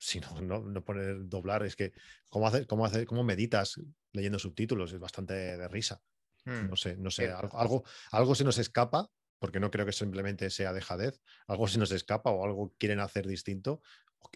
[0.00, 1.92] Sino no, no, poner doblar, es que
[2.30, 3.80] ¿cómo, hace, cómo, hace, cómo meditas
[4.12, 4.92] leyendo subtítulos?
[4.92, 6.00] Es bastante de risa.
[6.44, 6.70] Hmm.
[6.70, 10.72] No sé, no sé, algo, algo, se nos escapa, porque no creo que simplemente sea
[10.72, 13.82] dejadez, algo se nos escapa o algo quieren hacer distinto,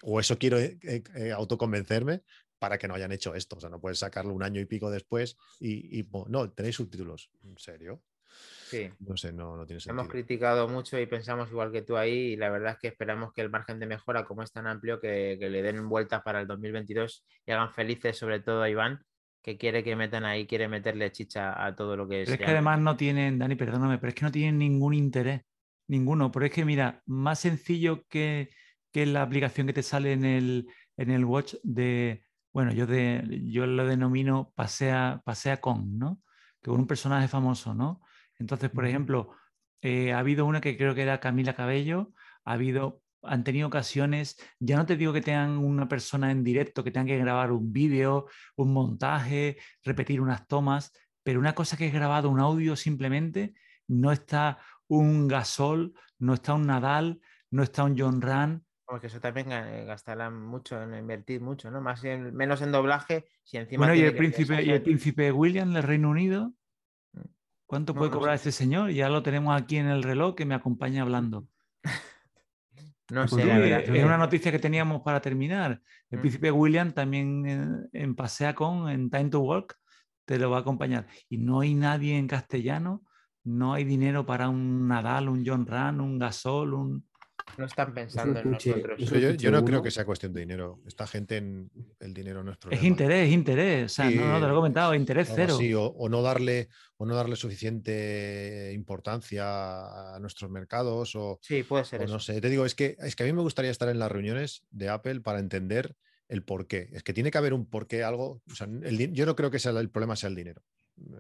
[0.03, 0.59] o eso quiero
[1.37, 2.25] autoconvencerme,
[2.63, 3.57] para que no hayan hecho esto.
[3.57, 7.29] O sea, no puedes sacarlo un año y pico después y, no, tenéis subtítulos.
[7.43, 8.01] ¿En serio?
[8.69, 8.89] Sí.
[9.01, 10.01] No sé, no, no tiene sentido.
[10.01, 13.33] Hemos criticado mucho y pensamos igual que tú ahí y la verdad es que esperamos
[13.33, 16.47] que el margen de mejora, como es tan amplio, que, le den vueltas para el
[16.47, 19.05] 2022 y hagan felices sobre todo a Iván,
[19.43, 22.29] que quiere que metan ahí, quiere meterle chicha a todo lo que es.
[22.29, 25.43] es que además no tienen, Dani, perdóname, pero es que no tienen ningún interés,
[25.89, 26.31] ninguno.
[26.31, 28.51] Pero es que mira, más sencillo que,
[28.93, 32.23] que la aplicación que te sale en el, en el watch de
[32.53, 36.21] bueno, yo, yo lo denomino pasea, pasea con, ¿no?
[36.63, 38.03] Que un personaje famoso, ¿no?
[38.39, 39.35] Entonces, por ejemplo,
[39.81, 42.13] eh, ha habido una que creo que era Camila Cabello,
[42.45, 46.85] ha habido, han tenido ocasiones, ya no te digo que tengan una persona en directo,
[46.85, 48.27] que tengan que grabar un vídeo,
[48.57, 50.93] un montaje, repetir unas tomas,
[51.23, 53.55] pero una cosa que es grabado un audio simplemente,
[53.89, 54.59] no está
[54.89, 57.21] un Gasol, no está un Nadal,
[57.51, 58.63] no está un John Rand,
[58.93, 61.81] porque eso también eh, gastará mucho en invertir mucho, ¿no?
[61.81, 63.87] Más en, menos en doblaje, si encima.
[63.87, 66.53] Bueno, y el príncipe, y el príncipe William del Reino Unido.
[67.15, 67.21] Mm.
[67.65, 68.91] ¿Cuánto puede cobrar ese señor?
[68.91, 71.47] Ya lo tenemos aquí en el reloj que me acompaña hablando.
[73.09, 73.81] no sé.
[73.83, 75.81] es una noticia que teníamos para terminar.
[76.11, 76.21] El mm.
[76.21, 79.75] príncipe William también en, en, Pasea con, en Time to Walk,
[80.27, 81.07] te lo va a acompañar.
[81.31, 83.03] Y no hay nadie en castellano,
[83.43, 87.07] no hay dinero para un Nadal, un John Run, un Gasol, un.
[87.59, 88.99] No están pensando en nosotros.
[89.39, 90.81] Yo, no creo que sea cuestión de dinero.
[90.87, 91.71] Esta gente en
[92.01, 92.81] el dinero no es problema.
[92.81, 93.93] Es interés, es interés.
[93.93, 95.59] O sea, no, te lo he comentado, interés cero.
[95.79, 101.15] o, no darle, o no darle suficiente importancia a nuestros mercados.
[101.15, 102.09] O, sí, puede ser.
[102.09, 104.11] No sé, te digo, es que, es que a mí me gustaría estar en las
[104.11, 105.97] reuniones de Apple para entender
[106.29, 106.89] el por qué.
[106.93, 108.43] Es que tiene que haber un porqué, algo.
[108.51, 110.63] O sea, yo no creo que sea el problema sea el dinero.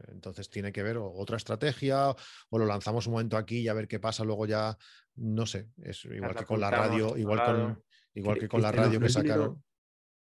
[0.09, 2.15] Entonces tiene que ver otra estrategia
[2.51, 4.77] o lo lanzamos un momento aquí y a ver qué pasa, luego ya,
[5.17, 7.83] no sé, es igual que con la radio, igual, con,
[8.15, 9.63] igual que, con la radio que sacaron.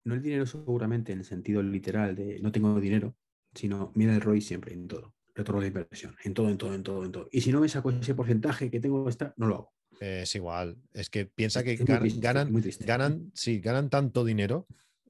[0.04, 3.16] no el dinero seguramente en el sentido literal de no tengo dinero,
[3.54, 6.82] sino mira el ROI siempre en todo, retorno de inversión, en todo, en todo, en
[6.82, 7.28] todo, en todo.
[7.30, 9.74] Y si no me saco ese porcentaje que tengo esta, no lo hago.
[10.00, 12.50] Es igual, es que piensa que ganan,
[12.80, 14.66] ganan, sí, ganan tanto dinero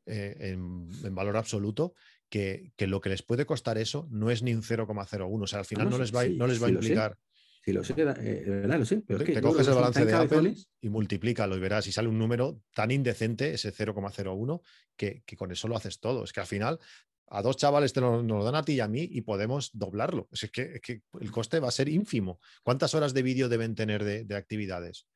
[0.06, 1.94] eh, en, valor absoluto
[2.31, 5.43] que, lo que les puede costar eso no es ni un 0,01.
[5.43, 7.19] O sea, al final no, les va, no les va a implicar.
[7.62, 9.02] Sí, lo sé, eh, verdad lo sé.
[9.07, 12.62] Pero te, coges el balance de Apple y multiplícalo y verás y sale un número
[12.73, 14.62] tan indecente, ese 0,01,
[14.97, 16.24] que, que, con eso lo haces todo.
[16.24, 16.78] Es que al final
[17.27, 19.70] a dos chavales te lo, nos lo dan a ti y a mí y podemos
[19.74, 20.28] doblarlo.
[20.32, 22.40] Es que, que el coste va a ser ínfimo.
[22.62, 25.07] ¿Cuántas horas de vídeo deben tener de, de actividades?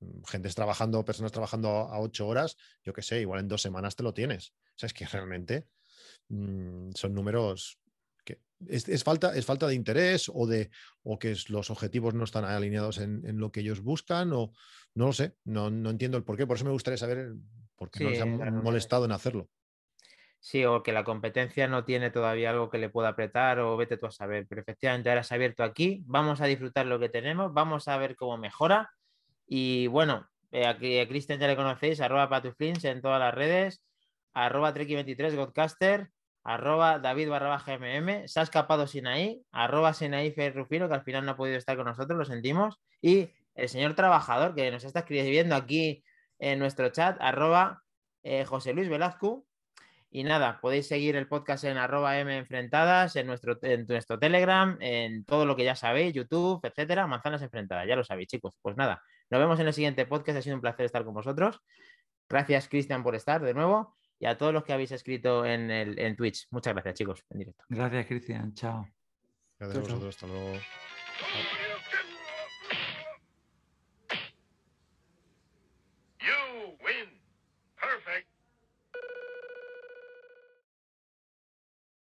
[0.00, 3.94] Mm, Gentes trabajando, personas trabajando a ocho horas, yo qué sé, igual en dos semanas
[3.94, 4.50] te lo tienes.
[4.50, 5.68] O sea, es que realmente
[6.32, 7.78] Mm, son números
[8.24, 10.70] que es, falta, es falta de interés o, de,
[11.02, 14.52] o que los objetivos no están alineados en, lo que ellos buscan o
[14.94, 16.46] no lo sé, no, entiendo el por qué.
[16.46, 17.34] Por eso me gustaría saber
[17.76, 19.48] por qué no se han molestado en hacerlo.
[20.40, 23.98] Sí, o que la competencia no tiene todavía algo que le pueda apretar o vete
[23.98, 24.46] tú a saber.
[24.48, 27.96] Pero efectivamente ahora se ha abierto aquí, vamos a disfrutar lo que tenemos, vamos a
[27.98, 28.90] ver cómo mejora.
[29.46, 33.82] Y bueno, eh, aquí a Cristian ya le conocéis, arroba patuflins en todas las redes,
[34.32, 36.10] arroba treki23 Godcaster,
[36.44, 41.32] arroba David barra GMM, se ha escapado Sinaí, arroba Sinaí Ferrufino, que al final no
[41.32, 45.54] ha podido estar con nosotros, lo sentimos, y el señor trabajador que nos está escribiendo
[45.54, 46.04] aquí
[46.38, 47.82] en nuestro chat, arroba
[48.22, 49.46] eh, José Luis Velazco.
[50.14, 54.76] Y nada, podéis seguir el podcast en arroba M enfrentadas, en nuestro, en nuestro Telegram,
[54.80, 58.58] en todo lo que ya sabéis, YouTube, etcétera, manzanas enfrentadas, ya lo sabéis, chicos.
[58.60, 61.60] Pues nada, nos vemos en el siguiente podcast, ha sido un placer estar con vosotros.
[62.28, 65.98] Gracias, Cristian, por estar de nuevo y a todos los que habéis escrito en, el,
[65.98, 66.46] en Twitch.
[66.50, 67.64] Muchas gracias, chicos, en directo.
[67.68, 68.54] Gracias, Cristian.
[68.54, 68.88] Chao.
[69.58, 70.14] Gracias a vosotros.
[70.14, 70.52] Hasta luego.